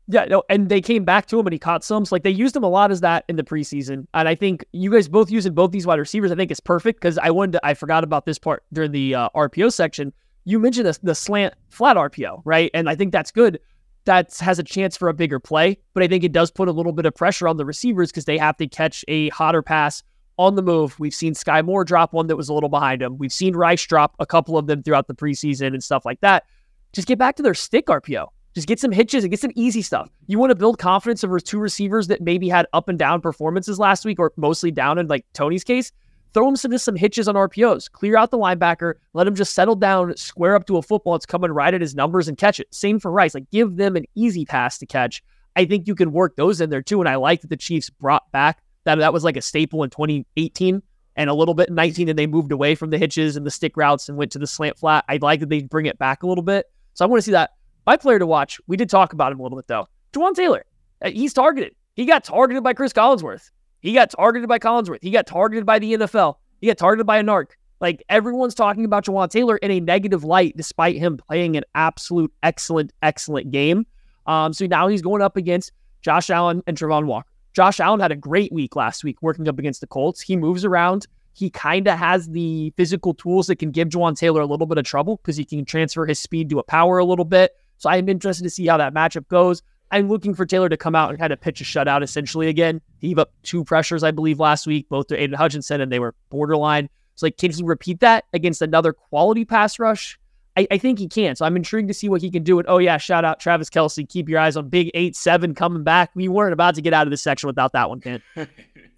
Yeah, 0.09 0.25
no, 0.25 0.43
and 0.49 0.69
they 0.69 0.81
came 0.81 1.05
back 1.05 1.27
to 1.27 1.39
him 1.39 1.47
and 1.47 1.53
he 1.53 1.59
caught 1.61 1.85
some. 1.85 2.05
So 2.05 2.17
like 2.17 2.25
they 2.25 2.31
used 2.31 2.57
him 2.57 2.65
a 2.65 2.69
lot 2.69 2.91
as 2.91 3.01
that 3.03 3.25
in 3.29 3.37
the 3.37 3.45
preseason. 3.45 4.09
And 4.13 4.27
I 4.27 4.35
think 4.35 4.65
you 4.73 4.91
guys 4.91 5.07
both 5.07 5.31
using 5.31 5.55
both 5.55 5.71
these 5.71 5.87
wide 5.87 6.01
receivers, 6.01 6.33
I 6.33 6.35
think 6.35 6.51
it's 6.51 6.59
perfect 6.59 7.01
because 7.01 7.17
I 7.17 7.31
wanted 7.31 7.53
to, 7.53 7.61
I 7.65 7.75
forgot 7.75 8.03
about 8.03 8.27
this 8.27 8.37
part 8.37 8.65
during 8.73 8.91
the 8.91 9.15
uh, 9.15 9.29
RPO 9.37 9.73
section. 9.73 10.13
You 10.45 10.59
mentioned 10.59 10.87
the, 10.87 10.99
the 11.03 11.15
slant 11.15 11.55
flat 11.69 11.97
RPO, 11.97 12.43
right? 12.45 12.71
And 12.75 12.89
I 12.89 12.95
think 12.95 13.13
that's 13.13 13.31
good. 13.31 13.61
That 14.07 14.37
has 14.39 14.59
a 14.59 14.63
chance 14.63 14.97
for 14.97 15.09
a 15.09 15.15
bigger 15.15 15.39
play, 15.39 15.79
but 15.93 16.03
I 16.03 16.09
think 16.09 16.25
it 16.25 16.33
does 16.33 16.51
put 16.51 16.69
a 16.69 16.73
little 16.73 16.93
bit 16.93 17.07
of 17.07 17.15
pressure 17.15 17.47
on 17.47 17.59
the 17.59 17.67
receivers 17.67 18.11
because 18.11 18.25
they 18.25 18.39
have 18.39 18.57
to 18.57 18.67
catch 18.67 19.05
a 19.09 19.29
hotter 19.29 19.63
pass 19.63 20.03
on 20.39 20.55
the 20.55 20.63
move. 20.63 20.99
We've 20.99 21.15
seen 21.15 21.35
Sky 21.35 21.61
Moore 21.61 21.85
drop 21.85 22.15
one 22.15 22.27
that 22.29 22.37
was 22.37 22.49
a 22.49 22.55
little 22.55 22.71
behind 22.71 23.03
him. 23.03 23.19
We've 23.19 23.33
seen 23.33 23.55
Rice 23.55 23.85
drop 23.85 24.15
a 24.19 24.25
couple 24.25 24.57
of 24.57 24.67
them 24.67 24.83
throughout 24.83 25.07
the 25.07 25.15
preseason 25.15 25.69
and 25.69 25.85
stuff 25.85 26.07
like 26.07 26.21
that 26.23 26.45
just 26.93 27.09
get 27.09 27.19
back 27.19 27.37
to 27.37 27.43
their 27.43 27.55
stick 27.55 27.87
RPO. 27.87 28.29
Just 28.55 28.67
get 28.67 28.81
some 28.81 28.91
hitches 28.91 29.23
and 29.23 29.31
get 29.31 29.39
some 29.39 29.53
easy 29.55 29.81
stuff. 29.81 30.11
You 30.27 30.39
want 30.39 30.51
to 30.51 30.57
build 30.57 30.79
confidence 30.79 31.23
over 31.23 31.39
two 31.39 31.61
receivers 31.61 32.09
that 32.09 32.21
maybe 32.21 32.49
had 32.49 32.67
up 32.73 32.89
and 32.89 32.99
down 32.99 33.21
performances 33.21 33.79
last 33.79 34.05
week 34.05 34.19
or 34.19 34.33
mostly 34.37 34.73
down 34.73 34.99
in 34.99 35.07
like 35.07 35.25
Toney's 35.35 35.63
case. 35.63 35.93
Throw 36.33 36.49
him 36.49 36.57
some, 36.57 36.71
just 36.71 36.85
some 36.85 36.97
hitches 36.97 37.29
on 37.29 37.35
RPOs. 37.35 37.91
Clear 37.91 38.17
out 38.17 38.31
the 38.31 38.39
linebacker. 38.39 38.95
Let 39.15 39.27
him 39.27 39.35
just 39.35 39.55
settle 39.55 39.75
down, 39.75 40.17
square 40.17 40.55
up 40.55 40.67
to 40.67 40.77
a 40.77 40.83
football. 40.83 41.17
It's 41.17 41.27
coming 41.27 41.51
right 41.51 41.75
at 41.75 41.81
his 41.81 41.95
numbers 41.95 42.29
and 42.29 42.39
catch 42.39 42.61
it. 42.61 42.73
Same 42.73 43.01
for 43.01 43.11
Rice. 43.11 43.35
Like 43.35 43.51
give 43.51 43.77
them 43.77 43.97
an 43.97 44.05
easy 44.15 44.45
pass 44.45 44.79
to 44.79 44.87
catch. 44.87 45.23
I 45.57 45.65
think 45.65 45.89
you 45.89 45.95
can 45.95 46.13
work 46.13 46.37
those 46.37 46.61
in 46.61 46.71
there 46.71 46.83
too. 46.83 47.01
And 47.01 47.09
I 47.09 47.17
like 47.17 47.41
that 47.41 47.51
the 47.51 47.57
Chiefs 47.57 47.91
brought 47.91 48.31
back 48.31 48.63
that 48.85 48.97
that 48.97 49.13
was 49.13 49.25
like 49.25 49.37
a 49.37 49.43
staple 49.43 49.83
in 49.83 49.91
2018 49.91 50.83
and 51.17 51.31
a 51.31 51.35
little 51.35 51.55
bit 51.55 51.69
in 51.69 51.75
19 51.75 52.09
and 52.09 52.19
they 52.19 52.27
moved 52.27 52.53
away 52.53 52.75
from 52.75 52.91
the 52.91 52.99
hitches 52.99 53.37
and 53.37 53.45
the 53.45 53.51
stick 53.51 53.77
routes 53.77 54.09
and 54.09 54.17
went 54.17 54.33
to 54.33 54.39
the 54.39 54.47
slant 54.47 54.79
flat. 54.79 55.05
I 55.09 55.19
like 55.21 55.41
that 55.41 55.49
they 55.49 55.63
bring 55.63 55.87
it 55.87 55.99
back 55.99 56.23
a 56.23 56.27
little 56.27 56.45
bit. 56.45 56.67
So 56.95 57.05
I 57.05 57.09
want 57.09 57.19
to 57.19 57.23
see 57.23 57.33
that. 57.33 57.51
My 57.87 57.97
player 57.97 58.19
to 58.19 58.27
watch, 58.27 58.61
we 58.67 58.77
did 58.77 58.89
talk 58.89 59.13
about 59.13 59.33
him 59.33 59.41
a 59.41 59.43
little 59.43 59.59
bit 59.59 59.67
though. 59.67 59.89
Jawaan 60.13 60.35
Taylor. 60.35 60.65
Uh, 61.03 61.11
he's 61.11 61.33
targeted. 61.33 61.75
He 61.95 62.05
got 62.05 62.25
targeted 62.25 62.63
by 62.63 62.73
Chris 62.73 62.93
Collinsworth. 62.93 63.51
He 63.81 63.93
got 63.93 64.11
targeted 64.11 64.49
by 64.49 64.59
Collinsworth. 64.59 65.03
He 65.03 65.11
got 65.11 65.27
targeted 65.27 65.67
by 65.67 65.79
the 65.79 65.95
NFL. 65.95 66.37
He 66.61 66.67
got 66.67 66.79
targeted 66.79 67.07
by 67.07 67.19
a 67.19 67.23
narc. 67.23 67.53
Like 67.81 68.05
everyone's 68.09 68.55
talking 68.55 68.85
about 68.85 69.07
Jawaan 69.07 69.31
Taylor 69.31 69.57
in 69.57 69.71
a 69.71 69.81
negative 69.81 70.23
light, 70.23 70.57
despite 70.57 70.97
him 70.97 71.17
playing 71.17 71.57
an 71.57 71.65
absolute 71.75 72.33
excellent, 72.43 72.93
excellent 73.03 73.51
game. 73.51 73.87
Um, 74.27 74.53
so 74.53 74.67
now 74.67 74.89
he's 74.89 75.01
going 75.01 75.23
up 75.23 75.37
against 75.37 75.73
Josh 76.03 76.29
Allen 76.29 76.63
and 76.67 76.77
Travon 76.77 77.07
Walker. 77.07 77.29
Josh 77.53 77.81
Allen 77.81 78.01
had 78.01 78.13
a 78.13 78.17
great 78.17 78.53
week 78.53 78.77
last 78.77 79.03
week 79.03 79.23
working 79.23 79.49
up 79.49 79.59
against 79.59 79.81
the 79.81 79.87
Colts. 79.87 80.21
He 80.21 80.37
moves 80.37 80.65
around. 80.65 81.07
He 81.33 81.49
kind 81.49 81.89
of 81.89 81.99
has 81.99 82.29
the 82.29 82.73
physical 82.77 83.15
tools 83.15 83.47
that 83.47 83.57
can 83.57 83.71
give 83.71 83.89
Jawaan 83.89 84.17
Taylor 84.17 84.43
a 84.43 84.47
little 84.47 84.67
bit 84.67 84.79
of 84.79 84.85
trouble 84.85 85.17
because 85.17 85.37
he 85.37 85.45
can 85.45 85.65
transfer 85.65 86.05
his 86.05 86.19
speed 86.19 86.51
to 86.51 86.59
a 86.59 86.63
power 86.63 86.99
a 86.99 87.05
little 87.05 87.25
bit. 87.25 87.53
So 87.79 87.89
I'm 87.89 88.09
interested 88.09 88.45
to 88.45 88.51
see 88.51 88.67
how 88.67 88.77
that 88.77 88.93
matchup 88.93 89.27
goes. 89.29 89.63
I'm 89.91 90.09
looking 90.09 90.35
for 90.35 90.47
Taylor 90.47 90.69
to 90.69 90.77
come 90.77 90.95
out 90.95 91.11
and 91.11 91.19
kind 91.19 91.33
of 91.33 91.41
pitch 91.41 91.61
a 91.61 91.65
shutout 91.65 92.03
essentially 92.03 92.49
again. 92.49 92.81
He 92.99 93.09
gave 93.09 93.19
up 93.19 93.33
two 93.43 93.65
pressures, 93.65 94.03
I 94.03 94.11
believe, 94.11 94.39
last 94.39 94.67
week, 94.67 94.89
both 94.89 95.09
to 95.09 95.21
Aidan 95.21 95.37
Hutchinson, 95.37 95.81
and 95.81 95.91
they 95.91 95.99
were 95.99 96.15
borderline. 96.31 96.89
So, 97.17 97.27
like, 97.27 97.37
can 97.37 97.51
he 97.51 97.63
repeat 97.63 98.01
that 98.01 98.25
against 98.33 98.63
another 98.63 98.93
quality 98.93 99.45
pass 99.45 99.79
rush? 99.79 100.19
I, 100.57 100.67
I, 100.71 100.79
think 100.79 100.99
he 100.99 101.09
can. 101.09 101.37
So 101.37 101.45
I'm 101.45 101.57
intrigued 101.57 101.89
to 101.89 101.95
see 101.95 102.09
what 102.09 102.23
he 102.23 102.31
can 102.31 102.43
do. 102.43 102.59
And 102.59 102.69
oh, 102.69 102.79
yeah, 102.79 102.97
shout 102.97 103.25
out 103.25 103.41
Travis 103.41 103.71
Kelce. 103.71 104.09
Keep 104.09 104.29
your 104.29 104.41
eyes 104.41 104.57
on 104.57 104.69
Big 104.69 104.91
8 104.95 105.15
7 105.15 105.55
coming 105.55 105.85
back. 105.85 106.11
We 106.15 106.29
weren't 106.29 106.53
about 106.53 106.75
to 106.75 106.83
get 106.83 106.93
out 106.93 107.07
of 107.07 107.11
this 107.11 107.23
section 107.23 107.47
without 107.47 107.73
that 107.73 107.89
one, 107.89 108.01
Ken. 108.01 108.23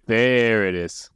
there 0.07 0.67
it 0.67 0.75
is. 0.75 1.09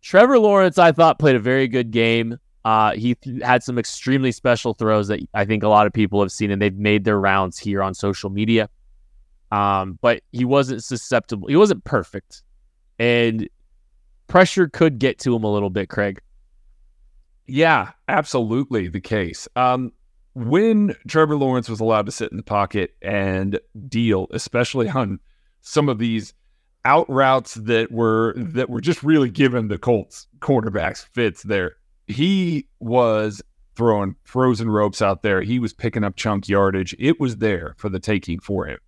Trevor 0.06 0.38
Lawrence, 0.38 0.78
I 0.78 0.92
thought, 0.92 1.18
played 1.18 1.34
a 1.34 1.40
very 1.40 1.66
good 1.66 1.90
game. 1.90 2.38
Uh, 2.64 2.92
he 2.92 3.16
th- 3.16 3.42
had 3.42 3.64
some 3.64 3.76
extremely 3.76 4.30
special 4.30 4.72
throws 4.72 5.08
that 5.08 5.18
I 5.34 5.44
think 5.44 5.64
a 5.64 5.68
lot 5.68 5.88
of 5.88 5.92
people 5.92 6.20
have 6.20 6.30
seen, 6.30 6.52
and 6.52 6.62
they've 6.62 6.76
made 6.76 7.02
their 7.02 7.18
rounds 7.18 7.58
here 7.58 7.82
on 7.82 7.92
social 7.92 8.30
media. 8.30 8.68
Um, 9.50 9.98
but 10.00 10.22
he 10.30 10.44
wasn't 10.44 10.84
susceptible. 10.84 11.48
He 11.48 11.56
wasn't 11.56 11.82
perfect, 11.82 12.44
and 13.00 13.48
pressure 14.28 14.68
could 14.68 15.00
get 15.00 15.18
to 15.20 15.34
him 15.34 15.42
a 15.42 15.52
little 15.52 15.70
bit. 15.70 15.88
Craig. 15.88 16.20
Yeah, 17.48 17.90
absolutely 18.06 18.86
the 18.86 19.00
case. 19.00 19.48
Um, 19.56 19.92
when 20.34 20.94
Trevor 21.08 21.34
Lawrence 21.34 21.68
was 21.68 21.80
allowed 21.80 22.06
to 22.06 22.12
sit 22.12 22.30
in 22.30 22.36
the 22.36 22.44
pocket 22.44 22.94
and 23.02 23.58
deal, 23.88 24.28
especially 24.30 24.88
on 24.88 25.18
some 25.62 25.88
of 25.88 25.98
these 25.98 26.32
out 26.86 27.10
routes 27.10 27.54
that 27.54 27.90
were 27.90 28.32
that 28.36 28.70
were 28.70 28.80
just 28.80 29.02
really 29.02 29.28
giving 29.28 29.66
the 29.66 29.76
Colts 29.76 30.28
quarterbacks 30.38 31.04
fits 31.12 31.42
there. 31.42 31.72
He 32.06 32.68
was 32.78 33.42
throwing 33.74 34.14
frozen 34.22 34.70
ropes 34.70 35.02
out 35.02 35.22
there. 35.22 35.42
He 35.42 35.58
was 35.58 35.74
picking 35.74 36.04
up 36.04 36.14
chunk 36.14 36.48
yardage. 36.48 36.94
It 36.98 37.20
was 37.20 37.38
there 37.38 37.74
for 37.76 37.88
the 37.88 37.98
taking 37.98 38.38
for 38.38 38.66
him. 38.66 38.78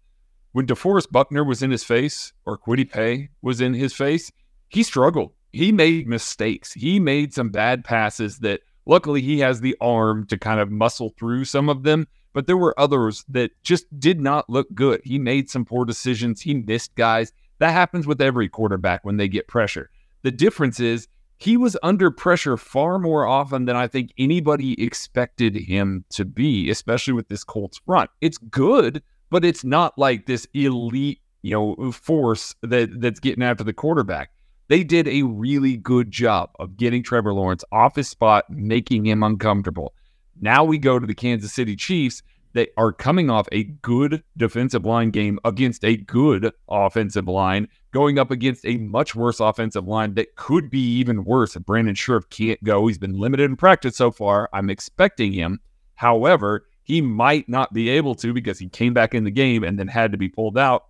When 0.52 0.66
DeForest 0.66 1.10
Buckner 1.10 1.44
was 1.44 1.60
in 1.60 1.72
his 1.72 1.84
face 1.84 2.32
or 2.46 2.56
Kwity 2.56 2.88
Paye 2.88 3.30
was 3.42 3.60
in 3.60 3.74
his 3.74 3.92
face, 3.92 4.30
he 4.68 4.82
struggled. 4.82 5.32
He 5.52 5.72
made 5.72 6.06
mistakes. 6.06 6.72
He 6.72 7.00
made 7.00 7.34
some 7.34 7.50
bad 7.50 7.84
passes 7.84 8.38
that 8.38 8.60
luckily 8.86 9.20
he 9.20 9.40
has 9.40 9.60
the 9.60 9.76
arm 9.80 10.24
to 10.28 10.38
kind 10.38 10.60
of 10.60 10.70
muscle 10.70 11.12
through 11.18 11.46
some 11.46 11.68
of 11.68 11.82
them, 11.82 12.06
but 12.32 12.46
there 12.46 12.56
were 12.56 12.78
others 12.78 13.24
that 13.28 13.50
just 13.64 13.86
did 13.98 14.20
not 14.20 14.48
look 14.48 14.72
good. 14.72 15.00
He 15.04 15.18
made 15.18 15.50
some 15.50 15.64
poor 15.64 15.84
decisions. 15.84 16.40
He 16.40 16.54
missed 16.54 16.94
guys. 16.94 17.32
That 17.58 17.72
happens 17.72 18.06
with 18.06 18.20
every 18.20 18.48
quarterback 18.48 19.04
when 19.04 19.16
they 19.16 19.28
get 19.28 19.48
pressure. 19.48 19.90
The 20.22 20.30
difference 20.30 20.80
is 20.80 21.08
he 21.38 21.56
was 21.56 21.76
under 21.82 22.10
pressure 22.10 22.56
far 22.56 22.98
more 22.98 23.26
often 23.26 23.64
than 23.64 23.76
I 23.76 23.86
think 23.86 24.12
anybody 24.18 24.80
expected 24.82 25.54
him 25.54 26.04
to 26.10 26.24
be, 26.24 26.70
especially 26.70 27.12
with 27.12 27.28
this 27.28 27.44
Colts 27.44 27.80
front. 27.86 28.10
It's 28.20 28.38
good, 28.38 29.02
but 29.30 29.44
it's 29.44 29.64
not 29.64 29.96
like 29.96 30.26
this 30.26 30.46
elite, 30.54 31.20
you 31.42 31.52
know, 31.52 31.92
force 31.92 32.54
that 32.62 33.00
that's 33.00 33.20
getting 33.20 33.44
after 33.44 33.62
the 33.62 33.72
quarterback. 33.72 34.30
They 34.68 34.84
did 34.84 35.08
a 35.08 35.22
really 35.22 35.76
good 35.76 36.10
job 36.10 36.50
of 36.58 36.76
getting 36.76 37.02
Trevor 37.02 37.32
Lawrence 37.32 37.64
off 37.72 37.96
his 37.96 38.08
spot, 38.08 38.44
making 38.50 39.06
him 39.06 39.22
uncomfortable. 39.22 39.94
Now 40.40 40.64
we 40.64 40.78
go 40.78 40.98
to 40.98 41.06
the 41.06 41.14
Kansas 41.14 41.52
City 41.52 41.74
Chiefs. 41.74 42.22
They 42.58 42.66
are 42.76 42.92
coming 42.92 43.30
off 43.30 43.46
a 43.52 43.62
good 43.62 44.24
defensive 44.36 44.84
line 44.84 45.10
game 45.10 45.38
against 45.44 45.84
a 45.84 45.96
good 45.96 46.52
offensive 46.68 47.28
line, 47.28 47.68
going 47.92 48.18
up 48.18 48.32
against 48.32 48.66
a 48.66 48.78
much 48.78 49.14
worse 49.14 49.38
offensive 49.38 49.86
line 49.86 50.14
that 50.14 50.34
could 50.34 50.68
be 50.68 50.80
even 50.96 51.22
worse 51.22 51.54
if 51.54 51.64
Brandon 51.64 51.94
Scherff 51.94 52.28
can't 52.30 52.60
go. 52.64 52.88
He's 52.88 52.98
been 52.98 53.16
limited 53.16 53.44
in 53.44 53.54
practice 53.54 53.96
so 53.96 54.10
far. 54.10 54.50
I'm 54.52 54.70
expecting 54.70 55.32
him. 55.32 55.60
However, 55.94 56.66
he 56.82 57.00
might 57.00 57.48
not 57.48 57.72
be 57.72 57.90
able 57.90 58.16
to 58.16 58.32
because 58.32 58.58
he 58.58 58.68
came 58.68 58.92
back 58.92 59.14
in 59.14 59.22
the 59.22 59.30
game 59.30 59.62
and 59.62 59.78
then 59.78 59.86
had 59.86 60.10
to 60.10 60.18
be 60.18 60.28
pulled 60.28 60.58
out. 60.58 60.86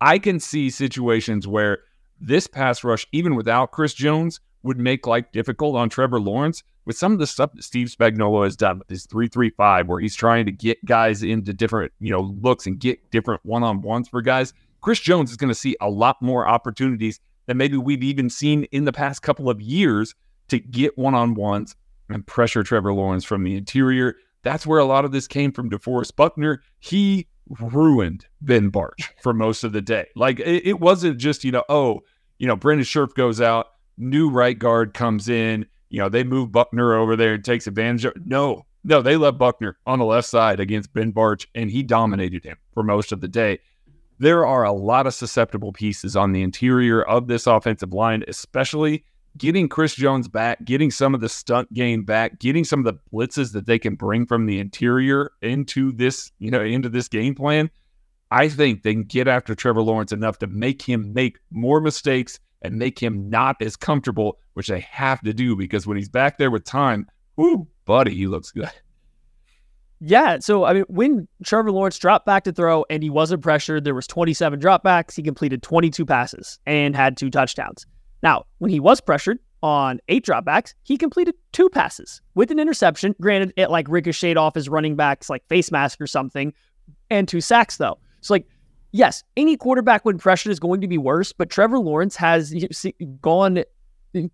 I 0.00 0.18
can 0.18 0.40
see 0.40 0.70
situations 0.70 1.46
where 1.46 1.78
this 2.20 2.48
pass 2.48 2.82
rush, 2.82 3.06
even 3.12 3.36
without 3.36 3.70
Chris 3.70 3.94
Jones, 3.94 4.40
would 4.62 4.78
make 4.78 5.06
life 5.06 5.30
difficult 5.32 5.76
on 5.76 5.88
Trevor 5.88 6.20
Lawrence 6.20 6.62
with 6.84 6.96
some 6.96 7.12
of 7.12 7.18
the 7.18 7.26
stuff 7.26 7.52
that 7.54 7.64
Steve 7.64 7.88
Spagnuolo 7.88 8.44
has 8.44 8.56
done 8.56 8.78
with 8.78 8.88
his 8.88 9.06
335, 9.06 9.88
where 9.88 10.00
he's 10.00 10.14
trying 10.14 10.46
to 10.46 10.52
get 10.52 10.84
guys 10.84 11.22
into 11.22 11.52
different, 11.52 11.92
you 12.00 12.10
know, 12.10 12.34
looks 12.40 12.66
and 12.66 12.78
get 12.78 13.10
different 13.10 13.40
one-on-ones 13.44 14.08
for 14.08 14.22
guys. 14.22 14.52
Chris 14.80 15.00
Jones 15.00 15.30
is 15.30 15.36
going 15.36 15.48
to 15.48 15.54
see 15.54 15.76
a 15.80 15.88
lot 15.88 16.20
more 16.22 16.48
opportunities 16.48 17.20
than 17.46 17.56
maybe 17.56 17.76
we've 17.76 18.02
even 18.02 18.30
seen 18.30 18.64
in 18.64 18.84
the 18.84 18.92
past 18.92 19.22
couple 19.22 19.50
of 19.50 19.60
years 19.60 20.14
to 20.48 20.58
get 20.58 20.96
one-on-ones 20.96 21.76
and 22.08 22.26
pressure 22.26 22.62
Trevor 22.62 22.92
Lawrence 22.92 23.24
from 23.24 23.44
the 23.44 23.56
interior. 23.56 24.16
That's 24.42 24.66
where 24.66 24.78
a 24.78 24.84
lot 24.84 25.04
of 25.04 25.12
this 25.12 25.28
came 25.28 25.52
from 25.52 25.70
DeForest 25.70 26.16
Buckner. 26.16 26.62
He 26.78 27.28
ruined 27.60 28.26
Ben 28.40 28.70
Bartch 28.70 29.08
for 29.22 29.32
most 29.32 29.64
of 29.64 29.72
the 29.72 29.82
day. 29.82 30.06
Like 30.16 30.40
it, 30.40 30.66
it 30.66 30.80
wasn't 30.80 31.18
just, 31.18 31.44
you 31.44 31.52
know, 31.52 31.64
oh, 31.68 32.00
you 32.38 32.46
know, 32.46 32.56
Brandon 32.56 32.84
Scherff 32.84 33.14
goes 33.14 33.40
out, 33.40 33.66
new 33.96 34.30
right 34.30 34.58
guard 34.58 34.94
comes 34.94 35.28
in, 35.28 35.66
you 35.88 35.98
know, 35.98 36.08
they 36.08 36.24
move 36.24 36.52
Buckner 36.52 36.94
over 36.94 37.16
there 37.16 37.34
and 37.34 37.44
takes 37.44 37.66
advantage 37.66 38.04
of 38.04 38.14
no, 38.24 38.64
no, 38.84 39.02
they 39.02 39.16
left 39.16 39.38
Buckner 39.38 39.76
on 39.86 39.98
the 39.98 40.04
left 40.04 40.28
side 40.28 40.60
against 40.60 40.92
Ben 40.94 41.12
Bartch, 41.12 41.46
and 41.54 41.70
he 41.70 41.82
dominated 41.82 42.44
him 42.44 42.56
for 42.72 42.82
most 42.82 43.12
of 43.12 43.20
the 43.20 43.28
day. 43.28 43.58
There 44.18 44.46
are 44.46 44.64
a 44.64 44.72
lot 44.72 45.06
of 45.06 45.14
susceptible 45.14 45.72
pieces 45.72 46.16
on 46.16 46.32
the 46.32 46.42
interior 46.42 47.02
of 47.02 47.26
this 47.26 47.46
offensive 47.46 47.92
line, 47.92 48.24
especially 48.28 49.04
getting 49.36 49.68
Chris 49.68 49.94
Jones 49.94 50.28
back, 50.28 50.64
getting 50.64 50.90
some 50.90 51.14
of 51.14 51.20
the 51.20 51.28
stunt 51.28 51.72
game 51.72 52.04
back, 52.04 52.38
getting 52.38 52.64
some 52.64 52.80
of 52.80 52.84
the 52.84 53.00
blitzes 53.12 53.52
that 53.52 53.66
they 53.66 53.78
can 53.78 53.94
bring 53.94 54.26
from 54.26 54.46
the 54.46 54.58
interior 54.58 55.32
into 55.42 55.92
this, 55.92 56.32
you 56.38 56.50
know, 56.50 56.62
into 56.62 56.88
this 56.88 57.08
game 57.08 57.34
plan. 57.34 57.70
I 58.30 58.48
think 58.48 58.82
they 58.82 58.92
can 58.92 59.04
get 59.04 59.26
after 59.26 59.54
Trevor 59.54 59.82
Lawrence 59.82 60.12
enough 60.12 60.38
to 60.38 60.46
make 60.46 60.82
him 60.82 61.12
make 61.12 61.38
more 61.50 61.80
mistakes 61.80 62.38
and 62.62 62.76
make 62.76 62.98
him 62.98 63.28
not 63.30 63.56
as 63.60 63.76
comfortable, 63.76 64.38
which 64.54 64.68
they 64.68 64.80
have 64.80 65.20
to 65.22 65.32
do 65.32 65.56
because 65.56 65.86
when 65.86 65.96
he's 65.96 66.08
back 66.08 66.38
there 66.38 66.50
with 66.50 66.64
time, 66.64 67.06
whoo, 67.36 67.66
buddy, 67.84 68.14
he 68.14 68.26
looks 68.26 68.50
good. 68.50 68.70
Yeah, 70.02 70.38
so 70.38 70.64
I 70.64 70.72
mean, 70.72 70.84
when 70.88 71.28
Trevor 71.44 71.70
Lawrence 71.70 71.98
dropped 71.98 72.24
back 72.24 72.44
to 72.44 72.52
throw 72.52 72.86
and 72.88 73.02
he 73.02 73.10
wasn't 73.10 73.42
pressured, 73.42 73.84
there 73.84 73.94
was 73.94 74.06
27 74.06 74.58
dropbacks. 74.58 75.14
He 75.14 75.22
completed 75.22 75.62
22 75.62 76.06
passes 76.06 76.58
and 76.64 76.96
had 76.96 77.18
two 77.18 77.28
touchdowns. 77.28 77.84
Now, 78.22 78.44
when 78.58 78.70
he 78.70 78.80
was 78.80 79.02
pressured 79.02 79.40
on 79.62 80.00
eight 80.08 80.24
dropbacks, 80.24 80.72
he 80.84 80.96
completed 80.96 81.34
two 81.52 81.68
passes 81.68 82.22
with 82.34 82.50
an 82.50 82.58
interception. 82.58 83.14
Granted, 83.20 83.52
it 83.58 83.70
like 83.70 83.88
ricocheted 83.90 84.38
off 84.38 84.54
his 84.54 84.70
running 84.70 84.96
back's 84.96 85.28
like 85.28 85.46
face 85.48 85.70
mask 85.70 86.00
or 86.00 86.06
something, 86.06 86.54
and 87.10 87.28
two 87.28 87.42
sacks 87.42 87.76
though. 87.76 87.98
So 88.22 88.32
like, 88.32 88.46
yes, 88.92 89.22
any 89.36 89.56
quarterback 89.56 90.04
when 90.04 90.18
pressured 90.18 90.52
is 90.52 90.60
going 90.60 90.80
to 90.80 90.88
be 90.88 90.98
worse, 90.98 91.32
but 91.32 91.50
Trevor 91.50 91.78
Lawrence 91.78 92.16
has 92.16 92.54
gone 93.20 93.64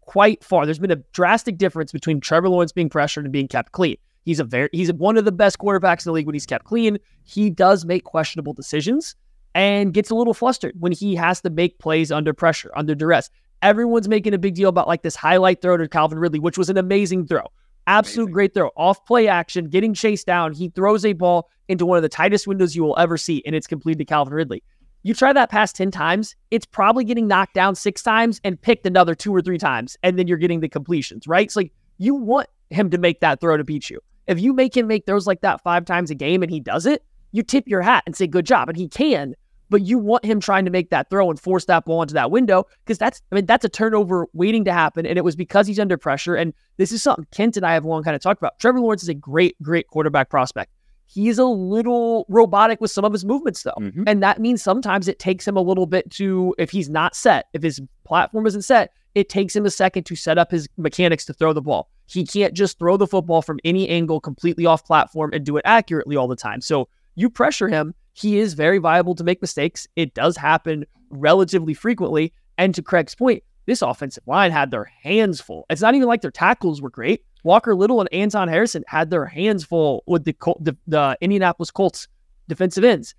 quite 0.00 0.42
far. 0.42 0.64
There's 0.64 0.78
been 0.78 0.90
a 0.90 1.02
drastic 1.12 1.58
difference 1.58 1.92
between 1.92 2.20
Trevor 2.20 2.48
Lawrence 2.48 2.72
being 2.72 2.88
pressured 2.88 3.24
and 3.24 3.32
being 3.32 3.48
kept 3.48 3.72
clean. 3.72 3.96
He's 4.24 4.40
a 4.40 4.44
very 4.44 4.68
he's 4.72 4.92
one 4.92 5.16
of 5.16 5.24
the 5.24 5.32
best 5.32 5.58
quarterbacks 5.58 6.04
in 6.04 6.10
the 6.10 6.12
league 6.12 6.26
when 6.26 6.34
he's 6.34 6.46
kept 6.46 6.64
clean. 6.64 6.98
He 7.24 7.48
does 7.48 7.84
make 7.84 8.04
questionable 8.04 8.52
decisions 8.52 9.14
and 9.54 9.94
gets 9.94 10.10
a 10.10 10.14
little 10.14 10.34
flustered 10.34 10.74
when 10.78 10.92
he 10.92 11.14
has 11.14 11.40
to 11.42 11.50
make 11.50 11.78
plays 11.78 12.10
under 12.10 12.34
pressure, 12.34 12.72
under 12.74 12.94
duress. 12.94 13.30
Everyone's 13.62 14.08
making 14.08 14.34
a 14.34 14.38
big 14.38 14.54
deal 14.54 14.68
about 14.68 14.88
like 14.88 15.02
this 15.02 15.16
highlight 15.16 15.62
throw 15.62 15.76
to 15.76 15.88
Calvin 15.88 16.18
Ridley, 16.18 16.40
which 16.40 16.58
was 16.58 16.68
an 16.68 16.76
amazing 16.76 17.26
throw. 17.26 17.46
Absolute 17.86 18.24
amazing. 18.24 18.32
great 18.32 18.54
throw. 18.54 18.70
Off 18.76 19.04
play 19.06 19.28
action, 19.28 19.68
getting 19.68 19.94
chased 19.94 20.26
down. 20.26 20.52
He 20.52 20.70
throws 20.70 21.04
a 21.04 21.12
ball 21.12 21.48
into 21.68 21.86
one 21.86 21.96
of 21.96 22.02
the 22.02 22.08
tightest 22.08 22.46
windows 22.46 22.74
you 22.74 22.82
will 22.82 22.98
ever 22.98 23.16
see, 23.16 23.42
and 23.46 23.54
it's 23.54 23.66
completed 23.66 23.98
to 23.98 24.04
Calvin 24.04 24.34
Ridley. 24.34 24.62
You 25.02 25.14
try 25.14 25.32
that 25.32 25.50
pass 25.50 25.72
10 25.72 25.92
times, 25.92 26.34
it's 26.50 26.66
probably 26.66 27.04
getting 27.04 27.28
knocked 27.28 27.54
down 27.54 27.76
six 27.76 28.02
times 28.02 28.40
and 28.42 28.60
picked 28.60 28.86
another 28.86 29.14
two 29.14 29.34
or 29.34 29.40
three 29.40 29.58
times, 29.58 29.96
and 30.02 30.18
then 30.18 30.26
you're 30.26 30.36
getting 30.36 30.60
the 30.60 30.68
completions, 30.68 31.28
right? 31.28 31.46
It's 31.46 31.54
like 31.54 31.72
you 31.98 32.14
want 32.14 32.48
him 32.70 32.90
to 32.90 32.98
make 32.98 33.20
that 33.20 33.40
throw 33.40 33.56
to 33.56 33.64
beat 33.64 33.88
you. 33.88 34.00
If 34.26 34.40
you 34.40 34.52
make 34.52 34.76
him 34.76 34.88
make 34.88 35.06
throws 35.06 35.26
like 35.26 35.42
that 35.42 35.62
five 35.62 35.84
times 35.84 36.10
a 36.10 36.14
game 36.16 36.42
and 36.42 36.50
he 36.50 36.58
does 36.58 36.86
it, 36.86 37.04
you 37.30 37.42
tip 37.42 37.68
your 37.68 37.82
hat 37.82 38.02
and 38.06 38.16
say, 38.16 38.26
good 38.26 38.46
job. 38.46 38.68
And 38.68 38.76
he 38.76 38.88
can, 38.88 39.36
but 39.70 39.82
you 39.82 39.98
want 39.98 40.24
him 40.24 40.40
trying 40.40 40.64
to 40.64 40.70
make 40.70 40.90
that 40.90 41.10
throw 41.10 41.30
and 41.30 41.38
force 41.38 41.64
that 41.66 41.84
ball 41.84 42.02
into 42.02 42.14
that 42.14 42.30
window 42.30 42.64
because 42.84 42.98
that's, 42.98 43.22
I 43.30 43.34
mean, 43.34 43.46
that's 43.46 43.64
a 43.64 43.68
turnover 43.68 44.26
waiting 44.32 44.64
to 44.64 44.72
happen. 44.72 45.06
And 45.06 45.18
it 45.18 45.24
was 45.24 45.36
because 45.36 45.66
he's 45.66 45.78
under 45.78 45.96
pressure. 45.96 46.34
And 46.34 46.52
this 46.76 46.92
is 46.92 47.02
something 47.02 47.26
Kent 47.30 47.56
and 47.56 47.66
I 47.66 47.74
have 47.74 47.84
long 47.84 48.02
kind 48.02 48.14
of 48.14 48.22
talked 48.22 48.40
about. 48.40 48.58
Trevor 48.58 48.80
Lawrence 48.80 49.02
is 49.02 49.08
a 49.08 49.14
great, 49.14 49.60
great 49.62 49.88
quarterback 49.88 50.30
prospect. 50.30 50.72
He's 51.08 51.38
a 51.38 51.44
little 51.44 52.26
robotic 52.28 52.80
with 52.80 52.90
some 52.90 53.04
of 53.04 53.12
his 53.12 53.24
movements, 53.24 53.62
though. 53.62 53.74
Mm-hmm. 53.78 54.04
And 54.06 54.22
that 54.22 54.40
means 54.40 54.62
sometimes 54.62 55.06
it 55.06 55.18
takes 55.18 55.46
him 55.46 55.56
a 55.56 55.62
little 55.62 55.86
bit 55.86 56.10
to, 56.12 56.54
if 56.58 56.70
he's 56.70 56.90
not 56.90 57.14
set, 57.14 57.46
if 57.52 57.62
his 57.62 57.80
platform 58.04 58.46
isn't 58.46 58.62
set, 58.62 58.92
it 59.14 59.28
takes 59.28 59.54
him 59.54 59.64
a 59.64 59.70
second 59.70 60.04
to 60.04 60.16
set 60.16 60.36
up 60.36 60.50
his 60.50 60.68
mechanics 60.76 61.24
to 61.26 61.32
throw 61.32 61.52
the 61.52 61.62
ball. 61.62 61.90
He 62.06 62.24
can't 62.26 62.54
just 62.54 62.78
throw 62.78 62.96
the 62.96 63.06
football 63.06 63.40
from 63.40 63.58
any 63.64 63.88
angle 63.88 64.20
completely 64.20 64.66
off 64.66 64.84
platform 64.84 65.30
and 65.32 65.44
do 65.44 65.56
it 65.56 65.62
accurately 65.64 66.16
all 66.16 66.28
the 66.28 66.36
time. 66.36 66.60
So 66.60 66.88
you 67.14 67.30
pressure 67.30 67.68
him, 67.68 67.94
he 68.16 68.38
is 68.38 68.54
very 68.54 68.78
viable 68.78 69.14
to 69.14 69.24
make 69.24 69.42
mistakes. 69.42 69.86
It 69.94 70.14
does 70.14 70.38
happen 70.38 70.86
relatively 71.10 71.74
frequently. 71.74 72.32
And 72.56 72.74
to 72.74 72.82
Craig's 72.82 73.14
point, 73.14 73.42
this 73.66 73.82
offensive 73.82 74.24
line 74.26 74.52
had 74.52 74.70
their 74.70 74.84
hands 74.84 75.40
full. 75.40 75.66
It's 75.68 75.82
not 75.82 75.94
even 75.94 76.08
like 76.08 76.22
their 76.22 76.30
tackles 76.30 76.80
were 76.80 76.88
great. 76.88 77.24
Walker 77.44 77.74
Little 77.74 78.00
and 78.00 78.12
Anton 78.12 78.48
Harrison 78.48 78.84
had 78.88 79.10
their 79.10 79.26
hands 79.26 79.64
full 79.64 80.02
with 80.06 80.24
the 80.24 80.34
the, 80.60 80.74
the 80.86 81.18
Indianapolis 81.20 81.70
Colts 81.70 82.08
defensive 82.48 82.84
ends. 82.84 83.14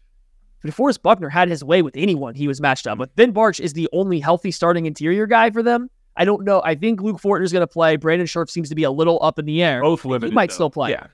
But 0.64 0.72
DeForest 0.72 1.04
Buckner 1.04 1.30
had 1.30 1.48
his 1.48 1.64
way 1.64 1.84
with 1.84 1.96
anyone 1.96 2.34
he 2.34 2.48
was 2.48 2.60
matched 2.60 2.88
up 2.88 2.98
with. 2.98 3.16
Ben 3.16 3.32
Bartch 3.32 3.60
is 3.60 3.74
the 3.74 3.88
only 3.94 4.20
healthy 4.20 4.50
starting 4.50 4.88
interior 4.88 5.28
guy 5.28 5.52
for 5.52 5.62
them. 5.62 5.92
I 6.16 6.26
don't 6.26 6.44
know. 6.44 6.64
I 6.66 6.74
think 6.74 7.02
Luke 7.02 7.22
Fortner 7.22 7.44
is 7.44 7.52
going 7.52 7.62
to 7.62 7.68
play. 7.68 7.96
Brandon 7.98 8.26
Scherff 8.26 8.50
seems 8.50 8.70
to 8.70 8.76
be 8.76 8.84
a 8.84 8.90
little 8.90 9.20
up 9.22 9.38
in 9.38 9.46
the 9.46 9.62
air. 9.62 9.82
Both 9.82 10.06
limited. 10.06 10.32
He 10.32 10.36
might 10.36 10.50
though. 10.50 10.56
still 10.56 10.70
play. 10.72 10.90
Yeah. 10.90 11.08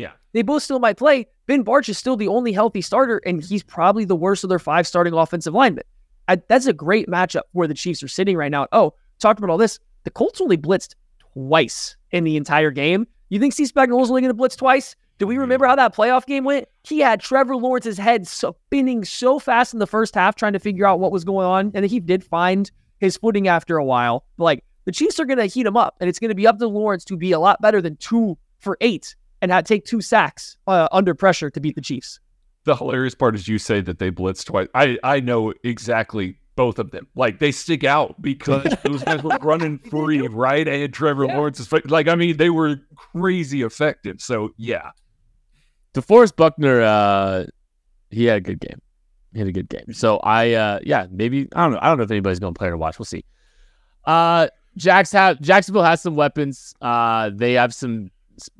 Yeah. 0.00 0.12
They 0.32 0.42
both 0.42 0.62
still 0.62 0.78
might 0.78 0.96
play. 0.96 1.26
Ben 1.46 1.64
Bartch 1.64 1.88
is 1.88 1.98
still 1.98 2.16
the 2.16 2.28
only 2.28 2.52
healthy 2.52 2.80
starter, 2.80 3.20
and 3.26 3.42
he's 3.42 3.62
probably 3.62 4.04
the 4.04 4.16
worst 4.16 4.44
of 4.44 4.50
their 4.50 4.58
five 4.58 4.86
starting 4.86 5.12
offensive 5.12 5.52
linemen. 5.52 5.84
I, 6.28 6.36
that's 6.48 6.66
a 6.66 6.72
great 6.72 7.08
matchup 7.08 7.42
where 7.52 7.68
the 7.68 7.74
Chiefs 7.74 8.02
are 8.02 8.08
sitting 8.08 8.36
right 8.36 8.50
now. 8.50 8.66
Oh, 8.72 8.94
talked 9.18 9.38
about 9.38 9.50
all 9.50 9.58
this. 9.58 9.78
The 10.04 10.10
Colts 10.10 10.40
only 10.40 10.56
blitzed 10.56 10.94
twice 11.34 11.96
in 12.12 12.24
the 12.24 12.36
entire 12.36 12.70
game. 12.70 13.06
You 13.28 13.38
think 13.38 13.52
Steve 13.52 13.70
Spagnuolo's 13.72 14.10
only 14.10 14.22
going 14.22 14.30
to 14.30 14.34
blitz 14.34 14.56
twice? 14.56 14.96
Do 15.18 15.26
we 15.26 15.34
mm-hmm. 15.34 15.42
remember 15.42 15.66
how 15.66 15.76
that 15.76 15.94
playoff 15.94 16.24
game 16.24 16.44
went? 16.44 16.66
He 16.84 17.00
had 17.00 17.20
Trevor 17.20 17.56
Lawrence's 17.56 17.98
head 17.98 18.26
spinning 18.26 19.04
so 19.04 19.38
fast 19.38 19.74
in 19.74 19.80
the 19.80 19.86
first 19.86 20.14
half 20.14 20.34
trying 20.34 20.54
to 20.54 20.58
figure 20.58 20.86
out 20.86 20.98
what 20.98 21.12
was 21.12 21.24
going 21.24 21.46
on. 21.46 21.72
And 21.74 21.84
he 21.84 22.00
did 22.00 22.24
find 22.24 22.70
his 23.00 23.16
footing 23.16 23.46
after 23.46 23.76
a 23.76 23.84
while. 23.84 24.24
But 24.38 24.44
like 24.44 24.64
the 24.84 24.92
Chiefs 24.92 25.20
are 25.20 25.26
going 25.26 25.38
to 25.38 25.46
heat 25.46 25.66
him 25.66 25.76
up, 25.76 25.96
and 26.00 26.08
it's 26.08 26.18
going 26.18 26.30
to 26.30 26.34
be 26.34 26.46
up 26.46 26.58
to 26.58 26.66
Lawrence 26.66 27.04
to 27.06 27.16
be 27.16 27.32
a 27.32 27.38
lot 27.38 27.60
better 27.60 27.82
than 27.82 27.96
two 27.96 28.38
for 28.58 28.78
eight 28.80 29.14
and 29.42 29.50
have, 29.50 29.64
take 29.64 29.84
two 29.84 30.00
sacks 30.00 30.56
uh, 30.66 30.88
under 30.92 31.14
pressure 31.14 31.50
to 31.50 31.60
beat 31.60 31.74
the 31.74 31.80
Chiefs. 31.80 32.20
The 32.64 32.76
hilarious 32.76 33.14
part 33.14 33.34
is 33.34 33.48
you 33.48 33.58
say 33.58 33.80
that 33.80 33.98
they 33.98 34.10
blitzed 34.10 34.46
twice. 34.46 34.68
I, 34.74 34.98
I 35.02 35.20
know 35.20 35.54
exactly 35.64 36.36
both 36.56 36.78
of 36.78 36.90
them. 36.90 37.06
Like 37.14 37.38
they 37.38 37.52
stick 37.52 37.84
out 37.84 38.20
because 38.20 38.74
those 38.84 39.02
guys 39.02 39.22
were 39.22 39.38
running 39.40 39.78
free, 39.78 40.20
right? 40.20 40.68
And 40.68 40.92
Trevor 40.92 41.24
yeah. 41.24 41.36
Lawrence 41.36 41.58
is 41.60 41.72
like, 41.86 42.06
I 42.06 42.14
mean, 42.14 42.36
they 42.36 42.50
were 42.50 42.76
crazy 42.94 43.62
effective. 43.62 44.20
So 44.20 44.50
yeah, 44.58 44.90
DeForest 45.94 46.36
Buckner, 46.36 46.82
uh, 46.82 47.46
he 48.10 48.26
had 48.26 48.38
a 48.38 48.40
good 48.40 48.60
game. 48.60 48.80
He 49.32 49.38
had 49.38 49.48
a 49.48 49.52
good 49.52 49.68
game. 49.68 49.92
So 49.92 50.18
I, 50.18 50.52
uh, 50.52 50.80
yeah, 50.82 51.06
maybe 51.10 51.48
I 51.54 51.62
don't 51.62 51.72
know. 51.72 51.78
I 51.80 51.88
don't 51.88 51.98
know 51.98 52.04
if 52.04 52.10
anybody's 52.10 52.40
going 52.40 52.52
to 52.52 52.58
play 52.58 52.68
or 52.68 52.76
watch. 52.76 52.98
We'll 52.98 53.06
see. 53.06 53.24
Uh, 54.04 54.48
Jacks 54.76 55.12
have 55.12 55.40
Jacksonville 55.40 55.82
has 55.82 56.00
some 56.00 56.14
weapons. 56.14 56.74
Uh, 56.80 57.30
they 57.32 57.54
have 57.54 57.74
some. 57.74 58.10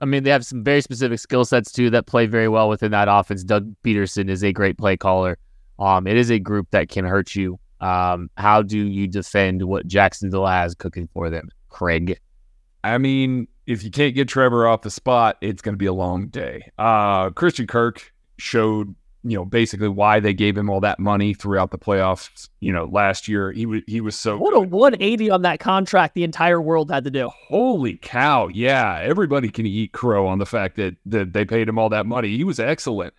I 0.01 0.05
mean, 0.05 0.25
they 0.25 0.31
have 0.31 0.45
some 0.45 0.63
very 0.63 0.81
specific 0.81 1.19
skill 1.19 1.45
sets 1.45 1.73
too 1.73 1.91
that 1.91 2.07
play 2.07 2.27
very 2.27 2.49
well 2.49 2.69
within 2.69 2.91
that 2.91 3.09
offense. 3.09 3.45
Doug 3.45 3.75
Pederson 3.85 4.29
is 4.29 4.43
a 4.45 4.53
great 4.53 4.77
play 4.77 4.97
caller. 4.97 5.39
Um, 5.79 6.07
it 6.07 6.17
is 6.17 6.31
a 6.31 6.39
group 6.39 6.69
that 6.73 6.89
can 6.89 7.05
hurt 7.05 7.35
you. 7.35 7.59
Um, 7.81 8.31
how 8.37 8.63
do 8.63 8.79
you 8.79 9.07
defend 9.07 9.63
what 9.63 9.87
Jacksonville 9.87 10.47
has 10.47 10.75
cooking 10.75 11.09
for 11.15 11.31
them? 11.31 11.49
Craig. 11.71 12.21
I 12.85 12.99
mean, 12.99 13.49
if 13.67 13.83
you 13.83 13.91
can't 13.91 14.15
get 14.15 14.29
Trevor 14.29 14.67
off 14.67 14.83
the 14.83 14.91
spot, 14.91 15.37
it's 15.41 15.63
going 15.63 15.75
to 15.75 15.79
be 15.79 15.87
a 15.87 15.93
long 15.93 16.29
day. 16.29 16.71
Uh, 16.79 17.31
Christian 17.31 17.67
Kirk 17.67 18.13
showed, 18.37 18.95
you 19.23 19.37
know, 19.37 19.45
basically 19.45 19.89
why 19.89 20.19
they 20.19 20.33
gave 20.33 20.57
him 20.57 20.71
all 20.71 20.81
that 20.81 20.99
money 20.99 21.35
throughout 21.35 21.71
the 21.71 21.79
playoffs. 21.79 22.49
You 22.61 22.73
know, 22.73 22.87
last 22.87 23.29
year 23.29 23.53
he 23.53 23.67
was 23.67 23.83
he 23.87 24.01
was 24.01 24.17
so 24.17 24.39
What 24.39 24.55
a 24.55 24.61
180 24.61 25.31
on 25.31 25.43
that 25.43 25.61
contract 25.61 26.15
the 26.15 26.25
entire 26.25 26.61
world 26.61 26.91
had 26.91 27.05
to 27.05 27.11
do. 27.11 27.29
Holy 27.49 27.97
cow! 27.97 28.49
Yeah, 28.49 28.99
everybody 29.03 29.51
can 29.51 29.67
eat 29.67 29.93
crow 29.93 30.27
on 30.27 30.39
the 30.39 30.47
fact 30.47 30.77
that 30.77 30.97
that 31.07 31.33
they 31.33 31.45
paid 31.45 31.69
him 31.69 31.79
all 31.79 31.91
that 31.91 32.07
money. 32.07 32.37
He 32.37 32.45
was 32.45 32.59
excellent, 32.59 33.13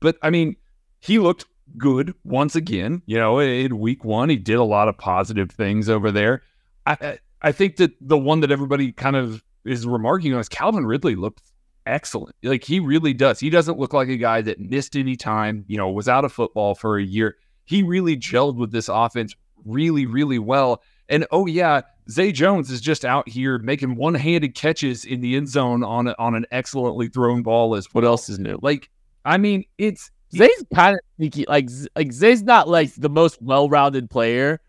but 0.00 0.16
I 0.22 0.30
mean, 0.30 0.56
he 1.00 1.18
looked 1.18 1.44
good 1.76 2.14
once 2.24 2.54
again. 2.54 3.02
You 3.06 3.18
know, 3.18 3.40
in 3.40 3.78
week 3.78 4.04
one, 4.04 4.28
he 4.28 4.36
did 4.36 4.56
a 4.56 4.64
lot 4.64 4.88
of 4.88 4.96
positive 4.96 5.50
things 5.50 5.88
over 5.88 6.12
there. 6.12 6.42
I 6.86 6.96
I, 7.00 7.18
I 7.42 7.52
think 7.52 7.76
that 7.76 7.92
the 8.00 8.18
one 8.18 8.40
that 8.40 8.50
everybody 8.50 8.92
kind 8.92 9.16
of 9.16 9.42
is 9.64 9.86
remarking 9.86 10.34
on 10.34 10.40
is 10.40 10.48
Calvin 10.48 10.86
Ridley 10.86 11.16
looked 11.16 11.42
excellent. 11.88 12.36
Like 12.42 12.64
he 12.64 12.78
really 12.80 13.12
does. 13.14 13.40
He 13.40 13.50
doesn't 13.50 13.78
look 13.78 13.92
like 13.92 14.08
a 14.08 14.16
guy 14.16 14.42
that 14.42 14.60
missed 14.60 14.96
any 14.96 15.16
time. 15.16 15.64
You 15.68 15.76
know, 15.76 15.90
was 15.90 16.08
out 16.08 16.24
of 16.24 16.32
football 16.32 16.74
for 16.74 16.98
a 16.98 17.02
year. 17.02 17.36
He 17.64 17.82
really 17.82 18.16
gelled 18.16 18.56
with 18.56 18.70
this 18.70 18.88
offense 18.88 19.34
really, 19.64 20.06
really 20.06 20.38
well. 20.38 20.82
And 21.08 21.26
oh 21.30 21.46
yeah, 21.46 21.82
Zay 22.10 22.32
Jones 22.32 22.70
is 22.70 22.80
just 22.80 23.04
out 23.04 23.28
here 23.28 23.58
making 23.58 23.96
one-handed 23.96 24.54
catches 24.54 25.04
in 25.04 25.20
the 25.20 25.36
end 25.36 25.48
zone 25.48 25.82
on 25.82 26.08
a, 26.08 26.14
on 26.18 26.34
an 26.34 26.44
excellently 26.50 27.08
thrown 27.08 27.42
ball 27.42 27.74
as 27.74 27.86
What 27.92 28.04
else 28.04 28.28
is 28.28 28.38
new? 28.38 28.58
like. 28.62 28.88
I 29.24 29.36
mean, 29.36 29.64
it's 29.76 30.10
Zay's 30.34 30.64
kind 30.74 30.94
of 30.94 31.00
sneaky. 31.16 31.44
Like 31.48 31.68
like 31.96 32.12
Zay's 32.12 32.42
not 32.42 32.68
like 32.68 32.94
the 32.94 33.10
most 33.10 33.42
well-rounded 33.42 34.08
player, 34.08 34.60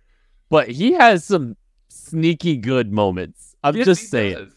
but 0.50 0.68
he 0.70 0.94
has 0.94 1.24
some 1.24 1.56
sneaky 1.88 2.58
good 2.58 2.92
moments. 2.92 3.56
I'm 3.64 3.76
Yes, 3.76 3.86
just 3.86 4.10
saying. 4.10 4.36
does. 4.36 4.54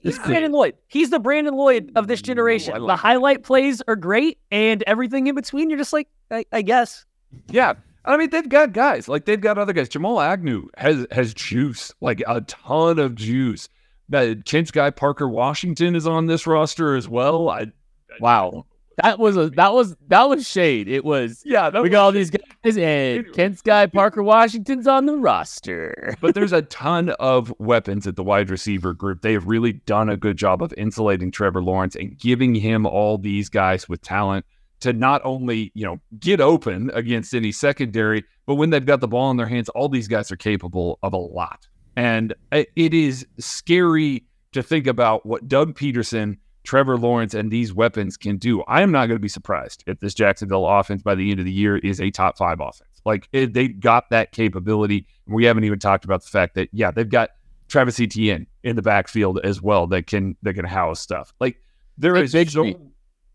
He's 0.00 0.16
Just 0.16 0.26
Brandon 0.26 0.52
Lloyd. 0.52 0.74
He's 0.88 1.10
the 1.10 1.18
Brandon 1.18 1.54
Lloyd 1.54 1.92
of 1.96 2.06
this 2.06 2.22
generation. 2.22 2.74
I 2.74 2.78
the 2.78 2.84
like 2.84 2.98
highlight 2.98 3.42
plays 3.42 3.82
are 3.86 3.96
great, 3.96 4.38
and 4.50 4.82
everything 4.86 5.26
in 5.26 5.34
between, 5.34 5.70
you're 5.70 5.78
just 5.78 5.92
like, 5.92 6.08
I, 6.30 6.44
I 6.52 6.62
guess. 6.62 7.04
Yeah. 7.48 7.74
I 8.04 8.16
mean, 8.16 8.30
they've 8.30 8.48
got 8.48 8.72
guys 8.72 9.08
like 9.08 9.24
they've 9.24 9.40
got 9.40 9.56
other 9.56 9.72
guys. 9.72 9.88
Jamal 9.88 10.20
Agnew 10.20 10.68
has 10.76 11.06
has 11.10 11.32
juice, 11.32 11.92
like 12.00 12.22
a 12.26 12.42
ton 12.42 12.98
of 12.98 13.14
juice. 13.14 13.68
That 14.10 14.44
Kent's 14.44 14.70
guy 14.70 14.90
Parker 14.90 15.26
Washington 15.26 15.96
is 15.96 16.06
on 16.06 16.26
this 16.26 16.46
roster 16.46 16.94
as 16.94 17.08
well. 17.08 17.48
I 17.48 17.72
Wow. 18.20 18.66
That 19.02 19.18
was 19.18 19.36
a 19.36 19.50
that 19.50 19.72
was 19.72 19.96
that 20.08 20.28
was 20.28 20.48
shade. 20.48 20.88
It 20.88 21.04
was 21.04 21.42
yeah, 21.44 21.70
that 21.70 21.82
we 21.82 21.88
got 21.88 22.04
all 22.04 22.12
these 22.12 22.30
guys 22.30 22.76
and 22.76 23.32
Kent's 23.32 23.60
guy 23.60 23.86
Parker 23.86 24.22
Washington's 24.22 24.86
on 24.86 25.06
the 25.06 25.16
roster. 25.16 26.16
but 26.20 26.34
there's 26.34 26.52
a 26.52 26.62
ton 26.62 27.10
of 27.18 27.52
weapons 27.58 28.06
at 28.06 28.16
the 28.16 28.22
wide 28.22 28.50
receiver 28.50 28.94
group. 28.94 29.22
They 29.22 29.32
have 29.32 29.46
really 29.46 29.72
done 29.72 30.08
a 30.08 30.16
good 30.16 30.36
job 30.36 30.62
of 30.62 30.72
insulating 30.76 31.30
Trevor 31.30 31.62
Lawrence 31.62 31.96
and 31.96 32.18
giving 32.18 32.54
him 32.54 32.86
all 32.86 33.18
these 33.18 33.48
guys 33.48 33.88
with 33.88 34.00
talent 34.02 34.46
to 34.80 34.92
not 34.92 35.22
only, 35.24 35.72
you 35.74 35.84
know, 35.84 35.98
get 36.18 36.40
open 36.40 36.90
against 36.94 37.34
any 37.34 37.52
secondary, 37.52 38.24
but 38.46 38.56
when 38.56 38.70
they've 38.70 38.84
got 38.84 39.00
the 39.00 39.08
ball 39.08 39.30
in 39.30 39.36
their 39.36 39.46
hands, 39.46 39.68
all 39.70 39.88
these 39.88 40.08
guys 40.08 40.30
are 40.30 40.36
capable 40.36 40.98
of 41.02 41.12
a 41.12 41.18
lot. 41.18 41.66
And 41.96 42.34
it 42.52 42.68
it 42.76 42.94
is 42.94 43.26
scary 43.38 44.24
to 44.52 44.62
think 44.62 44.86
about 44.86 45.26
what 45.26 45.48
Doug 45.48 45.76
Pederson, 45.76 46.38
Trevor 46.64 46.96
Lawrence, 46.98 47.34
and 47.34 47.50
these 47.50 47.72
weapons 47.72 48.16
can 48.16 48.36
do. 48.38 48.62
I 48.62 48.80
am 48.82 48.90
not 48.90 49.06
going 49.06 49.16
to 49.16 49.22
be 49.22 49.28
surprised 49.28 49.84
if 49.86 50.00
this 50.00 50.14
Jacksonville 50.14 50.66
offense 50.66 51.02
by 51.02 51.14
the 51.14 51.30
end 51.30 51.38
of 51.40 51.46
the 51.46 51.52
year 51.52 51.76
is 51.78 52.00
a 52.00 52.10
top 52.10 52.36
five 52.38 52.60
offense. 52.60 52.88
Like 53.04 53.28
it, 53.32 53.52
they 53.54 53.68
got 53.68 54.08
that 54.10 54.32
capability. 54.32 55.06
We 55.26 55.44
haven't 55.44 55.64
even 55.64 55.78
talked 55.78 56.04
about 56.04 56.22
the 56.22 56.28
fact 56.28 56.54
that 56.54 56.68
yeah, 56.72 56.90
they've 56.90 57.08
got 57.08 57.30
Travis 57.68 58.00
Etienne 58.00 58.46
in 58.62 58.76
the 58.76 58.82
backfield 58.82 59.40
as 59.44 59.60
well 59.60 59.86
that 59.88 60.06
can 60.06 60.36
that 60.42 60.54
can 60.54 60.64
house 60.64 61.00
stuff. 61.00 61.32
Like 61.38 61.58
there 61.98 62.14
Tank 62.14 62.24
is 62.24 62.34
Bigsby. 62.34 62.72
so. 62.74 62.90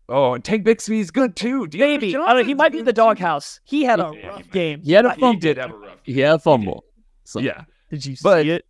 Oh, 0.08 0.34
and 0.34 0.42
Tank 0.44 0.66
Bigsby 0.66 0.98
is 0.98 1.12
good 1.12 1.36
too. 1.36 1.68
Maybe. 1.72 2.16
I 2.16 2.18
don't 2.18 2.36
know, 2.38 2.44
he 2.44 2.54
might 2.54 2.72
be 2.72 2.80
in 2.80 2.84
the 2.84 2.92
doghouse. 2.92 3.60
He 3.62 3.84
had 3.84 4.00
a 4.00 4.10
Yeah, 4.12 4.20
he 4.20 4.26
rough 4.26 4.36
might. 4.38 4.50
game. 4.50 4.82
He 4.82 4.92
had 4.92 5.06
a 5.06 5.14
He 5.14 5.20
fumble. 5.20 5.40
did 5.40 5.56
have 5.56 5.70
a 5.70 5.76
rough. 5.76 5.98
He 6.02 6.18
had 6.18 6.34
a 6.34 6.38
fumble. 6.40 6.84
So 7.24 7.38
Yeah, 7.38 7.62
Did 7.90 8.04
you 8.06 8.16
But- 8.22 8.42
see 8.42 8.50
it? 8.50 8.64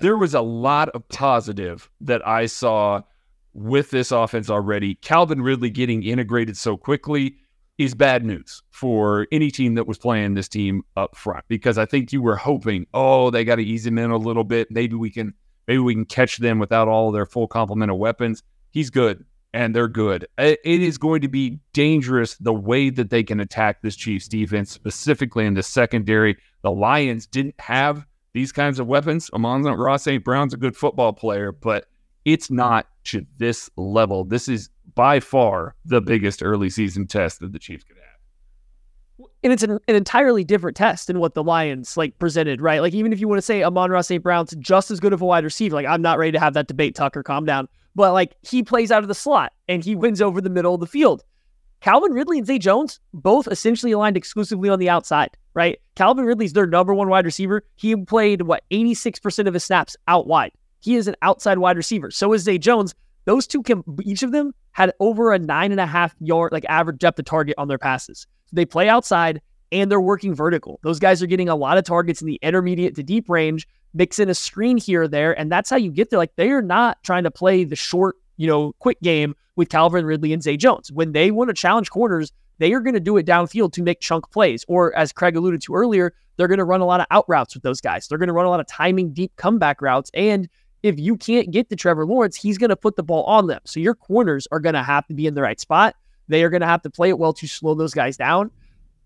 there 0.00 0.16
was 0.16 0.34
a 0.34 0.40
lot 0.40 0.88
of 0.90 1.06
positive 1.08 1.90
that 2.02 2.26
I 2.26 2.46
saw 2.46 3.02
with 3.54 3.90
this 3.90 4.10
offense 4.10 4.50
already. 4.50 4.96
Calvin 4.96 5.42
Ridley 5.42 5.70
getting 5.70 6.02
integrated 6.02 6.56
so 6.56 6.76
quickly 6.76 7.36
is 7.78 7.94
bad 7.94 8.24
news 8.24 8.62
for 8.70 9.26
any 9.30 9.50
team 9.50 9.74
that 9.74 9.86
was 9.86 9.98
playing 9.98 10.34
this 10.34 10.48
team 10.48 10.82
up 10.96 11.16
front 11.16 11.44
because 11.48 11.78
I 11.78 11.86
think 11.86 12.12
you 12.12 12.20
were 12.20 12.36
hoping, 12.36 12.86
oh, 12.92 13.30
they 13.30 13.44
got 13.44 13.56
to 13.56 13.62
ease 13.62 13.86
him 13.86 13.98
in 13.98 14.10
a 14.10 14.16
little 14.16 14.44
bit. 14.44 14.68
Maybe 14.70 14.96
we 14.96 15.10
can 15.10 15.32
maybe 15.66 15.78
we 15.78 15.94
can 15.94 16.04
catch 16.04 16.38
them 16.38 16.58
without 16.58 16.88
all 16.88 17.12
their 17.12 17.26
full 17.26 17.46
complement 17.46 17.90
of 17.90 17.98
weapons. 17.98 18.42
He's 18.70 18.90
good 18.90 19.24
and 19.54 19.74
they're 19.74 19.88
good. 19.88 20.26
It 20.36 20.60
is 20.64 20.98
going 20.98 21.22
to 21.22 21.28
be 21.28 21.60
dangerous 21.72 22.36
the 22.36 22.52
way 22.52 22.90
that 22.90 23.10
they 23.10 23.22
can 23.22 23.40
attack 23.40 23.80
this 23.80 23.96
Chiefs 23.96 24.28
defense, 24.28 24.70
specifically 24.70 25.46
in 25.46 25.54
the 25.54 25.62
secondary. 25.62 26.36
The 26.62 26.70
Lions 26.70 27.26
didn't 27.26 27.58
have 27.60 28.04
these 28.34 28.52
kinds 28.52 28.78
of 28.78 28.86
weapons. 28.86 29.30
Amon-Ra 29.32 29.96
St. 29.96 30.22
Brown's 30.22 30.52
a 30.52 30.58
good 30.58 30.76
football 30.76 31.12
player, 31.12 31.52
but 31.52 31.86
it's 32.32 32.50
not 32.50 32.86
to 33.04 33.24
this 33.38 33.70
level. 33.76 34.24
This 34.24 34.48
is 34.48 34.68
by 34.94 35.20
far 35.20 35.74
the 35.84 36.00
biggest 36.00 36.42
early 36.42 36.68
season 36.68 37.06
test 37.06 37.40
that 37.40 37.52
the 37.52 37.58
Chiefs 37.58 37.84
could 37.84 37.96
have. 37.96 39.26
and 39.42 39.52
it's 39.52 39.62
an, 39.62 39.78
an 39.88 39.94
entirely 39.94 40.44
different 40.44 40.76
test 40.76 41.06
than 41.06 41.20
what 41.20 41.34
the 41.34 41.42
Lions 41.42 41.96
like 41.96 42.18
presented, 42.18 42.60
right? 42.60 42.80
Like 42.80 42.92
even 42.92 43.12
if 43.12 43.20
you 43.20 43.28
want 43.28 43.38
to 43.38 43.42
say 43.42 43.62
Amon-Ra 43.62 44.02
St. 44.02 44.22
Brown's 44.22 44.54
just 44.58 44.90
as 44.90 45.00
good 45.00 45.12
of 45.12 45.22
a 45.22 45.26
wide 45.26 45.44
receiver, 45.44 45.76
like 45.76 45.86
I'm 45.86 46.02
not 46.02 46.18
ready 46.18 46.32
to 46.32 46.40
have 46.40 46.54
that 46.54 46.68
debate, 46.68 46.94
Tucker, 46.94 47.22
calm 47.22 47.44
down. 47.44 47.68
But 47.94 48.12
like 48.12 48.34
he 48.42 48.62
plays 48.62 48.92
out 48.92 49.02
of 49.02 49.08
the 49.08 49.14
slot 49.14 49.52
and 49.68 49.82
he 49.82 49.94
wins 49.94 50.20
over 50.20 50.40
the 50.40 50.50
middle 50.50 50.74
of 50.74 50.80
the 50.80 50.86
field. 50.86 51.24
Calvin 51.80 52.12
Ridley 52.12 52.38
and 52.38 52.46
Zay 52.46 52.58
Jones 52.58 53.00
both 53.14 53.46
essentially 53.48 53.92
aligned 53.92 54.16
exclusively 54.16 54.68
on 54.68 54.80
the 54.80 54.90
outside, 54.90 55.30
right? 55.54 55.78
Calvin 55.94 56.24
Ridley's 56.24 56.52
their 56.52 56.66
number 56.66 56.92
one 56.92 57.08
wide 57.08 57.24
receiver. 57.24 57.62
He 57.76 57.94
played 57.96 58.42
what 58.42 58.64
86% 58.72 59.46
of 59.46 59.54
his 59.54 59.64
snaps 59.64 59.96
out 60.08 60.26
wide. 60.26 60.52
He 60.80 60.96
is 60.96 61.08
an 61.08 61.16
outside 61.22 61.58
wide 61.58 61.76
receiver. 61.76 62.10
So 62.10 62.32
is 62.32 62.42
Zay 62.42 62.58
Jones. 62.58 62.94
Those 63.24 63.46
two 63.46 63.62
can 63.62 63.82
each 64.04 64.22
of 64.22 64.32
them 64.32 64.54
had 64.72 64.92
over 65.00 65.32
a 65.32 65.38
nine 65.38 65.70
and 65.70 65.80
a 65.80 65.86
half 65.86 66.14
yard 66.20 66.52
like 66.52 66.64
average 66.68 66.98
depth 66.98 67.18
of 67.18 67.24
target 67.24 67.54
on 67.58 67.68
their 67.68 67.78
passes. 67.78 68.26
They 68.52 68.64
play 68.64 68.88
outside 68.88 69.40
and 69.70 69.90
they're 69.90 70.00
working 70.00 70.34
vertical. 70.34 70.80
Those 70.82 70.98
guys 70.98 71.22
are 71.22 71.26
getting 71.26 71.48
a 71.48 71.56
lot 71.56 71.78
of 71.78 71.84
targets 71.84 72.22
in 72.22 72.26
the 72.26 72.38
intermediate 72.42 72.94
to 72.96 73.02
deep 73.02 73.28
range, 73.28 73.68
mix 73.92 74.18
in 74.18 74.30
a 74.30 74.34
screen 74.34 74.78
here 74.78 75.02
or 75.02 75.08
there, 75.08 75.38
and 75.38 75.52
that's 75.52 75.68
how 75.68 75.76
you 75.76 75.90
get 75.90 76.10
there. 76.10 76.18
Like 76.18 76.36
they 76.36 76.50
are 76.50 76.62
not 76.62 77.02
trying 77.02 77.24
to 77.24 77.30
play 77.30 77.64
the 77.64 77.76
short, 77.76 78.16
you 78.36 78.46
know, 78.46 78.72
quick 78.78 79.00
game 79.02 79.34
with 79.56 79.68
Calvin 79.68 80.06
Ridley 80.06 80.32
and 80.32 80.42
Zay 80.42 80.56
Jones. 80.56 80.90
When 80.90 81.12
they 81.12 81.30
want 81.30 81.48
to 81.48 81.54
challenge 81.54 81.90
corners, 81.90 82.32
they 82.58 82.72
are 82.72 82.80
going 82.80 82.94
to 82.94 83.00
do 83.00 83.16
it 83.16 83.26
downfield 83.26 83.72
to 83.72 83.82
make 83.82 84.00
chunk 84.00 84.30
plays. 84.30 84.64
Or 84.68 84.94
as 84.96 85.12
Craig 85.12 85.36
alluded 85.36 85.60
to 85.62 85.74
earlier, 85.74 86.14
they're 86.36 86.48
going 86.48 86.58
to 86.58 86.64
run 86.64 86.80
a 86.80 86.86
lot 86.86 87.00
of 87.00 87.06
out 87.10 87.24
routes 87.28 87.54
with 87.54 87.62
those 87.62 87.80
guys. 87.80 88.06
They're 88.06 88.18
going 88.18 88.28
to 88.28 88.32
run 88.32 88.46
a 88.46 88.50
lot 88.50 88.60
of 88.60 88.66
timing 88.66 89.12
deep 89.12 89.32
comeback 89.36 89.82
routes. 89.82 90.10
And 90.14 90.48
if 90.82 90.98
you 90.98 91.16
can't 91.16 91.50
get 91.50 91.68
to 91.70 91.76
Trevor 91.76 92.06
Lawrence, 92.06 92.36
he's 92.36 92.58
going 92.58 92.70
to 92.70 92.76
put 92.76 92.96
the 92.96 93.02
ball 93.02 93.24
on 93.24 93.46
them. 93.46 93.60
So 93.64 93.80
your 93.80 93.94
corners 93.94 94.46
are 94.52 94.60
going 94.60 94.74
to 94.74 94.82
have 94.82 95.06
to 95.08 95.14
be 95.14 95.26
in 95.26 95.34
the 95.34 95.42
right 95.42 95.58
spot. 95.58 95.96
They 96.28 96.42
are 96.42 96.50
going 96.50 96.60
to 96.60 96.66
have 96.66 96.82
to 96.82 96.90
play 96.90 97.08
it 97.08 97.18
well 97.18 97.32
to 97.34 97.46
slow 97.46 97.74
those 97.74 97.94
guys 97.94 98.16
down. 98.16 98.50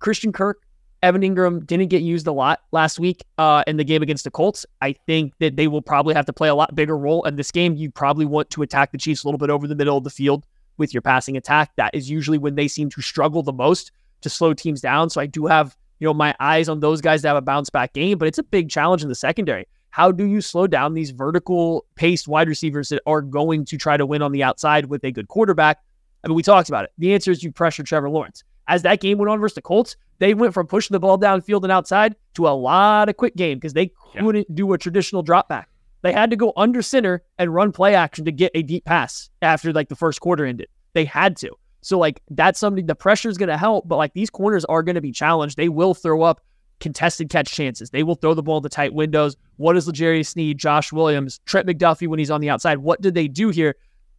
Christian 0.00 0.32
Kirk, 0.32 0.62
Evan 1.02 1.22
Engram 1.22 1.66
didn't 1.66 1.88
get 1.88 2.02
used 2.02 2.26
a 2.26 2.32
lot 2.32 2.60
last 2.72 2.98
week 2.98 3.24
uh, 3.38 3.64
in 3.66 3.76
the 3.76 3.84
game 3.84 4.02
against 4.02 4.24
the 4.24 4.30
Colts. 4.30 4.66
I 4.80 4.92
think 4.92 5.32
that 5.38 5.56
they 5.56 5.68
will 5.68 5.82
probably 5.82 6.14
have 6.14 6.26
to 6.26 6.32
play 6.32 6.48
a 6.48 6.54
lot 6.54 6.74
bigger 6.74 6.96
role 6.96 7.24
in 7.24 7.36
this 7.36 7.50
game. 7.50 7.76
You 7.76 7.90
probably 7.90 8.26
want 8.26 8.50
to 8.50 8.62
attack 8.62 8.92
the 8.92 8.98
Chiefs 8.98 9.24
a 9.24 9.26
little 9.26 9.38
bit 9.38 9.50
over 9.50 9.66
the 9.66 9.74
middle 9.74 9.96
of 9.96 10.04
the 10.04 10.10
field 10.10 10.44
with 10.78 10.92
your 10.92 11.02
passing 11.02 11.36
attack. 11.36 11.70
That 11.76 11.94
is 11.94 12.10
usually 12.10 12.38
when 12.38 12.54
they 12.54 12.68
seem 12.68 12.90
to 12.90 13.00
struggle 13.00 13.42
the 13.42 13.52
most 13.52 13.92
to 14.22 14.30
slow 14.30 14.54
teams 14.54 14.80
down. 14.80 15.10
So 15.10 15.20
I 15.20 15.26
do 15.26 15.46
have 15.46 15.76
you 15.98 16.06
know 16.06 16.14
my 16.14 16.34
eyes 16.40 16.68
on 16.68 16.80
those 16.80 17.00
guys 17.00 17.22
to 17.22 17.28
have 17.28 17.36
a 17.36 17.42
bounce 17.42 17.70
back 17.70 17.92
game, 17.92 18.18
but 18.18 18.26
it's 18.26 18.38
a 18.38 18.42
big 18.42 18.68
challenge 18.68 19.02
in 19.02 19.08
the 19.08 19.14
secondary. 19.14 19.66
How 19.92 20.10
do 20.10 20.24
you 20.24 20.40
slow 20.40 20.66
down 20.66 20.94
these 20.94 21.10
vertical 21.10 21.84
paced 21.96 22.26
wide 22.26 22.48
receivers 22.48 22.88
that 22.88 23.02
are 23.06 23.20
going 23.20 23.66
to 23.66 23.76
try 23.76 23.98
to 23.98 24.06
win 24.06 24.22
on 24.22 24.32
the 24.32 24.42
outside 24.42 24.86
with 24.86 25.04
a 25.04 25.12
good 25.12 25.28
quarterback? 25.28 25.80
I 26.24 26.28
mean, 26.28 26.34
we 26.34 26.42
talked 26.42 26.70
about 26.70 26.84
it. 26.84 26.92
The 26.96 27.12
answer 27.12 27.30
is 27.30 27.44
you 27.44 27.52
pressure 27.52 27.82
Trevor 27.82 28.08
Lawrence. 28.08 28.42
As 28.68 28.80
that 28.82 29.00
game 29.00 29.18
went 29.18 29.28
on 29.28 29.38
versus 29.38 29.54
the 29.54 29.60
Colts, 29.60 29.96
they 30.18 30.32
went 30.32 30.54
from 30.54 30.66
pushing 30.66 30.94
the 30.94 31.00
ball 31.00 31.18
downfield 31.18 31.62
and 31.64 31.70
outside 31.70 32.16
to 32.34 32.48
a 32.48 32.56
lot 32.56 33.10
of 33.10 33.18
quick 33.18 33.36
game 33.36 33.58
because 33.58 33.74
they 33.74 33.90
couldn't 34.18 34.54
do 34.54 34.72
a 34.72 34.78
traditional 34.78 35.22
drop 35.22 35.46
back. 35.50 35.68
They 36.00 36.12
had 36.14 36.30
to 36.30 36.36
go 36.36 36.54
under 36.56 36.80
center 36.80 37.22
and 37.38 37.54
run 37.54 37.70
play 37.70 37.94
action 37.94 38.24
to 38.24 38.32
get 38.32 38.50
a 38.54 38.62
deep 38.62 38.86
pass 38.86 39.28
after 39.42 39.74
like 39.74 39.90
the 39.90 39.94
first 39.94 40.22
quarter 40.22 40.46
ended. 40.46 40.68
They 40.94 41.04
had 41.04 41.36
to. 41.38 41.50
So 41.82 41.98
like 41.98 42.22
that's 42.30 42.58
something 42.58 42.86
the 42.86 42.94
pressure 42.94 43.28
is 43.28 43.36
going 43.36 43.50
to 43.50 43.58
help, 43.58 43.86
but 43.86 43.96
like 43.96 44.14
these 44.14 44.30
corners 44.30 44.64
are 44.64 44.82
going 44.82 44.94
to 44.94 45.02
be 45.02 45.12
challenged. 45.12 45.58
They 45.58 45.68
will 45.68 45.92
throw 45.92 46.22
up 46.22 46.40
contested 46.82 47.30
catch 47.30 47.50
chances. 47.50 47.90
They 47.90 48.02
will 48.02 48.16
throw 48.16 48.34
the 48.34 48.42
ball 48.42 48.60
to 48.60 48.68
tight 48.68 48.92
windows. 48.92 49.36
What 49.56 49.74
does 49.74 49.86
L'Jarius 49.86 50.26
Sneed, 50.26 50.58
Josh 50.58 50.92
Williams, 50.92 51.40
Trent 51.46 51.66
McDuffie 51.66 52.08
when 52.08 52.18
he's 52.18 52.30
on 52.30 52.40
the 52.40 52.50
outside? 52.50 52.78
What 52.78 53.00
did 53.00 53.14
they 53.14 53.28
do 53.28 53.50
here? 53.50 53.76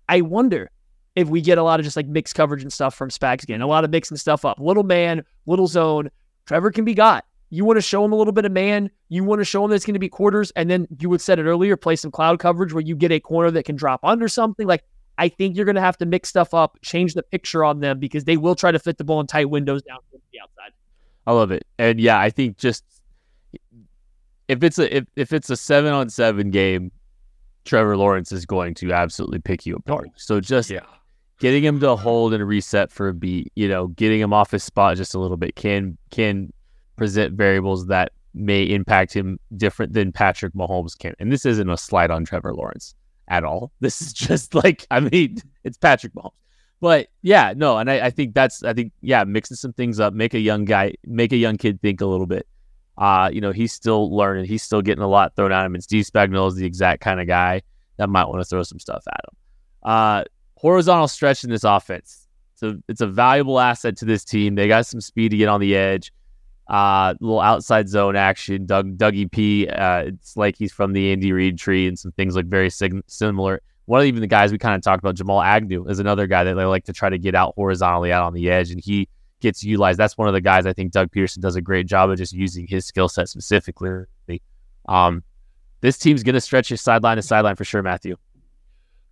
I 0.08 0.22
wonder 0.22 0.72
if 1.16 1.28
we 1.28 1.42
get 1.42 1.58
a 1.58 1.64
lot 1.64 1.80
of 1.80 1.84
just 1.84 1.98
like 1.98 2.08
mixed 2.08 2.36
coverage 2.36 2.64
and 2.64 2.72
stuff 2.72 2.96
from 2.96 3.10
Spags 3.10 3.44
again, 3.44 3.62
a 3.62 3.68
lot 3.68 3.84
of 3.84 3.92
mixing 3.92 4.18
stuff 4.18 4.46
up. 4.46 4.60
Little 4.60 4.84
man, 4.84 5.24
little 5.46 5.68
zone. 5.68 6.10
Trevor 6.48 6.72
can 6.72 6.86
be 6.86 6.94
got. 6.94 7.26
You 7.50 7.66
want 7.66 7.78
to 7.78 7.82
show 7.82 8.04
him 8.04 8.14
a 8.14 8.16
little 8.16 8.34
bit 8.34 8.46
of 8.46 8.52
man. 8.52 8.90
You 9.10 9.24
want 9.24 9.40
to 9.40 9.46
show 9.46 9.64
him 9.64 9.70
that 9.70 9.76
it's 9.76 9.86
going 9.86 9.94
to 9.94 10.00
be 10.00 10.10
quarters. 10.10 10.52
And 10.56 10.72
then 10.72 10.88
you 11.00 11.10
would 11.10 11.22
said 11.22 11.38
it 11.38 11.44
earlier, 11.44 11.78
play 11.78 11.98
some 11.98 12.10
cloud 12.10 12.40
coverage 12.40 12.74
where 12.74 12.82
you 12.82 12.96
get 12.96 13.12
a 13.12 13.20
corner 13.20 13.52
that 13.52 13.66
can 13.66 13.76
drop 13.76 14.00
under 14.04 14.28
something. 14.28 14.66
Like, 14.66 14.84
I 15.18 15.28
think 15.28 15.56
you're 15.56 15.66
going 15.66 15.76
to 15.76 15.82
have 15.82 15.98
to 15.98 16.06
mix 16.06 16.30
stuff 16.30 16.54
up, 16.54 16.80
change 16.82 17.14
the 17.14 17.22
picture 17.22 17.64
on 17.64 17.82
them 17.82 18.00
because 18.00 18.24
they 18.24 18.38
will 18.38 18.56
try 18.56 18.72
to 18.72 18.80
fit 18.80 18.98
the 18.98 19.04
ball 19.04 19.20
in 19.20 19.28
tight 19.28 19.50
windows 19.50 19.84
down 19.84 20.00
the 20.32 20.40
outside. 20.40 20.72
I 21.26 21.32
love 21.34 21.52
it. 21.52 21.66
And 21.80 22.00
yeah, 22.00 22.20
I 22.20 22.30
think 22.30 22.58
just 22.58 22.84
if 24.48 24.64
it's 24.64 24.80
a 24.80 24.98
if, 24.98 25.06
if 25.16 25.34
it's 25.34 25.50
a 25.50 25.56
seven 25.58 25.94
on 25.94 26.10
seven 26.10 26.52
game, 26.52 26.92
Trevor 27.66 27.96
Lawrence 27.98 28.32
is 28.32 28.46
going 28.46 28.74
to 28.76 28.92
absolutely 28.92 29.40
pick 29.40 29.66
you 29.66 29.76
apart. 29.76 30.08
Oh, 30.10 30.14
so 30.18 30.40
just 30.42 30.70
Yeah. 30.70 30.82
getting 31.40 31.64
him 31.64 31.80
to 31.80 31.96
hold 31.96 32.34
and 32.34 32.46
reset 32.46 32.92
for 32.92 33.08
a 33.10 33.14
beat, 33.14 33.52
you 33.56 33.68
know, 33.68 33.88
getting 33.88 34.20
him 34.20 34.34
off 34.34 34.52
his 34.52 34.64
spot 34.64 34.98
just 34.98 35.16
a 35.16 35.20
little 35.20 35.38
bit 35.38 35.56
can 35.56 35.98
can 36.12 36.52
present 36.98 37.34
variables 37.36 37.88
that 37.88 38.12
may 38.36 38.64
impact 38.64 39.14
him 39.14 39.40
different 39.58 39.94
than 39.94 40.12
Patrick 40.12 40.54
Mahomes 40.54 40.98
can. 40.98 41.14
And 41.20 41.32
this 41.32 41.46
isn't 41.46 41.70
a 41.70 41.78
slight 41.78 42.12
on 42.12 42.26
Trevor 42.26 42.54
Lawrence 42.54 42.96
at 43.30 43.44
all. 43.44 43.72
This 43.80 44.02
is 44.02 44.12
just 44.12 44.54
like 44.56 44.86
I 44.92 45.00
mean, 45.00 45.38
it's 45.64 45.78
Patrick 45.78 46.14
Mahomes. 46.14 46.32
But 46.84 47.08
yeah, 47.22 47.54
no, 47.56 47.78
and 47.78 47.90
I, 47.90 48.08
I 48.08 48.10
think 48.10 48.34
that's 48.34 48.62
I 48.62 48.74
think 48.74 48.92
yeah, 49.00 49.24
mixing 49.24 49.56
some 49.56 49.72
things 49.72 50.02
up, 50.02 50.14
make 50.14 50.34
a 50.34 50.40
young 50.40 50.66
guy, 50.66 50.96
make 51.06 51.32
a 51.32 51.38
young 51.38 51.56
kid 51.56 51.80
think 51.82 52.02
a 52.02 52.06
little 52.06 52.26
bit. 52.26 52.46
Uh, 52.98 53.30
you 53.32 53.40
know, 53.40 53.54
he's 53.54 53.72
still 53.72 54.14
learning, 54.14 54.44
he's 54.44 54.64
still 54.64 54.82
getting 54.82 55.02
a 55.02 55.08
lot 55.08 55.34
thrown 55.38 55.54
at 55.54 55.66
him. 55.66 55.76
And 55.76 55.82
Steve 55.82 56.04
Spagnuolo 56.04 56.50
is 56.50 56.56
the 56.56 56.66
exact 56.66 57.02
kind 57.02 57.22
of 57.22 57.28
guy 57.28 57.62
that 57.96 58.10
might 58.10 58.26
want 58.26 58.42
to 58.42 58.44
throw 58.44 58.64
some 58.64 58.80
stuff 58.80 59.02
at 59.08 59.22
him. 59.24 59.38
Uh, 59.82 60.24
horizontal 60.58 61.08
stretch 61.08 61.46
in 61.46 61.50
this 61.50 61.64
offense. 61.64 62.28
So 62.56 62.78
it's 62.90 63.00
a 63.00 63.08
valuable 63.08 63.62
asset 63.62 63.96
to 64.00 64.06
this 64.06 64.26
team. 64.26 64.56
They 64.56 64.68
got 64.68 64.86
some 64.86 65.00
speed 65.00 65.30
to 65.30 65.38
get 65.38 65.48
on 65.48 65.62
the 65.62 65.78
edge. 65.78 66.12
Uh, 66.68 67.14
little 67.22 67.40
outside 67.40 67.88
zone 67.88 68.18
action. 68.18 68.66
Doug 68.66 68.98
Dougie 68.98 69.32
P. 69.32 69.70
Uh, 69.70 70.08
it's 70.08 70.36
like 70.36 70.58
he's 70.58 70.74
from 70.74 70.92
the 70.92 71.14
Andy 71.14 71.32
Reid 71.32 71.58
tree, 71.58 71.88
and 71.88 71.98
some 71.98 72.12
things 72.12 72.36
look 72.36 72.48
very 72.48 72.70
sig- 72.70 73.04
similar. 73.08 73.62
One 73.86 74.00
of 74.00 74.06
even 74.06 74.22
the 74.22 74.28
guys 74.28 74.52
we 74.52 74.58
kind 74.58 74.76
of 74.76 74.82
talked 74.82 75.04
about, 75.04 75.16
Jamal 75.16 75.42
Agnew, 75.42 75.86
is 75.88 76.00
another 76.00 76.26
guy 76.26 76.44
that 76.44 76.54
they 76.54 76.64
like 76.64 76.86
to 76.86 76.94
try 76.94 77.10
to 77.10 77.18
get 77.18 77.36
out 77.36 77.54
horizontally 77.56 78.12
out 78.14 78.24
on 78.24 78.34
the 78.34 78.50
edge, 78.50 78.72
and 78.72 78.80
he 78.82 79.10
gets 79.42 79.62
utilized. 79.64 80.00
That's 80.00 80.18
one 80.18 80.30
of 80.30 80.34
the 80.34 80.40
guys 80.42 80.66
I 80.66 80.72
think 80.72 80.94
Doug 80.94 81.12
Pederson 81.12 81.40
does 81.40 81.58
a 81.58 81.62
great 81.62 81.86
job 81.86 82.10
of 82.10 82.18
just 82.18 82.32
using 82.32 82.66
his 82.66 82.86
skill 82.86 83.10
set 83.10 83.28
specifically. 83.28 84.06
Um, 84.88 85.24
this 85.82 85.98
team's 85.98 86.24
going 86.24 86.36
to 86.36 86.42
stretch 86.42 86.72
you 86.72 86.78
sideline 86.78 87.18
to 87.18 87.22
sideline 87.22 87.58
for 87.58 87.66
sure, 87.66 87.84
Matthew. 87.84 88.16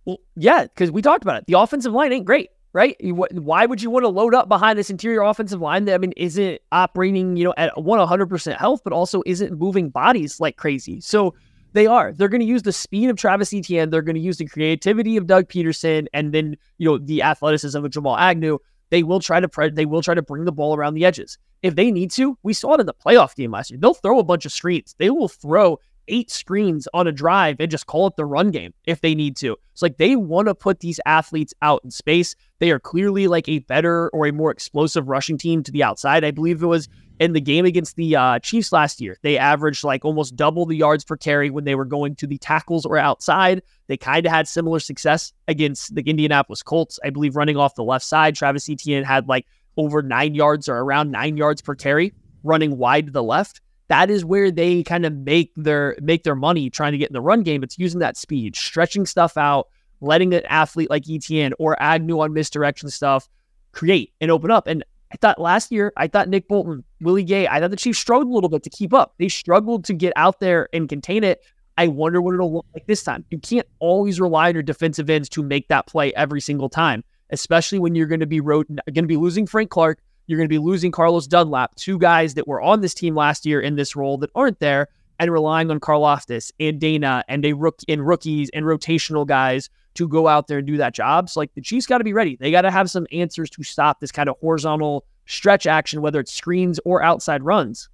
Well, 0.06 0.18
yeah, 0.36 0.62
because 0.62 0.90
we 0.90 1.02
talked 1.02 1.22
about 1.22 1.36
it. 1.36 1.46
The 1.46 1.58
offensive 1.58 1.92
line 1.92 2.12
ain't 2.12 2.24
great, 2.24 2.48
right? 2.72 2.96
You, 2.98 3.14
wh- 3.14 3.34
why 3.34 3.66
would 3.66 3.82
you 3.82 3.90
want 3.90 4.04
to 4.04 4.08
load 4.08 4.34
up 4.34 4.48
behind 4.48 4.78
this 4.78 4.88
interior 4.88 5.20
offensive 5.20 5.60
line 5.60 5.84
that 5.84 5.94
I 5.94 5.98
mean 5.98 6.12
isn't 6.16 6.62
operating, 6.72 7.36
you 7.36 7.44
know, 7.44 7.54
at 7.58 7.80
one 7.80 8.06
hundred 8.08 8.30
percent 8.30 8.58
health, 8.58 8.80
but 8.84 8.94
also 8.94 9.22
isn't 9.26 9.58
moving 9.58 9.90
bodies 9.90 10.40
like 10.40 10.56
crazy? 10.56 11.00
So 11.02 11.34
they 11.72 11.86
are. 11.86 12.12
They're 12.12 12.28
going 12.28 12.40
to 12.40 12.46
use 12.46 12.62
the 12.62 12.72
speed 12.72 13.10
of 13.10 13.16
Travis 13.16 13.52
Etienne. 13.52 13.90
They're 13.90 14.02
going 14.02 14.16
to 14.16 14.20
use 14.20 14.38
the 14.38 14.46
creativity 14.46 15.16
of 15.16 15.26
Doug 15.26 15.48
Pederson, 15.48 16.06
and 16.12 16.32
then 16.32 16.56
you 16.78 16.88
know 16.88 16.98
the 16.98 17.22
athleticism 17.22 17.84
of 17.84 17.90
Jamal 17.90 18.16
Agnew. 18.16 18.58
They 18.90 19.02
will 19.02 19.20
try 19.20 19.40
to 19.40 19.48
pre- 19.48 19.70
they 19.70 19.86
will 19.86 20.02
try 20.02 20.14
to 20.14 20.22
bring 20.22 20.44
the 20.44 20.52
ball 20.52 20.76
around 20.76 20.94
the 20.94 21.04
edges 21.04 21.38
if 21.62 21.76
they 21.76 21.90
need 21.90 22.10
to. 22.12 22.36
We 22.42 22.52
saw 22.52 22.74
it 22.74 22.80
in 22.80 22.86
the 22.86 22.94
playoff 22.94 23.34
game 23.34 23.52
last 23.52 23.70
year. 23.70 23.80
They'll 23.80 23.94
throw 23.94 24.18
a 24.18 24.24
bunch 24.24 24.44
of 24.44 24.52
screens. 24.52 24.94
They 24.98 25.10
will 25.10 25.28
throw 25.28 25.78
eight 26.08 26.30
screens 26.30 26.88
on 26.92 27.06
a 27.06 27.12
drive 27.12 27.56
and 27.60 27.70
just 27.70 27.86
call 27.86 28.06
it 28.06 28.16
the 28.16 28.24
run 28.24 28.50
game 28.50 28.74
if 28.84 29.00
they 29.00 29.14
need 29.14 29.36
to. 29.36 29.56
It's 29.72 29.82
like 29.82 29.96
they 29.96 30.16
want 30.16 30.48
to 30.48 30.54
put 30.54 30.80
these 30.80 31.00
athletes 31.06 31.54
out 31.62 31.80
in 31.84 31.90
space. 31.90 32.34
They 32.58 32.70
are 32.70 32.80
clearly 32.80 33.28
like 33.28 33.48
a 33.48 33.60
better 33.60 34.10
or 34.10 34.26
a 34.26 34.32
more 34.32 34.50
explosive 34.50 35.08
rushing 35.08 35.38
team 35.38 35.62
to 35.62 35.72
the 35.72 35.82
outside. 35.82 36.24
I 36.24 36.30
believe 36.30 36.62
it 36.62 36.66
was 36.66 36.88
in 37.18 37.32
the 37.32 37.40
game 37.40 37.64
against 37.64 37.96
the 37.96 38.16
uh, 38.16 38.38
Chiefs 38.40 38.72
last 38.72 39.00
year. 39.00 39.18
They 39.22 39.38
averaged 39.38 39.84
like 39.84 40.04
almost 40.04 40.36
double 40.36 40.66
the 40.66 40.76
yards 40.76 41.04
per 41.04 41.16
carry 41.16 41.50
when 41.50 41.64
they 41.64 41.74
were 41.74 41.84
going 41.84 42.16
to 42.16 42.26
the 42.26 42.38
tackles 42.38 42.84
or 42.84 42.98
outside. 42.98 43.62
They 43.86 43.96
kind 43.96 44.26
of 44.26 44.32
had 44.32 44.48
similar 44.48 44.80
success 44.80 45.32
against 45.48 45.94
the 45.94 46.02
Indianapolis 46.02 46.62
Colts. 46.62 46.98
I 47.04 47.10
believe 47.10 47.36
running 47.36 47.56
off 47.56 47.74
the 47.74 47.84
left 47.84 48.04
side, 48.04 48.34
Travis 48.34 48.68
Etienne 48.68 49.04
had 49.04 49.28
like 49.28 49.46
over 49.76 50.02
nine 50.02 50.34
yards 50.34 50.68
or 50.68 50.78
around 50.78 51.10
nine 51.10 51.36
yards 51.36 51.62
per 51.62 51.74
carry 51.74 52.12
running 52.42 52.76
wide 52.76 53.06
to 53.06 53.12
the 53.12 53.22
left 53.22 53.60
that 53.92 54.10
is 54.10 54.24
where 54.24 54.50
they 54.50 54.82
kind 54.82 55.04
of 55.04 55.12
make 55.12 55.52
their 55.54 55.96
make 56.00 56.24
their 56.24 56.34
money 56.34 56.70
trying 56.70 56.92
to 56.92 56.98
get 56.98 57.10
in 57.10 57.12
the 57.12 57.20
run 57.20 57.42
game. 57.42 57.62
It's 57.62 57.78
using 57.78 58.00
that 58.00 58.16
speed, 58.16 58.56
stretching 58.56 59.04
stuff 59.04 59.36
out, 59.36 59.68
letting 60.00 60.32
an 60.32 60.46
athlete 60.46 60.88
like 60.88 61.08
Etienne 61.10 61.52
or 61.58 61.76
Agnew 61.78 62.18
on 62.20 62.32
misdirection 62.32 62.88
stuff 62.88 63.28
create 63.72 64.14
and 64.18 64.30
open 64.30 64.50
up. 64.50 64.66
And 64.66 64.82
I 65.12 65.16
thought 65.16 65.38
last 65.38 65.70
year, 65.70 65.92
I 65.96 66.06
thought 66.06 66.28
Nick 66.28 66.48
Bolton, 66.48 66.84
Willie 67.00 67.22
Gay, 67.22 67.46
I 67.46 67.60
thought 67.60 67.70
the 67.70 67.76
Chiefs 67.76 67.98
struggled 67.98 68.30
a 68.30 68.34
little 68.34 68.48
bit 68.48 68.62
to 68.62 68.70
keep 68.70 68.94
up. 68.94 69.14
They 69.18 69.28
struggled 69.28 69.84
to 69.84 69.94
get 69.94 70.12
out 70.16 70.40
there 70.40 70.68
and 70.72 70.88
contain 70.88 71.22
it. 71.22 71.42
I 71.76 71.88
wonder 71.88 72.22
what 72.22 72.34
it'll 72.34 72.52
look 72.52 72.66
like 72.74 72.86
this 72.86 73.02
time. 73.02 73.24
You 73.30 73.38
can't 73.38 73.66
always 73.78 74.20
rely 74.20 74.48
on 74.48 74.54
your 74.54 74.62
defensive 74.62 75.10
ends 75.10 75.28
to 75.30 75.42
make 75.42 75.68
that 75.68 75.86
play 75.86 76.14
every 76.14 76.40
single 76.40 76.68
time, 76.68 77.04
especially 77.30 77.78
when 77.78 77.94
you're 77.94 78.06
going 78.06 78.20
to 78.20 78.26
be 78.26 78.40
going 78.40 78.66
to 78.66 79.02
be 79.02 79.16
losing 79.16 79.46
Frank 79.46 79.70
Clark, 79.70 79.98
you're 80.26 80.38
going 80.38 80.48
to 80.48 80.52
be 80.52 80.58
losing 80.58 80.90
Carlos 80.90 81.26
Dunlap, 81.26 81.74
two 81.74 81.98
guys 81.98 82.34
that 82.34 82.48
were 82.48 82.60
on 82.62 82.80
this 82.80 82.94
team 82.94 83.14
last 83.14 83.44
year 83.44 83.60
in 83.60 83.76
this 83.76 83.94
role 83.94 84.16
that 84.18 84.30
aren't 84.34 84.60
there, 84.60 84.88
and 85.18 85.30
relying 85.30 85.70
on 85.70 85.78
Karlaftis 85.78 86.52
and 86.58 86.80
Danna 86.80 87.22
and 87.28 87.44
a 87.44 87.52
rook 87.52 87.80
and 87.88 88.06
rookies 88.06 88.50
and 88.54 88.64
rotational 88.64 89.26
guys 89.26 89.68
to 89.94 90.08
go 90.08 90.28
out 90.28 90.48
there 90.48 90.58
and 90.58 90.66
do 90.66 90.76
that 90.78 90.94
job. 90.94 91.28
So 91.28 91.40
like 91.40 91.54
the 91.54 91.60
Chiefs 91.60 91.86
got 91.86 91.98
to 91.98 92.04
be 92.04 92.12
ready. 92.12 92.36
They 92.36 92.50
got 92.50 92.62
to 92.62 92.70
have 92.70 92.90
some 92.90 93.06
answers 93.12 93.50
to 93.50 93.62
stop 93.62 94.00
this 94.00 94.12
kind 94.12 94.28
of 94.28 94.36
horizontal 94.40 95.04
stretch 95.26 95.66
action, 95.66 96.02
whether 96.02 96.20
it's 96.20 96.32
screens 96.32 96.80
or 96.84 97.02
outside 97.02 97.42
runs. 97.42 97.88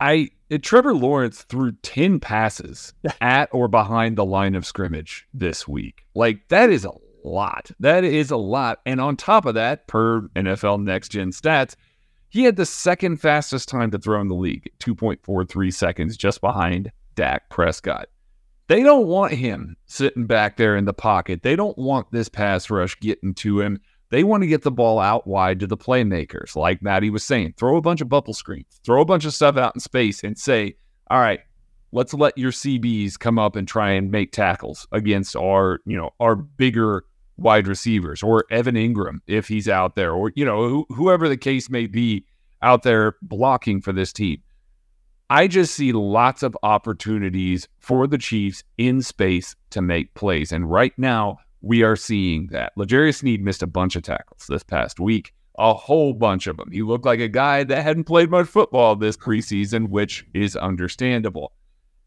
I 0.00 0.30
uh, 0.50 0.58
Trevor 0.60 0.94
Lawrence 0.94 1.42
threw 1.44 1.72
10 1.82 2.20
passes 2.20 2.92
at 3.20 3.48
or 3.52 3.68
behind 3.68 4.16
the 4.16 4.24
line 4.24 4.54
of 4.54 4.66
scrimmage 4.66 5.26
this 5.32 5.66
week. 5.66 6.04
Like 6.14 6.48
that 6.48 6.70
is 6.70 6.84
a 6.84 6.92
lot. 7.24 7.70
That 7.80 8.04
is 8.04 8.30
a 8.30 8.36
lot. 8.36 8.80
And 8.84 9.00
on 9.00 9.16
top 9.16 9.46
of 9.46 9.54
that, 9.54 9.86
per 9.86 10.22
NFL 10.34 10.82
Next 10.82 11.10
Gen 11.10 11.30
stats, 11.30 11.76
he 12.28 12.44
had 12.44 12.56
the 12.56 12.66
second 12.66 13.18
fastest 13.18 13.68
time 13.68 13.90
to 13.90 13.98
throw 13.98 14.20
in 14.20 14.28
the 14.28 14.34
league, 14.34 14.70
2.43 14.80 15.72
seconds, 15.72 16.16
just 16.16 16.40
behind 16.40 16.90
Dak 17.14 17.50
Prescott. 17.50 18.08
They 18.72 18.82
don't 18.82 19.06
want 19.06 19.34
him 19.34 19.76
sitting 19.84 20.24
back 20.24 20.56
there 20.56 20.78
in 20.78 20.86
the 20.86 20.94
pocket. 20.94 21.42
They 21.42 21.56
don't 21.56 21.76
want 21.76 22.10
this 22.10 22.30
pass 22.30 22.70
rush 22.70 22.98
getting 23.00 23.34
to 23.34 23.60
him. 23.60 23.78
They 24.08 24.24
want 24.24 24.44
to 24.44 24.46
get 24.46 24.62
the 24.62 24.70
ball 24.70 24.98
out 24.98 25.26
wide 25.26 25.60
to 25.60 25.66
the 25.66 25.76
playmakers, 25.76 26.56
like 26.56 26.80
Maddie 26.80 27.10
was 27.10 27.22
saying. 27.22 27.52
Throw 27.58 27.76
a 27.76 27.82
bunch 27.82 28.00
of 28.00 28.08
bubble 28.08 28.32
screens, 28.32 28.80
throw 28.82 29.02
a 29.02 29.04
bunch 29.04 29.26
of 29.26 29.34
stuff 29.34 29.58
out 29.58 29.76
in 29.76 29.80
space, 29.80 30.24
and 30.24 30.38
say, 30.38 30.76
all 31.10 31.20
right, 31.20 31.40
let's 31.92 32.14
let 32.14 32.38
your 32.38 32.50
CBs 32.50 33.18
come 33.18 33.38
up 33.38 33.56
and 33.56 33.68
try 33.68 33.90
and 33.90 34.10
make 34.10 34.32
tackles 34.32 34.88
against 34.90 35.36
our, 35.36 35.80
you 35.84 35.98
know, 35.98 36.08
our 36.18 36.34
bigger 36.34 37.04
wide 37.36 37.68
receivers 37.68 38.22
or 38.22 38.46
Evan 38.50 38.76
Engram 38.76 39.18
if 39.26 39.48
he's 39.48 39.68
out 39.68 39.96
there 39.96 40.14
or 40.14 40.32
you 40.34 40.46
know 40.46 40.86
wh- 40.88 40.94
whoever 40.94 41.28
the 41.28 41.36
case 41.36 41.68
may 41.68 41.86
be 41.86 42.24
out 42.62 42.84
there 42.84 43.16
blocking 43.20 43.82
for 43.82 43.92
this 43.92 44.14
team. 44.14 44.38
I 45.30 45.48
just 45.48 45.74
see 45.74 45.92
lots 45.92 46.42
of 46.42 46.56
opportunities 46.62 47.68
for 47.78 48.06
the 48.06 48.18
Chiefs 48.18 48.64
in 48.76 49.02
space 49.02 49.56
to 49.70 49.80
make 49.80 50.14
plays 50.14 50.52
and 50.52 50.70
right 50.70 50.92
now 50.98 51.38
we 51.60 51.82
are 51.82 51.96
seeing 51.96 52.48
that. 52.48 52.72
L'Jarius 52.76 53.18
Sneed 53.18 53.42
missed 53.42 53.62
a 53.62 53.68
bunch 53.68 53.96
of 53.96 54.02
tackles 54.02 54.46
this 54.48 54.64
past 54.64 54.98
week, 54.98 55.32
a 55.58 55.72
whole 55.72 56.12
bunch 56.12 56.46
of 56.48 56.56
them. 56.56 56.70
He 56.72 56.82
looked 56.82 57.04
like 57.04 57.20
a 57.20 57.28
guy 57.28 57.62
that 57.64 57.82
hadn't 57.82 58.04
played 58.04 58.30
much 58.30 58.48
football 58.48 58.96
this 58.96 59.16
preseason, 59.16 59.88
which 59.88 60.26
is 60.34 60.56
understandable 60.56 61.52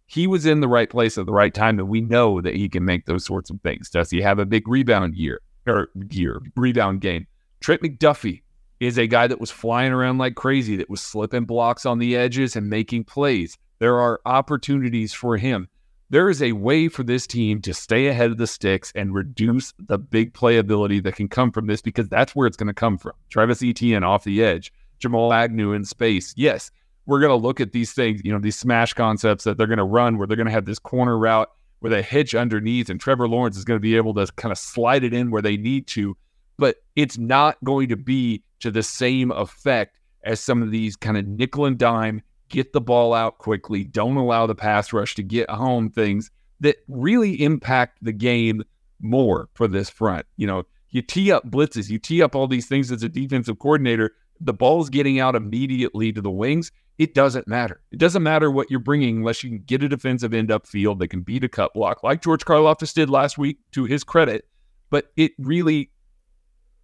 he 0.08 0.28
was 0.28 0.46
in 0.46 0.60
the 0.60 0.68
right 0.68 0.90
place 0.90 1.18
at 1.18 1.26
the 1.26 1.34
right 1.34 1.54
time, 1.54 1.80
and 1.80 1.90
we 1.90 2.02
know 2.02 2.42
that 2.42 2.56
he 2.56 2.70
can 2.70 2.86
make 2.86 3.06
those 3.06 3.26
sorts 3.26 3.50
of 3.50 3.60
things. 3.62 3.90
Does 3.90 4.10
he 4.10 4.22
have 4.22 4.40
a 4.40 4.46
big 4.46 4.68
rebound 4.68 5.16
year 5.16 5.42
or 5.68 5.90
year 6.10 6.42
rebound 6.56 7.02
game? 7.02 7.28
Trent 7.60 7.82
McDuffie 7.82 8.42
is 8.86 8.98
a 8.98 9.08
guy 9.08 9.28
that 9.28 9.40
was 9.40 9.52
flying 9.52 9.92
around 9.92 10.18
like 10.18 10.36
crazy, 10.36 10.76
that 10.78 10.90
was 10.90 11.02
slipping 11.02 11.46
blocks 11.46 11.86
on 11.86 12.00
the 12.00 12.16
edges 12.16 12.56
and 12.56 12.70
making 12.70 13.04
plays. 13.04 13.58
There 13.80 14.00
are 14.00 14.22
opportunities 14.26 15.14
for 15.14 15.38
him. 15.38 15.68
There 16.10 16.30
is 16.30 16.42
a 16.42 16.52
way 16.52 16.88
for 16.88 17.04
this 17.04 17.26
team 17.26 17.62
to 17.62 17.74
stay 17.74 18.08
ahead 18.08 18.32
of 18.32 18.38
the 18.38 18.48
sticks 18.48 18.92
and 18.96 19.14
reduce 19.14 19.74
the 19.80 19.98
big 19.98 20.34
playability 20.34 21.02
that 21.04 21.16
can 21.16 21.28
come 21.28 21.52
from 21.52 21.66
this 21.66 21.82
because 21.82 22.08
that's 22.08 22.36
where 22.36 22.48
it's 22.48 22.58
going 22.58 22.68
to 22.68 22.74
come 22.74 22.98
from. 22.98 23.14
Travis 23.30 23.64
Etienne 23.64 24.04
off 24.04 24.24
the 24.24 24.44
edge, 24.44 24.72
Jamal 25.00 25.34
Agnew 25.34 25.74
in 25.74 25.84
space. 25.84 26.34
Yes, 26.38 26.70
we're 27.08 27.20
going 27.20 27.32
to 27.32 27.48
look 27.48 27.60
at 27.60 27.72
these 27.72 27.92
things, 27.92 28.22
you 28.24 28.32
know, 28.32 28.40
these 28.40 28.56
smash 28.56 28.94
concepts 28.94 29.44
that 29.46 29.58
they're 29.58 29.68
going 29.68 29.78
to 29.78 29.84
run 29.84 30.18
where 30.18 30.28
they're 30.28 30.38
going 30.38 30.48
to 30.48 30.54
have 30.54 30.66
this 30.66 30.80
corner 30.80 31.18
route 31.18 31.50
where 31.80 31.90
they 31.90 32.02
hitch 32.02 32.34
underneath 32.34 32.90
and 32.90 33.00
Trevor 33.00 33.28
Lawrence 33.28 33.58
is 33.58 33.66
going 33.66 33.78
to 33.78 33.82
be 33.82 33.96
able 33.96 34.14
to 34.14 34.28
kind 34.36 34.52
of 34.52 34.58
slide 34.58 35.04
it 35.04 35.14
in 35.14 35.32
where 35.32 35.42
they 35.42 35.58
need 35.58 35.88
to. 35.88 36.16
But 36.58 36.78
it's 36.96 37.18
not 37.18 37.58
going 37.64 37.90
to 37.90 37.98
be 37.98 38.44
to 38.62 38.72
the 38.72 38.84
same 38.84 39.32
effect 39.32 40.00
as 40.24 40.40
some 40.40 40.62
of 40.62 40.72
these 40.72 40.96
kind 40.96 41.18
of 41.18 41.28
nickel 41.28 41.66
and 41.66 41.78
dime, 41.78 42.22
get 42.50 42.74
the 42.74 42.82
ball 42.82 43.14
out 43.14 43.38
quickly, 43.38 43.84
don't 43.84 44.18
allow 44.18 44.48
the 44.48 44.56
pass 44.56 44.94
rush 44.94 45.16
to 45.16 45.24
get 45.24 45.50
home 45.50 45.90
things 45.90 46.32
that 46.62 46.78
really 46.88 47.42
impact 47.44 48.00
the 48.02 48.14
game 48.14 48.64
more 49.02 49.50
for 49.54 49.68
this 49.68 49.90
front. 49.90 50.26
You 50.38 50.48
know, 50.48 50.64
you 50.90 51.02
tee 51.02 51.32
up 51.32 51.46
blitzes, 51.50 51.90
you 51.90 52.00
tee 52.00 52.24
up 52.24 52.36
all 52.36 52.48
these 52.48 52.68
things 52.68 52.92
as 52.92 53.04
a 53.04 53.10
defensive 53.10 53.60
coordinator 53.60 54.14
the 54.40 54.54
ball's 54.54 54.90
getting 54.90 55.20
out 55.20 55.36
immediately 55.36 56.12
to 56.12 56.22
the 56.22 56.32
wings, 56.32 56.72
it 56.98 57.14
doesn't 57.14 57.48
matter. 57.48 57.82
It 57.92 58.00
doesn't 58.00 58.24
matter 58.24 58.50
what 58.50 58.70
you're 58.70 58.80
bringing 58.80 59.18
unless 59.18 59.44
you 59.44 59.50
can 59.50 59.64
get 59.66 59.84
a 59.84 59.90
defensive 59.90 60.34
end 60.34 60.50
upfield 60.50 61.00
that 61.00 61.10
can 61.10 61.22
beat 61.22 61.44
a 61.44 61.50
cut 61.50 61.74
block, 61.74 62.04
like 62.04 62.22
George 62.22 62.46
Karlaftis 62.46 62.94
did 62.94 63.10
last 63.10 63.38
week, 63.38 63.58
to 63.72 63.86
his 63.86 64.04
credit. 64.04 64.46
But 64.90 65.12
it 65.18 65.34
really, 65.38 65.92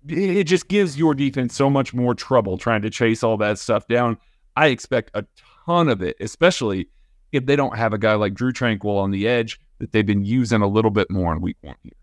it 0.08 0.46
just 0.46 0.68
gives 0.68 0.98
your 0.98 1.14
defense 1.14 1.56
so 1.56 1.70
much 1.70 1.94
more 1.94 2.16
trouble 2.16 2.58
trying 2.58 2.82
to 2.82 2.90
chase 2.90 3.24
all 3.24 3.38
that 3.38 3.60
stuff 3.60 3.88
down. 3.88 4.18
I 4.56 4.68
expect 4.68 5.12
a 5.14 5.26
ton 5.66 5.90
of 5.90 6.02
it, 6.02 6.18
especially 6.20 6.90
if 7.32 7.46
they 7.46 7.56
don't 7.56 7.78
have 7.78 7.94
a 7.94 7.98
guy 7.98 8.16
like 8.16 8.34
Drue 8.34 8.52
Tranquill 8.52 8.98
on 9.00 9.12
the 9.12 9.28
edge 9.28 9.60
that 9.80 9.92
they've 9.92 10.06
been 10.06 10.26
using 10.26 10.62
a 10.62 10.68
little 10.68 10.92
bit 10.92 11.10
more 11.10 11.34
in 11.34 11.42
week 11.42 11.58
one 11.62 11.76
here. 11.84 11.94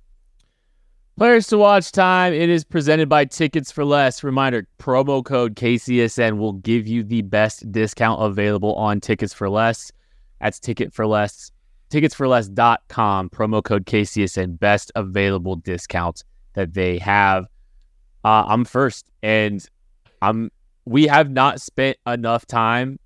Players 1.16 1.48
to 1.48 1.58
watch 1.58 1.90
time. 1.90 2.32
It 2.32 2.48
is 2.48 2.64
presented 2.64 3.08
by 3.08 3.24
Tickets 3.24 3.72
for 3.72 3.84
Less. 3.84 4.22
Reminder 4.22 4.68
promo 4.78 5.24
code 5.24 5.56
KCSN 5.56 6.38
will 6.38 6.52
give 6.52 6.86
you 6.86 7.02
the 7.02 7.22
best 7.22 7.70
discount 7.72 8.22
available 8.22 8.74
on 8.76 9.00
Tickets 9.00 9.34
for 9.34 9.50
Less. 9.50 9.90
That's 10.40 10.60
Ticket 10.60 10.94
for 10.94 11.08
Less. 11.08 11.50
Ticketsforless.com. 11.90 13.30
Promo 13.30 13.64
code 13.64 13.84
KCSN. 13.86 14.60
Best 14.60 14.92
available 14.94 15.56
discount 15.56 16.22
that 16.54 16.74
they 16.74 16.98
have. 16.98 17.46
Uh, 18.24 18.44
I'm 18.46 18.64
first, 18.64 19.10
and 19.22 19.64
I'm. 20.22 20.50
We 20.84 21.06
have 21.06 21.30
not 21.30 21.60
spent 21.60 21.98
enough 22.06 22.46
time 22.46 22.98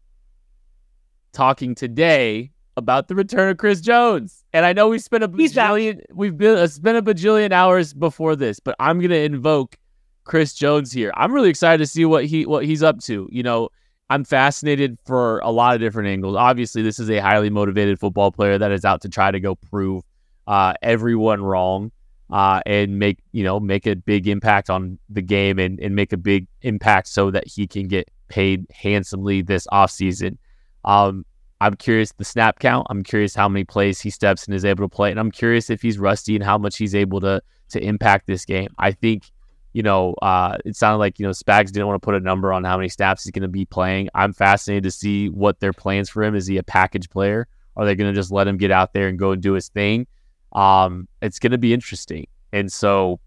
talking 1.33 1.75
today 1.75 2.53
about 2.77 3.09
the 3.09 3.15
return 3.15 3.51
of 3.51 3.59
Chris 3.59 3.81
Jones. 3.81 4.45
And 4.53 4.65
I 4.65 4.73
know 4.73 4.89
we 4.89 4.99
spent 4.99 5.25
a 5.25 5.29
bajillion, 5.29 6.01
we've 6.13 6.37
been 6.37 6.57
uh, 6.57 6.67
spent 6.67 6.97
a 6.97 7.03
bajillion 7.03 7.53
hours 7.53 7.93
before 7.93 8.37
this, 8.37 8.61
but 8.61 8.75
I'm 8.79 9.01
gonna 9.01 9.17
invoke 9.17 9.77
Chris 10.25 10.55
Jones 10.55 10.93
here. 10.93 11.13
I'm 11.17 11.33
really 11.33 11.51
excited 11.51 11.79
to 11.79 11.87
see 11.87 12.05
what 12.05 12.25
he 12.25 12.47
what 12.47 12.65
he's 12.65 12.83
up 12.83 13.01
to. 13.01 13.29
You 13.31 13.43
know, 13.43 13.69
I'm 14.11 14.25
fascinated 14.25 14.99
for 15.05 15.41
a 15.41 15.51
lot 15.51 15.75
of 15.75 15.81
different 15.81 16.09
angles. 16.09 16.37
Obviously, 16.37 16.83
this 16.83 16.99
is 16.99 17.11
a 17.11 17.19
highly 17.19 17.51
motivated 17.51 17.99
football 17.99 18.31
player 18.31 18.59
that 18.59 18.73
is 18.73 18.85
out 18.85 19.03
to 19.03 19.09
try 19.09 19.31
to 19.31 19.41
go 19.41 19.55
prove 19.55 20.03
uh, 20.47 20.75
everyone 20.83 21.43
wrong 21.43 21.93
uh, 22.33 22.61
and 22.64 22.99
make 22.99 23.18
you 23.33 23.45
know 23.45 23.61
make 23.61 23.87
a 23.87 23.95
big 23.95 24.26
impact 24.26 24.70
on 24.70 24.99
the 25.11 25.22
game 25.22 25.59
and, 25.59 25.78
and 25.80 25.95
make 25.95 26.12
a 26.12 26.16
big 26.16 26.49
impact 26.62 27.07
so 27.07 27.30
that 27.30 27.47
he 27.47 27.66
can 27.66 27.87
get 27.87 28.11
paid 28.28 28.66
handsomely 28.72 29.43
this 29.43 29.66
offseason. 29.70 30.39
Um, 30.85 31.26
I'm 31.61 31.74
curious 31.74 32.12
the 32.12 32.24
snap 32.24 32.59
count. 32.59 32.87
I'm 32.91 33.05
curious 33.05 33.35
how 33.35 33.49
many 33.49 33.64
plays 33.64 34.01
he 34.01 34.11
steps 34.11 34.47
and 34.47 34.55
is 34.55 34.64
able 34.64 34.85
to 34.85 34.89
play, 34.89 35.11
and 35.11 35.20
I'm 35.20 35.30
curious 35.30 35.68
if 35.68 35.83
he's 35.83 35.99
rusty 35.99 36.35
and 36.35 36.43
how 36.43 36.57
much 36.59 36.78
he's 36.78 36.95
able 36.95 37.20
to 37.20 37.43
to 37.68 37.85
impact 37.85 38.26
this 38.26 38.45
game. 38.47 38.68
I 38.78 38.93
think, 38.93 39.30
you 39.72 39.83
know, 39.83 40.14
uh, 40.22 40.57
it 40.64 40.74
sounded 40.74 40.99
like 40.99 41.18
you 41.18 41.26
know 41.26 41.33
Spags 41.33 41.70
didn't 41.70 41.87
want 41.87 42.01
to 42.01 42.05
put 42.05 42.14
a 42.14 42.20
number 42.20 42.51
on 42.53 42.64
how 42.64 42.78
many 42.78 42.89
snaps 42.89 43.24
he's 43.24 43.30
going 43.30 43.43
to 43.43 43.49
be 43.49 43.66
playing. 43.66 44.09
I'm 44.14 44.33
fascinated 44.33 44.85
to 44.85 44.91
see 44.91 45.28
what 45.28 45.61
their 45.61 45.74
plans 45.74 46.09
for 46.09 46.22
him. 46.22 46.35
Is 46.35 46.47
he 46.47 46.57
a 46.57 46.62
package 46.62 47.11
player? 47.11 47.47
Are 47.76 47.85
they 47.85 47.95
going 47.95 48.11
to 48.12 48.18
just 48.18 48.33
let 48.33 48.49
him 48.49 48.57
get 48.57 48.70
out 48.70 48.95
there 48.95 49.09
and 49.09 49.18
go 49.18 49.33
and 49.33 49.43
do 49.43 49.53
his 49.53 49.68
thing? 49.68 50.07
Um, 50.53 51.09
it's 51.20 51.38
going 51.38 51.53
to 51.53 51.59
be 51.59 51.72
interesting, 51.72 52.26
and 52.53 52.70
so 52.70 53.20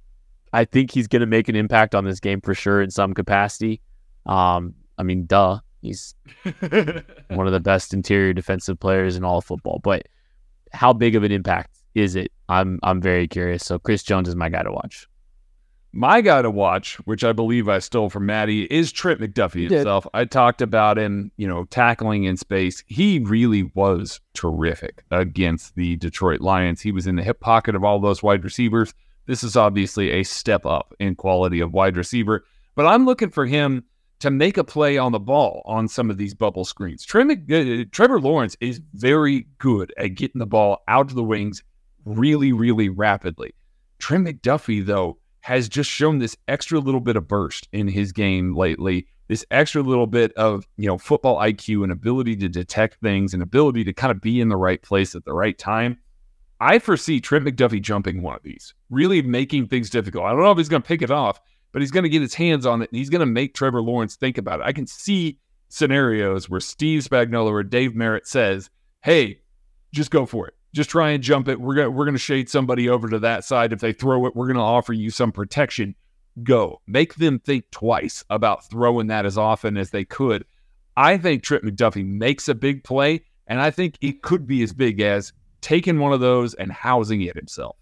I 0.53 0.65
think 0.65 0.91
he's 0.91 1.07
going 1.07 1.19
to 1.19 1.25
make 1.25 1.49
an 1.49 1.55
impact 1.55 1.95
on 1.95 2.05
this 2.05 2.19
game 2.19 2.39
for 2.41 2.53
sure 2.53 2.81
in 2.81 2.89
some 2.89 3.13
capacity. 3.13 3.81
Um, 4.25 4.73
I 4.97 5.03
mean, 5.03 5.25
duh. 5.25 5.59
He's 5.81 6.15
one 7.29 7.45
of 7.45 7.51
the 7.51 7.59
best 7.59 7.93
interior 7.93 8.33
defensive 8.33 8.79
players 8.79 9.15
in 9.15 9.23
all 9.23 9.37
of 9.37 9.45
football. 9.45 9.79
But 9.83 10.07
how 10.71 10.93
big 10.93 11.15
of 11.15 11.23
an 11.23 11.31
impact 11.31 11.77
is 11.93 12.15
it? 12.15 12.31
I'm 12.49 12.79
I'm 12.81 13.01
very 13.01 13.27
curious. 13.27 13.63
So 13.63 13.77
Chris 13.77 14.01
Jones 14.01 14.27
is 14.27 14.35
my 14.35 14.49
guy 14.49 14.63
to 14.63 14.71
watch. 14.71 15.07
My 15.97 16.19
guy 16.19 16.41
to 16.41 16.51
watch, 16.51 16.95
which 17.05 17.23
I 17.23 17.31
believe 17.31 17.69
I 17.69 17.79
stole 17.79 18.09
from 18.09 18.25
Maddie, 18.25 18.65
is 18.65 18.91
Trent 18.91 19.21
McDuffie 19.21 19.69
himself. 19.69 20.05
I 20.13 20.25
talked 20.25 20.61
about 20.61 20.97
him, 20.97 21.31
you 21.37 21.47
know, 21.47 21.63
tackling 21.63 22.25
in 22.25 22.35
space. 22.35 22.83
He 22.85 23.19
really 23.19 23.71
was 23.75 24.19
terrific 24.33 25.05
against 25.09 25.75
the 25.75 25.95
Detroit 25.95 26.41
Lions. 26.41 26.81
He 26.81 26.91
was 26.91 27.07
in 27.07 27.15
the 27.15 27.23
hip 27.23 27.39
pocket 27.39 27.75
of 27.75 27.85
all 27.85 28.01
those 28.01 28.21
wide 28.21 28.43
receivers. 28.43 28.93
This 29.25 29.41
is 29.41 29.55
obviously 29.55 30.11
a 30.11 30.23
step 30.23 30.65
up 30.65 30.93
in 30.99 31.15
quality 31.15 31.61
of 31.61 31.71
wide 31.71 31.95
receiver, 31.95 32.43
but 32.75 32.85
I'm 32.85 33.05
looking 33.05 33.29
for 33.29 33.45
him 33.45 33.85
to 34.19 34.29
make 34.29 34.57
a 34.57 34.65
play 34.65 34.97
on 34.97 35.13
the 35.13 35.19
ball 35.19 35.61
on 35.63 35.87
some 35.87 36.09
of 36.09 36.17
these 36.17 36.33
bubble 36.33 36.65
screens. 36.65 37.05
Trevor, 37.05 37.37
uh, 37.49 37.85
Trevor 37.91 38.19
Lawrence 38.19 38.57
is 38.59 38.81
very 38.95 39.47
good 39.59 39.93
at 39.97 40.15
getting 40.15 40.39
the 40.39 40.45
ball 40.45 40.83
out 40.89 41.09
of 41.09 41.15
the 41.15 41.23
wings 41.23 41.63
really, 42.03 42.51
really 42.51 42.89
rapidly. 42.89 43.53
Trent 43.97 44.27
McDuffie, 44.27 44.85
though, 44.85 45.19
has 45.45 45.69
just 45.69 45.91
shown 45.91 46.17
this 46.17 46.35
extra 46.47 46.79
little 46.79 46.99
bit 46.99 47.15
of 47.15 47.27
burst 47.27 47.67
in 47.71 47.87
his 47.87 48.11
game 48.11 48.55
lately. 48.55 49.05
This 49.27 49.45
extra 49.51 49.83
little 49.83 50.07
bit 50.07 50.33
of 50.33 50.65
you 50.75 50.87
know 50.87 50.97
football 50.97 51.37
IQ 51.37 51.83
and 51.83 51.91
ability 51.91 52.35
to 52.37 52.49
detect 52.49 52.99
things 52.99 53.31
and 53.31 53.43
ability 53.43 53.83
to 53.83 53.93
kind 53.93 54.09
of 54.09 54.21
be 54.21 54.41
in 54.41 54.49
the 54.49 54.57
right 54.57 54.81
place 54.81 55.13
at 55.13 55.23
the 55.23 55.35
right 55.35 55.55
time. 55.55 55.99
I 56.59 56.79
foresee 56.79 57.21
Trent 57.21 57.45
McDuffie 57.45 57.79
jumping 57.79 58.23
one 58.23 58.35
of 58.35 58.41
these, 58.41 58.73
really 58.89 59.21
making 59.21 59.67
things 59.67 59.91
difficult. 59.91 60.23
I 60.25 60.31
don't 60.31 60.41
know 60.41 60.51
if 60.51 60.57
he's 60.57 60.67
going 60.67 60.81
to 60.81 60.87
pick 60.87 61.03
it 61.03 61.11
off, 61.11 61.39
but 61.71 61.83
he's 61.83 61.91
going 61.91 62.05
to 62.05 62.09
get 62.09 62.23
his 62.23 62.33
hands 62.33 62.65
on 62.65 62.81
it 62.81 62.89
and 62.89 62.97
he's 62.97 63.11
going 63.11 63.19
to 63.19 63.27
make 63.27 63.53
Trevor 63.53 63.83
Lawrence 63.83 64.15
think 64.15 64.39
about 64.39 64.61
it. 64.61 64.65
I 64.65 64.73
can 64.73 64.87
see 64.87 65.37
scenarios 65.69 66.49
where 66.49 66.59
Steve 66.59 67.03
Spagnuolo 67.03 67.51
or 67.51 67.61
Dave 67.61 67.93
Merritt 67.93 68.25
says, 68.25 68.71
"Hey, 69.03 69.41
just 69.93 70.09
go 70.09 70.25
for 70.25 70.47
it. 70.47 70.54
Just 70.75 70.89
try 70.89 71.11
and 71.11 71.23
jump 71.23 71.47
it. 71.47 71.61
We're 71.61 71.73
gonna 71.73 71.89
we're 71.89 72.03
going 72.03 72.15
to 72.15 72.19
shade 72.19 72.49
somebody 72.49 72.89
over 72.89 73.07
to 73.07 73.17
that 73.19 73.45
side. 73.45 73.71
If 73.71 73.79
they 73.79 73.93
throw 73.93 74.25
it, 74.25 74.35
we're 74.35 74.47
going 74.47 74.57
to 74.57 74.61
offer 74.61 74.91
you 74.91 75.09
some 75.09 75.31
protection. 75.31 75.95
Go. 76.43 76.81
Make 76.85 77.15
them 77.15 77.39
think 77.39 77.71
twice 77.71 78.25
about 78.29 78.69
throwing 78.69 79.07
that 79.07 79.25
as 79.25 79.37
often 79.37 79.77
as 79.77 79.91
they 79.91 80.03
could. 80.03 80.43
I 80.97 81.17
think 81.17 81.43
Trent 81.43 81.63
McDuffie 81.63 82.05
makes 82.05 82.49
a 82.49 82.55
big 82.55 82.83
play, 82.83 83.21
and 83.47 83.61
I 83.61 83.71
think 83.71 83.97
it 84.01 84.21
could 84.21 84.45
be 84.45 84.63
as 84.63 84.73
big 84.73 84.99
as 84.99 85.31
taking 85.61 85.97
one 85.97 86.11
of 86.11 86.19
those 86.19 86.53
and 86.55 86.73
housing 86.73 87.21
it 87.21 87.37
himself. 87.37 87.77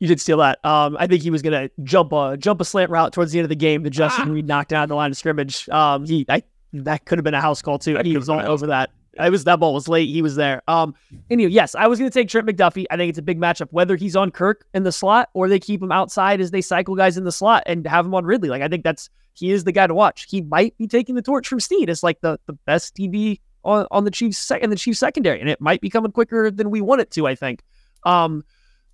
You 0.00 0.08
did 0.08 0.20
steal 0.20 0.38
that. 0.38 0.58
Um, 0.64 0.96
I 0.98 1.06
think 1.06 1.22
he 1.22 1.30
was 1.30 1.40
gonna 1.40 1.70
jump 1.84 2.12
a 2.12 2.36
jump 2.36 2.60
a 2.60 2.64
slant 2.64 2.90
route 2.90 3.12
towards 3.12 3.30
the 3.30 3.38
end 3.38 3.44
of 3.44 3.48
the 3.48 3.54
game 3.54 3.84
that 3.84 3.90
Justin 3.90 4.28
ah. 4.28 4.32
Reid 4.32 4.48
knocked 4.48 4.70
down 4.70 4.88
the 4.88 4.96
line 4.96 5.12
of 5.12 5.16
scrimmage. 5.16 5.68
Um, 5.68 6.04
he 6.04 6.26
I, 6.28 6.42
that 6.72 7.04
could 7.04 7.18
have 7.18 7.24
been 7.24 7.34
a 7.34 7.40
house 7.40 7.62
call 7.62 7.78
too. 7.78 7.94
That 7.94 8.06
he 8.06 8.16
was 8.16 8.28
all 8.28 8.40
over 8.40 8.66
that. 8.66 8.90
I 9.20 9.28
was 9.28 9.44
that 9.44 9.60
ball 9.60 9.74
was 9.74 9.88
late. 9.88 10.08
He 10.08 10.22
was 10.22 10.36
there. 10.36 10.62
Um, 10.68 10.94
anyway, 11.30 11.50
yes, 11.52 11.74
I 11.74 11.86
was 11.86 11.98
going 11.98 12.10
to 12.10 12.18
take 12.18 12.28
Trent 12.28 12.46
McDuffie. 12.46 12.86
I 12.90 12.96
think 12.96 13.10
it's 13.10 13.18
a 13.18 13.22
big 13.22 13.38
matchup. 13.38 13.68
Whether 13.70 13.96
he's 13.96 14.16
on 14.16 14.30
Kirk 14.30 14.64
in 14.74 14.82
the 14.82 14.92
slot 14.92 15.28
or 15.34 15.48
they 15.48 15.58
keep 15.58 15.82
him 15.82 15.92
outside 15.92 16.40
as 16.40 16.50
they 16.50 16.60
cycle 16.60 16.94
guys 16.94 17.16
in 17.16 17.24
the 17.24 17.32
slot 17.32 17.62
and 17.66 17.86
have 17.86 18.06
him 18.06 18.14
on 18.14 18.24
Ridley. 18.24 18.48
Like 18.48 18.62
I 18.62 18.68
think 18.68 18.84
that's 18.84 19.10
he 19.34 19.50
is 19.50 19.64
the 19.64 19.72
guy 19.72 19.86
to 19.86 19.94
watch. 19.94 20.26
He 20.28 20.42
might 20.42 20.76
be 20.78 20.86
taking 20.86 21.14
the 21.14 21.22
torch 21.22 21.48
from 21.48 21.60
Sneed 21.60 21.90
as 21.90 22.02
like 22.02 22.20
the 22.20 22.38
the 22.46 22.52
best 22.52 22.96
DB 22.96 23.40
on 23.64 23.86
on 23.90 24.04
the 24.04 24.10
Chiefs 24.10 24.38
second 24.38 24.70
the 24.70 24.76
Chiefs 24.76 24.98
secondary, 24.98 25.40
and 25.40 25.48
it 25.48 25.60
might 25.60 25.80
be 25.80 25.90
coming 25.90 26.12
quicker 26.12 26.50
than 26.50 26.70
we 26.70 26.80
want 26.80 27.00
it 27.00 27.10
to. 27.12 27.26
I 27.26 27.34
think. 27.34 27.62
Um, 28.04 28.44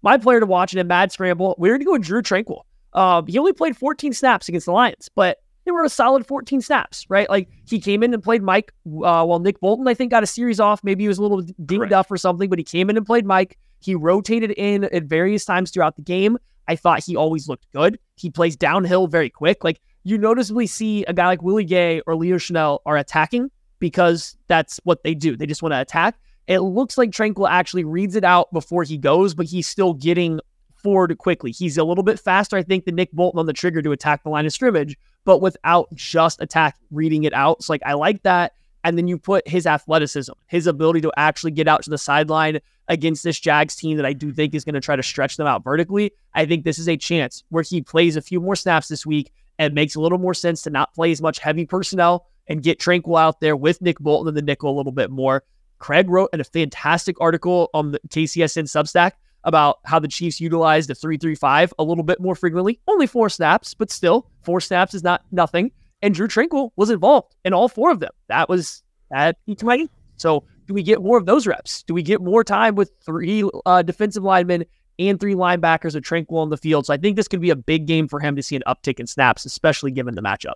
my 0.02 0.18
player 0.18 0.40
to 0.40 0.46
watch 0.46 0.72
in 0.72 0.78
a 0.78 0.84
mad 0.84 1.10
scramble, 1.10 1.54
we're 1.58 1.72
going 1.72 1.80
to 1.80 1.84
go 1.84 1.92
with 1.92 2.02
Drue 2.02 2.22
Tranquill. 2.22 2.62
Um, 2.92 3.26
he 3.26 3.38
only 3.38 3.52
played 3.52 3.76
14 3.76 4.12
snaps 4.12 4.48
against 4.48 4.66
the 4.66 4.72
Lions, 4.72 5.10
but 5.14 5.38
they 5.66 5.72
were 5.72 5.84
a 5.84 5.90
solid 5.90 6.24
14 6.24 6.60
snaps, 6.60 7.04
right? 7.10 7.28
Like 7.28 7.48
he 7.68 7.80
came 7.80 8.02
in 8.02 8.14
and 8.14 8.22
played 8.22 8.42
Mike 8.42 8.72
uh, 8.86 9.24
while 9.24 9.40
Nick 9.40 9.60
Bolton, 9.60 9.86
I 9.88 9.94
think, 9.94 10.12
got 10.12 10.22
a 10.22 10.26
series 10.26 10.60
off. 10.60 10.82
Maybe 10.84 11.04
he 11.04 11.08
was 11.08 11.18
a 11.18 11.22
little 11.22 11.42
dinged 11.64 11.92
up 11.92 12.10
or 12.10 12.16
something, 12.16 12.48
but 12.48 12.58
he 12.58 12.64
came 12.64 12.88
in 12.88 12.96
and 12.96 13.04
played 13.04 13.26
Mike. 13.26 13.58
He 13.80 13.94
rotated 13.94 14.52
in 14.52 14.84
at 14.84 15.02
various 15.04 15.44
times 15.44 15.70
throughout 15.72 15.96
the 15.96 16.02
game. 16.02 16.38
I 16.68 16.76
thought 16.76 17.04
he 17.04 17.16
always 17.16 17.48
looked 17.48 17.66
good. 17.72 17.98
He 18.14 18.30
plays 18.30 18.56
downhill 18.56 19.08
very 19.08 19.28
quick. 19.28 19.64
Like 19.64 19.80
you 20.04 20.18
noticeably 20.18 20.68
see 20.68 21.04
a 21.06 21.12
guy 21.12 21.26
like 21.26 21.42
Willie 21.42 21.64
Gay 21.64 22.00
or 22.06 22.14
Leo 22.14 22.36
Chenal 22.36 22.78
are 22.86 22.96
attacking 22.96 23.50
because 23.80 24.36
that's 24.46 24.80
what 24.84 25.02
they 25.02 25.14
do. 25.14 25.36
They 25.36 25.46
just 25.46 25.62
want 25.62 25.72
to 25.72 25.80
attack. 25.80 26.16
It 26.46 26.60
looks 26.60 26.96
like 26.96 27.10
Tranquill 27.10 27.50
actually 27.50 27.82
reads 27.82 28.14
it 28.14 28.22
out 28.22 28.52
before 28.52 28.84
he 28.84 28.98
goes, 28.98 29.34
but 29.34 29.46
he's 29.46 29.66
still 29.66 29.94
getting 29.94 30.38
forward 30.76 31.16
quickly. 31.18 31.50
He's 31.50 31.76
a 31.76 31.82
little 31.82 32.04
bit 32.04 32.20
faster, 32.20 32.56
I 32.56 32.62
think, 32.62 32.84
than 32.84 32.94
Nick 32.94 33.10
Bolton 33.10 33.40
on 33.40 33.46
the 33.46 33.52
trigger 33.52 33.82
to 33.82 33.90
attack 33.90 34.22
the 34.22 34.30
line 34.30 34.46
of 34.46 34.52
scrimmage, 34.52 34.96
but 35.26 35.42
without 35.42 35.92
just 35.94 36.40
attack 36.40 36.76
reading 36.90 37.24
it 37.24 37.34
out. 37.34 37.62
So 37.62 37.74
like 37.74 37.82
I 37.84 37.92
like 37.92 38.22
that. 38.22 38.54
And 38.84 38.96
then 38.96 39.08
you 39.08 39.18
put 39.18 39.46
his 39.48 39.66
athleticism, 39.66 40.32
his 40.46 40.68
ability 40.68 41.00
to 41.00 41.12
actually 41.16 41.50
get 41.50 41.66
out 41.66 41.82
to 41.82 41.90
the 41.90 41.98
sideline 41.98 42.60
against 42.86 43.24
this 43.24 43.40
Jags 43.40 43.74
team 43.74 43.96
that 43.96 44.06
I 44.06 44.12
do 44.12 44.32
think 44.32 44.54
is 44.54 44.64
going 44.64 44.76
to 44.76 44.80
try 44.80 44.94
to 44.94 45.02
stretch 45.02 45.36
them 45.36 45.48
out 45.48 45.64
vertically. 45.64 46.12
I 46.34 46.46
think 46.46 46.64
this 46.64 46.78
is 46.78 46.88
a 46.88 46.96
chance 46.96 47.42
where 47.48 47.64
he 47.64 47.82
plays 47.82 48.14
a 48.14 48.22
few 48.22 48.40
more 48.40 48.54
snaps 48.54 48.86
this 48.86 49.04
week 49.04 49.32
and 49.58 49.74
makes 49.74 49.96
a 49.96 50.00
little 50.00 50.18
more 50.18 50.34
sense 50.34 50.62
to 50.62 50.70
not 50.70 50.94
play 50.94 51.10
as 51.10 51.20
much 51.20 51.40
heavy 51.40 51.66
personnel 51.66 52.28
and 52.46 52.62
get 52.62 52.78
Tranquill 52.78 53.18
out 53.18 53.40
there 53.40 53.56
with 53.56 53.82
Nick 53.82 53.98
Bolton 53.98 54.28
and 54.28 54.36
the 54.36 54.42
nickel 54.42 54.70
a 54.70 54.76
little 54.76 54.92
bit 54.92 55.10
more. 55.10 55.42
Craig 55.80 56.08
wrote 56.08 56.30
a 56.32 56.44
fantastic 56.44 57.20
article 57.20 57.68
on 57.74 57.90
the 57.90 58.00
KCSN 58.08 58.64
Substack 58.64 59.12
about 59.46 59.78
how 59.84 59.98
the 59.98 60.08
Chiefs 60.08 60.40
utilized 60.40 60.90
the 60.90 60.94
335 60.94 61.72
a 61.78 61.84
little 61.84 62.04
bit 62.04 62.20
more 62.20 62.34
frequently. 62.34 62.80
Only 62.86 63.06
four 63.06 63.30
snaps, 63.30 63.72
but 63.72 63.90
still, 63.90 64.28
four 64.42 64.60
snaps 64.60 64.92
is 64.92 65.02
not 65.02 65.24
nothing. 65.30 65.70
And 66.02 66.12
Drue 66.12 66.28
Tranquill 66.28 66.70
was 66.76 66.90
involved 66.90 67.34
in 67.44 67.54
all 67.54 67.68
four 67.68 67.90
of 67.90 68.00
them. 68.00 68.10
That 68.28 68.48
was 68.48 68.82
at 69.12 69.38
each 69.46 69.62
my 69.62 69.86
So 70.16 70.44
do 70.66 70.74
we 70.74 70.82
get 70.82 71.00
more 71.00 71.16
of 71.16 71.26
those 71.26 71.46
reps? 71.46 71.84
Do 71.84 71.94
we 71.94 72.02
get 72.02 72.20
more 72.20 72.42
time 72.42 72.74
with 72.74 72.90
three 73.00 73.48
uh, 73.64 73.82
defensive 73.82 74.24
linemen 74.24 74.64
and 74.98 75.20
three 75.20 75.34
linebackers 75.34 75.94
of 75.94 76.02
Tranquill 76.02 76.38
on 76.38 76.50
the 76.50 76.56
field? 76.56 76.86
So 76.86 76.92
I 76.92 76.96
think 76.96 77.16
this 77.16 77.28
could 77.28 77.40
be 77.40 77.50
a 77.50 77.56
big 77.56 77.86
game 77.86 78.08
for 78.08 78.18
him 78.18 78.34
to 78.34 78.42
see 78.42 78.56
an 78.56 78.64
uptick 78.66 78.98
in 78.98 79.06
snaps, 79.06 79.44
especially 79.44 79.92
given 79.92 80.16
the 80.16 80.22
matchup. 80.22 80.54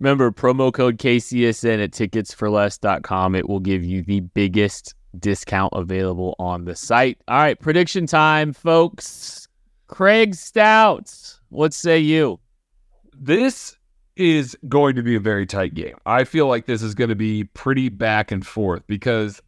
Remember, 0.00 0.30
promo 0.30 0.72
code 0.72 0.98
KCSN 0.98 1.82
at 1.82 1.92
ticketsforless.com. 1.92 3.34
It 3.36 3.48
will 3.48 3.60
give 3.60 3.84
you 3.84 4.02
the 4.02 4.20
biggest 4.20 4.94
discount 5.18 5.72
available 5.74 6.34
on 6.38 6.64
the 6.64 6.76
site. 6.76 7.18
All 7.28 7.38
right, 7.38 7.58
prediction 7.58 8.06
time, 8.06 8.52
folks. 8.52 9.48
Craig 9.86 10.34
Stouts, 10.34 11.40
what 11.50 11.74
say 11.74 11.98
you? 11.98 12.40
This 13.14 13.76
is 14.16 14.56
going 14.68 14.96
to 14.96 15.02
be 15.02 15.16
a 15.16 15.20
very 15.20 15.46
tight 15.46 15.74
game. 15.74 15.96
I 16.06 16.24
feel 16.24 16.46
like 16.46 16.66
this 16.66 16.82
is 16.82 16.94
going 16.94 17.10
to 17.10 17.16
be 17.16 17.44
pretty 17.44 17.88
back 17.88 18.30
and 18.30 18.46
forth 18.46 18.82
because 18.86 19.42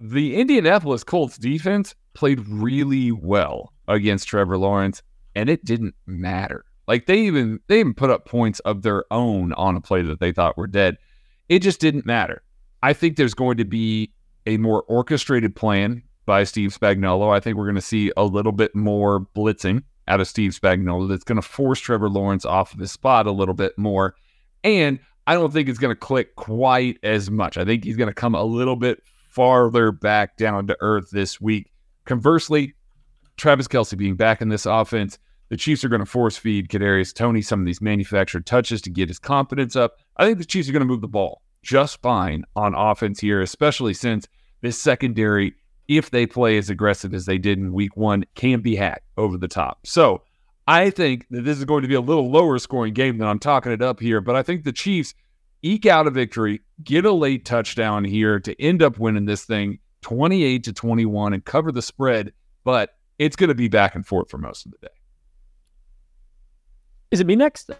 the 0.00 0.36
Indianapolis 0.36 1.04
Colts 1.04 1.38
defense 1.38 1.94
played 2.14 2.46
really 2.48 3.12
well 3.12 3.72
against 3.88 4.28
Trevor 4.28 4.58
Lawrence, 4.58 5.02
and 5.34 5.48
it 5.48 5.64
didn't 5.64 5.94
matter. 6.06 6.64
Like 6.86 7.06
they 7.06 7.20
even 7.20 7.60
they 7.66 7.80
even 7.80 7.94
put 7.94 8.10
up 8.10 8.26
points 8.26 8.60
of 8.60 8.82
their 8.82 9.04
own 9.10 9.52
on 9.54 9.76
a 9.76 9.80
play 9.80 10.02
that 10.02 10.20
they 10.20 10.32
thought 10.32 10.56
were 10.56 10.66
dead. 10.66 10.98
It 11.48 11.60
just 11.60 11.80
didn't 11.80 12.06
matter. 12.06 12.42
I 12.82 12.92
think 12.92 13.16
there's 13.16 13.34
going 13.34 13.56
to 13.58 13.64
be 13.64 14.12
a 14.46 14.56
more 14.56 14.82
orchestrated 14.84 15.56
plan 15.56 16.02
by 16.26 16.44
Steve 16.44 16.76
Spagnuolo. 16.78 17.34
I 17.34 17.40
think 17.40 17.56
we're 17.56 17.66
going 17.66 17.74
to 17.74 17.80
see 17.80 18.12
a 18.16 18.24
little 18.24 18.52
bit 18.52 18.74
more 18.74 19.26
blitzing 19.36 19.82
out 20.08 20.20
of 20.20 20.28
Steve 20.28 20.52
Spagnuolo 20.52 21.08
that's 21.08 21.24
going 21.24 21.36
to 21.36 21.42
force 21.42 21.80
Trevor 21.80 22.08
Lawrence 22.08 22.44
off 22.44 22.74
of 22.74 22.80
his 22.80 22.92
spot 22.92 23.26
a 23.26 23.32
little 23.32 23.54
bit 23.54 23.76
more. 23.78 24.14
And 24.62 24.98
I 25.26 25.34
don't 25.34 25.52
think 25.52 25.68
it's 25.68 25.78
going 25.78 25.94
to 25.94 26.00
click 26.00 26.36
quite 26.36 26.98
as 27.02 27.30
much. 27.30 27.56
I 27.56 27.64
think 27.64 27.84
he's 27.84 27.96
going 27.96 28.08
to 28.08 28.14
come 28.14 28.34
a 28.34 28.44
little 28.44 28.76
bit 28.76 29.02
farther 29.28 29.92
back 29.92 30.36
down 30.36 30.66
to 30.66 30.76
earth 30.80 31.10
this 31.10 31.40
week. 31.40 31.72
Conversely, 32.04 32.74
Travis 33.36 33.68
Kelce 33.68 33.96
being 33.96 34.16
back 34.16 34.42
in 34.42 34.48
this 34.48 34.66
offense, 34.66 35.18
the 35.48 35.56
Chiefs 35.56 35.84
are 35.84 35.88
going 35.88 36.00
to 36.00 36.06
force 36.06 36.36
feed 36.36 36.68
Kadarius 36.68 37.14
Toney 37.14 37.42
some 37.42 37.60
of 37.60 37.66
these 37.66 37.80
manufactured 37.80 38.46
touches 38.46 38.80
to 38.82 38.90
get 38.90 39.08
his 39.08 39.18
confidence 39.18 39.76
up. 39.76 39.98
I 40.16 40.26
think 40.26 40.38
the 40.38 40.44
Chiefs 40.44 40.68
are 40.68 40.72
going 40.72 40.80
to 40.80 40.86
move 40.86 41.00
the 41.00 41.08
ball 41.08 41.42
just 41.64 42.00
fine 42.00 42.44
on 42.54 42.74
offense 42.74 43.20
here, 43.20 43.40
especially 43.40 43.94
since 43.94 44.28
this 44.60 44.78
secondary, 44.78 45.54
if 45.88 46.10
they 46.10 46.26
play 46.26 46.56
as 46.58 46.70
aggressive 46.70 47.12
as 47.12 47.26
they 47.26 47.38
did 47.38 47.58
in 47.58 47.72
week 47.72 47.96
one, 47.96 48.24
can 48.34 48.60
be 48.60 48.76
hacked 48.76 49.08
over 49.16 49.36
the 49.36 49.48
top. 49.48 49.86
So 49.86 50.22
I 50.66 50.90
think 50.90 51.26
that 51.30 51.44
this 51.44 51.58
is 51.58 51.64
going 51.64 51.82
to 51.82 51.88
be 51.88 51.94
a 51.94 52.00
little 52.00 52.30
lower 52.30 52.58
scoring 52.58 52.94
game 52.94 53.18
than 53.18 53.26
I'm 53.26 53.38
talking 53.38 53.72
it 53.72 53.82
up 53.82 54.00
here, 54.00 54.20
but 54.20 54.36
I 54.36 54.42
think 54.42 54.64
the 54.64 54.72
Chiefs 54.72 55.14
eke 55.62 55.86
out 55.86 56.06
a 56.06 56.10
victory, 56.10 56.60
get 56.82 57.04
a 57.04 57.12
late 57.12 57.44
touchdown 57.44 58.04
here 58.04 58.38
to 58.40 58.60
end 58.62 58.82
up 58.82 58.98
winning 58.98 59.24
this 59.24 59.44
thing 59.44 59.78
28 60.02 60.64
to 60.64 60.72
21 60.72 61.32
and 61.32 61.44
cover 61.44 61.72
the 61.72 61.82
spread, 61.82 62.32
but 62.62 62.90
it's 63.18 63.36
going 63.36 63.48
to 63.48 63.54
be 63.54 63.68
back 63.68 63.94
and 63.94 64.06
forth 64.06 64.30
for 64.30 64.38
most 64.38 64.66
of 64.66 64.72
the 64.72 64.78
day. 64.78 64.92
Is 67.10 67.20
it 67.20 67.26
me 67.26 67.36
next? 67.36 67.70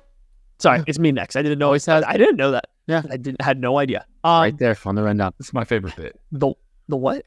Sorry, 0.58 0.82
it's 0.86 0.98
me 0.98 1.12
next. 1.12 1.36
I 1.36 1.42
didn't 1.42 1.58
know. 1.58 1.66
Always 1.66 1.86
has. 1.86 2.04
I 2.06 2.16
didn't 2.16 2.36
know 2.36 2.52
that. 2.52 2.68
Yeah. 2.86 3.02
I 3.10 3.16
didn't 3.16 3.42
had 3.42 3.60
no 3.60 3.78
idea. 3.78 4.06
Um, 4.22 4.42
right 4.42 4.58
there 4.58 4.76
on 4.84 4.94
the 4.94 5.02
rundown. 5.02 5.32
This 5.38 5.48
is 5.48 5.54
my 5.54 5.64
favorite 5.64 5.96
bit. 5.96 6.20
The 6.32 6.54
the 6.88 6.96
what? 6.96 7.24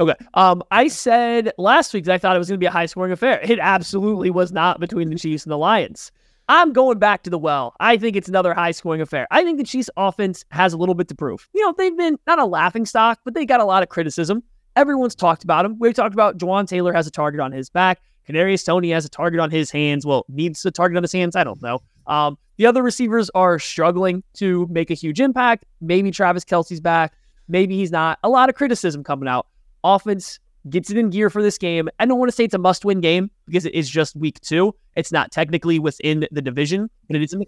Okay. 0.00 0.14
Um, 0.34 0.62
I 0.70 0.88
said 0.88 1.52
last 1.58 1.92
week 1.92 2.04
that 2.04 2.14
I 2.14 2.18
thought 2.18 2.36
it 2.36 2.38
was 2.38 2.48
going 2.48 2.58
to 2.58 2.62
be 2.62 2.66
a 2.66 2.70
high 2.70 2.86
scoring 2.86 3.10
affair. 3.10 3.40
It 3.42 3.58
absolutely 3.58 4.30
was 4.30 4.52
not 4.52 4.78
between 4.78 5.10
the 5.10 5.16
Chiefs 5.16 5.44
and 5.44 5.50
the 5.50 5.58
Lions. 5.58 6.12
I'm 6.48 6.72
going 6.72 6.98
back 6.98 7.24
to 7.24 7.30
the 7.30 7.38
well. 7.38 7.74
I 7.80 7.96
think 7.98 8.16
it's 8.16 8.28
another 8.28 8.54
high 8.54 8.70
scoring 8.70 9.00
affair. 9.00 9.26
I 9.30 9.42
think 9.42 9.58
the 9.58 9.64
Chiefs 9.64 9.90
offense 9.96 10.44
has 10.50 10.72
a 10.72 10.78
little 10.78 10.94
bit 10.94 11.08
to 11.08 11.14
prove. 11.14 11.48
You 11.52 11.62
know, 11.62 11.74
they've 11.76 11.96
been 11.96 12.18
not 12.26 12.38
a 12.38 12.46
laughing 12.46 12.86
stock, 12.86 13.20
but 13.24 13.34
they 13.34 13.44
got 13.44 13.60
a 13.60 13.64
lot 13.64 13.82
of 13.82 13.88
criticism. 13.88 14.42
Everyone's 14.76 15.14
talked 15.14 15.42
about 15.42 15.64
them. 15.64 15.76
We've 15.78 15.94
talked 15.94 16.14
about 16.14 16.38
Jawaan 16.38 16.66
Taylor 16.66 16.92
has 16.92 17.06
a 17.06 17.10
target 17.10 17.40
on 17.40 17.52
his 17.52 17.68
back. 17.68 18.00
Kadarius 18.28 18.64
Toney 18.64 18.90
has 18.90 19.04
a 19.04 19.08
target 19.08 19.40
on 19.40 19.50
his 19.50 19.70
hands. 19.70 20.04
Well, 20.04 20.26
needs 20.28 20.64
a 20.66 20.70
target 20.70 20.96
on 20.96 21.02
his 21.02 21.12
hands. 21.12 21.34
I 21.34 21.44
don't 21.44 21.62
know. 21.62 21.80
Um, 22.06 22.36
the 22.56 22.66
other 22.66 22.82
receivers 22.82 23.30
are 23.34 23.58
struggling 23.58 24.22
to 24.34 24.66
make 24.70 24.90
a 24.90 24.94
huge 24.94 25.20
impact. 25.20 25.64
Maybe 25.80 26.10
Travis 26.10 26.44
Kelce's 26.44 26.80
back. 26.80 27.14
Maybe 27.48 27.76
he's 27.76 27.90
not. 27.90 28.18
A 28.22 28.28
lot 28.28 28.48
of 28.48 28.54
criticism 28.54 29.02
coming 29.02 29.28
out. 29.28 29.46
Offense 29.84 30.40
gets 30.68 30.90
it 30.90 30.98
in 30.98 31.08
gear 31.10 31.30
for 31.30 31.42
this 31.42 31.56
game. 31.56 31.88
I 31.98 32.04
don't 32.04 32.18
want 32.18 32.30
to 32.30 32.36
say 32.36 32.44
it's 32.44 32.54
a 32.54 32.58
must 32.58 32.84
win 32.84 33.00
game 33.00 33.30
because 33.46 33.64
it 33.64 33.74
is 33.74 33.88
just 33.88 34.16
week 34.16 34.40
two. 34.40 34.74
It's 34.96 35.12
not 35.12 35.30
technically 35.30 35.78
within 35.78 36.26
the 36.30 36.42
division, 36.42 36.90
but 37.06 37.16
it 37.16 37.22
is 37.22 37.32
in 37.32 37.38
the 37.38 37.46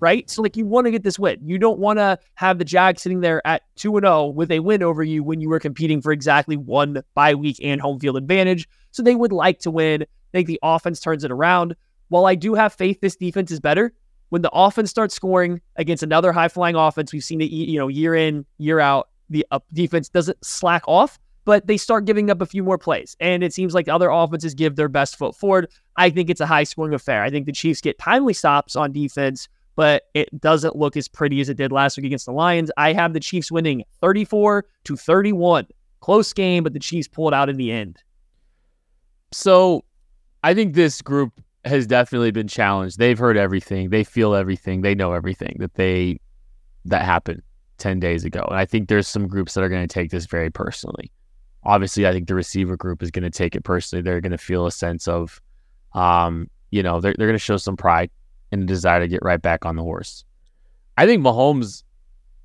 right? 0.00 0.28
So, 0.30 0.42
like, 0.42 0.56
you 0.56 0.66
want 0.66 0.86
to 0.86 0.90
get 0.90 1.02
this 1.02 1.18
win. 1.18 1.38
You 1.42 1.58
don't 1.58 1.78
want 1.78 1.98
to 1.98 2.18
have 2.34 2.58
the 2.58 2.64
Jags 2.64 3.02
sitting 3.02 3.20
there 3.20 3.46
at 3.46 3.62
2 3.76 3.96
and 3.96 4.04
0 4.04 4.26
with 4.26 4.50
a 4.50 4.60
win 4.60 4.82
over 4.82 5.02
you 5.02 5.22
when 5.22 5.40
you 5.40 5.48
were 5.48 5.60
competing 5.60 6.00
for 6.00 6.12
exactly 6.12 6.56
one 6.56 7.02
bye 7.14 7.34
week 7.34 7.58
and 7.62 7.80
home 7.80 7.98
field 7.98 8.16
advantage. 8.16 8.68
So, 8.90 9.02
they 9.02 9.14
would 9.14 9.32
like 9.32 9.58
to 9.60 9.70
win. 9.70 10.02
I 10.02 10.06
think 10.32 10.46
the 10.46 10.60
offense 10.62 11.00
turns 11.00 11.24
it 11.24 11.30
around. 11.30 11.76
While 12.08 12.26
I 12.26 12.34
do 12.34 12.54
have 12.54 12.72
faith 12.72 13.00
this 13.00 13.16
defense 13.16 13.50
is 13.50 13.60
better, 13.60 13.92
when 14.30 14.42
the 14.42 14.50
offense 14.52 14.90
starts 14.90 15.14
scoring 15.14 15.60
against 15.76 16.02
another 16.02 16.32
high 16.32 16.48
flying 16.48 16.76
offense, 16.76 17.12
we've 17.12 17.24
seen 17.24 17.40
it, 17.40 17.50
you 17.50 17.78
know, 17.78 17.88
year 17.88 18.14
in, 18.14 18.44
year 18.58 18.80
out, 18.80 19.08
the 19.30 19.46
uh, 19.50 19.58
defense 19.72 20.08
doesn't 20.08 20.42
slack 20.44 20.82
off 20.86 21.18
but 21.48 21.66
they 21.66 21.78
start 21.78 22.04
giving 22.04 22.30
up 22.30 22.42
a 22.42 22.46
few 22.46 22.62
more 22.62 22.76
plays. 22.76 23.16
And 23.20 23.42
it 23.42 23.54
seems 23.54 23.72
like 23.72 23.88
other 23.88 24.10
offenses 24.10 24.52
give 24.52 24.76
their 24.76 24.90
best 24.90 25.16
foot 25.16 25.34
forward. 25.34 25.70
I 25.96 26.10
think 26.10 26.28
it's 26.28 26.42
a 26.42 26.46
high 26.46 26.64
scoring 26.64 26.92
affair. 26.92 27.22
I 27.22 27.30
think 27.30 27.46
the 27.46 27.52
Chiefs 27.52 27.80
get 27.80 27.98
timely 27.98 28.34
stops 28.34 28.76
on 28.76 28.92
defense, 28.92 29.48
but 29.78 30.08
it 30.12 30.40
doesn't 30.40 30.74
look 30.74 30.96
as 30.96 31.06
pretty 31.06 31.40
as 31.40 31.48
it 31.48 31.56
did 31.56 31.70
last 31.70 31.96
week 31.96 32.06
against 32.06 32.26
the 32.26 32.32
Lions. 32.32 32.68
I 32.76 32.92
have 32.92 33.12
the 33.12 33.20
Chiefs 33.20 33.52
winning 33.52 33.84
34 34.00 34.64
to 34.82 34.96
31. 34.96 35.68
Close 36.00 36.32
game, 36.32 36.64
but 36.64 36.72
the 36.72 36.80
Chiefs 36.80 37.06
pull 37.06 37.28
it 37.28 37.34
out 37.34 37.48
in 37.48 37.58
the 37.58 37.70
end. 37.70 38.02
So 39.30 39.84
I 40.42 40.52
think 40.52 40.74
this 40.74 41.00
group 41.00 41.40
has 41.64 41.86
definitely 41.86 42.32
been 42.32 42.48
challenged. 42.48 42.98
They've 42.98 43.16
heard 43.16 43.36
everything. 43.36 43.90
They 43.90 44.02
feel 44.02 44.34
everything. 44.34 44.80
They 44.80 44.96
know 44.96 45.12
everything 45.12 45.54
that 45.60 45.74
they 45.74 46.18
that 46.86 47.02
happened 47.02 47.42
10 47.76 48.00
days 48.00 48.24
ago. 48.24 48.44
And 48.48 48.58
I 48.58 48.64
think 48.64 48.88
there's 48.88 49.06
some 49.06 49.28
groups 49.28 49.54
that 49.54 49.62
are 49.62 49.68
going 49.68 49.86
to 49.86 49.94
take 49.94 50.10
this 50.10 50.26
very 50.26 50.50
personally 50.50 51.12
obviously 51.64 52.06
I 52.06 52.12
think 52.12 52.26
the 52.26 52.34
receiver 52.34 52.76
group 52.76 53.02
is 53.02 53.10
going 53.10 53.24
to 53.24 53.30
take 53.30 53.54
it 53.54 53.62
personally. 53.62 54.02
They're 54.02 54.20
going 54.20 54.32
to 54.32 54.38
feel 54.38 54.66
a 54.66 54.72
sense 54.72 55.06
of, 55.06 55.40
um, 55.92 56.48
you 56.70 56.82
know, 56.82 57.00
they're, 57.00 57.14
they're 57.18 57.26
going 57.26 57.34
to 57.34 57.38
show 57.38 57.58
some 57.58 57.76
pride 57.76 58.10
and 58.52 58.62
a 58.62 58.66
desire 58.66 59.00
to 59.00 59.08
get 59.08 59.22
right 59.22 59.40
back 59.40 59.64
on 59.66 59.76
the 59.76 59.82
horse. 59.82 60.24
I 60.96 61.06
think 61.06 61.22
Mahomes, 61.22 61.82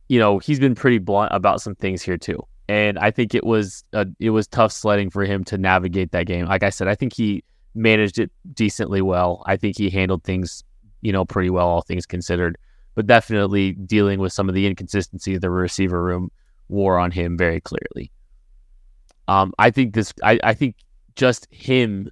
you 0.10 0.20
know, 0.20 0.40
he's 0.40 0.60
been 0.60 0.76
pretty 0.76 1.00
blunt 1.00 1.32
about 1.34 1.62
some 1.62 1.76
things 1.76 2.02
here 2.02 2.18
too. 2.18 2.46
And 2.70 2.98
I 2.98 3.12
think 3.12 3.36
it 3.36 3.46
was 3.46 3.84
a, 3.94 4.08
it 4.20 4.30
was 4.30 4.48
tough 4.48 4.72
sledding 4.72 5.10
for 5.10 5.26
him 5.26 5.44
to 5.46 5.58
navigate 5.58 6.12
that 6.12 6.28
game. 6.28 6.46
Like 6.46 6.64
I 6.64 6.70
said, 6.70 6.88
I 6.88 6.96
think 6.96 7.14
he 7.14 7.44
managed 7.76 8.20
it 8.20 8.32
decently 8.54 9.02
well. 9.02 9.44
I 9.46 9.58
think 9.58 9.78
he 9.78 9.90
handled 9.90 10.24
things, 10.24 10.64
you 11.02 11.12
know, 11.12 11.26
pretty 11.26 11.50
well, 11.50 11.68
all 11.68 11.82
things 11.82 12.06
considered. 12.06 12.58
But 12.96 13.08
definitely 13.08 13.74
dealing 13.74 14.20
with 14.20 14.32
some 14.34 14.48
of 14.48 14.56
the 14.56 14.68
inconsistencies 14.68 15.38
of 15.38 15.42
the 15.42 15.50
receiver 15.50 16.02
room 16.02 16.32
wore 16.70 17.00
on 17.00 17.12
him 17.12 17.38
very 17.38 17.60
clearly. 17.60 18.12
Um, 19.28 19.54
I 19.58 19.72
think 19.72 19.96
this. 19.96 20.14
I, 20.24 20.40
I 20.44 20.54
think 20.54 20.76
just 21.16 21.48
him 21.50 22.10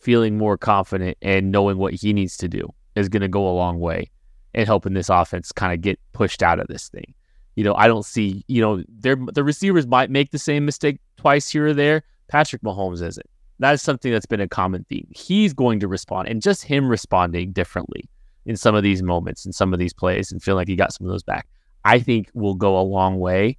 feeling 0.00 0.38
more 0.38 0.56
confident 0.56 1.18
and 1.20 1.52
knowing 1.52 1.76
what 1.76 1.94
he 1.94 2.12
needs 2.12 2.36
to 2.38 2.48
do 2.48 2.72
is 2.94 3.08
going 3.08 3.22
to 3.22 3.28
go 3.28 3.48
a 3.48 3.54
long 3.54 3.80
way 3.80 4.10
in 4.54 4.66
helping 4.66 4.94
this 4.94 5.08
offense 5.08 5.52
kind 5.52 5.72
of 5.72 5.80
get 5.80 5.98
pushed 6.12 6.42
out 6.42 6.60
of 6.60 6.66
this 6.68 6.88
thing. 6.88 7.14
You 7.56 7.64
know, 7.64 7.74
I 7.74 7.86
don't 7.86 8.04
see. 8.04 8.44
You 8.48 8.62
know, 8.62 8.82
the 8.88 9.44
receivers 9.44 9.86
might 9.86 10.10
make 10.10 10.30
the 10.30 10.38
same 10.38 10.64
mistake 10.64 11.00
twice 11.16 11.50
here 11.50 11.66
or 11.68 11.74
there. 11.74 12.02
Patrick 12.28 12.62
Mahomes 12.62 13.02
isn't. 13.02 13.26
That 13.58 13.74
is 13.74 13.82
something 13.82 14.10
that's 14.10 14.26
been 14.26 14.40
a 14.40 14.48
common 14.48 14.84
theme. 14.88 15.06
He's 15.10 15.52
going 15.52 15.80
to 15.80 15.88
respond, 15.88 16.28
and 16.28 16.40
just 16.40 16.64
him 16.64 16.88
responding 16.88 17.52
differently 17.52 18.08
in 18.46 18.56
some 18.56 18.74
of 18.74 18.82
these 18.82 19.02
moments, 19.02 19.44
and 19.44 19.54
some 19.54 19.72
of 19.72 19.78
these 19.78 19.92
plays, 19.92 20.32
and 20.32 20.42
feeling 20.42 20.62
like 20.62 20.68
he 20.68 20.76
got 20.76 20.92
some 20.92 21.06
of 21.06 21.12
those 21.12 21.22
back, 21.22 21.46
I 21.84 22.00
think 22.00 22.30
will 22.34 22.54
go 22.54 22.78
a 22.78 22.82
long 22.82 23.20
way 23.20 23.58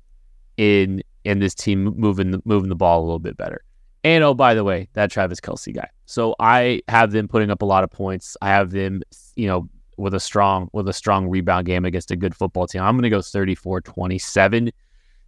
in 0.57 1.03
in 1.23 1.39
this 1.39 1.55
team 1.55 1.83
moving 1.83 2.31
the, 2.31 2.41
moving 2.45 2.69
the 2.69 2.75
ball 2.75 2.99
a 2.99 3.05
little 3.05 3.19
bit 3.19 3.37
better. 3.37 3.63
And 4.03 4.23
oh, 4.23 4.33
by 4.33 4.53
the 4.53 4.63
way, 4.63 4.89
that 4.93 5.11
Travis 5.11 5.39
Kelce 5.39 5.73
guy. 5.73 5.87
So 6.05 6.35
I 6.39 6.81
have 6.89 7.11
them 7.11 7.27
putting 7.27 7.49
up 7.49 7.61
a 7.61 7.65
lot 7.65 7.83
of 7.83 7.91
points. 7.91 8.35
I 8.41 8.49
have 8.49 8.71
them, 8.71 9.01
you 9.35 9.47
know, 9.47 9.69
with 9.97 10.13
a 10.13 10.19
strong 10.19 10.69
with 10.73 10.87
a 10.89 10.93
strong 10.93 11.29
rebound 11.29 11.65
game 11.65 11.85
against 11.85 12.11
a 12.11 12.15
good 12.15 12.35
football 12.35 12.67
team. 12.67 12.81
I'm 12.81 12.95
going 12.95 13.03
to 13.03 13.09
go 13.09 13.19
34-27. 13.19 14.71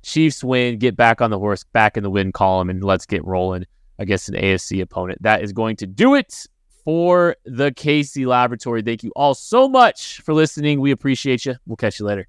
Chiefs 0.03 0.43
win, 0.43 0.77
get 0.77 0.95
back 0.95 1.21
on 1.21 1.31
the 1.31 1.39
horse, 1.39 1.63
back 1.63 1.97
in 1.97 2.03
the 2.03 2.09
win 2.09 2.31
column, 2.31 2.69
and 2.69 2.83
let's 2.83 3.05
get 3.05 3.25
rolling 3.25 3.65
against 3.97 4.29
an 4.29 4.35
AFC 4.35 4.81
opponent. 4.81 5.21
That 5.21 5.41
is 5.41 5.53
going 5.53 5.77
to 5.77 5.87
do 5.87 6.15
it 6.15 6.45
for 6.83 7.35
the 7.45 7.71
KC 7.71 8.27
Laboratory. 8.27 8.81
Thank 8.83 9.03
you 9.03 9.11
all 9.15 9.33
so 9.33 9.67
much 9.67 10.21
for 10.21 10.33
listening. 10.33 10.79
We 10.79 10.91
appreciate 10.91 11.45
you. 11.45 11.55
We'll 11.65 11.77
catch 11.77 11.99
you 11.99 12.05
later. 12.05 12.27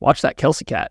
Watch 0.00 0.22
that 0.22 0.36
Kelce 0.36 0.66
cat. 0.66 0.90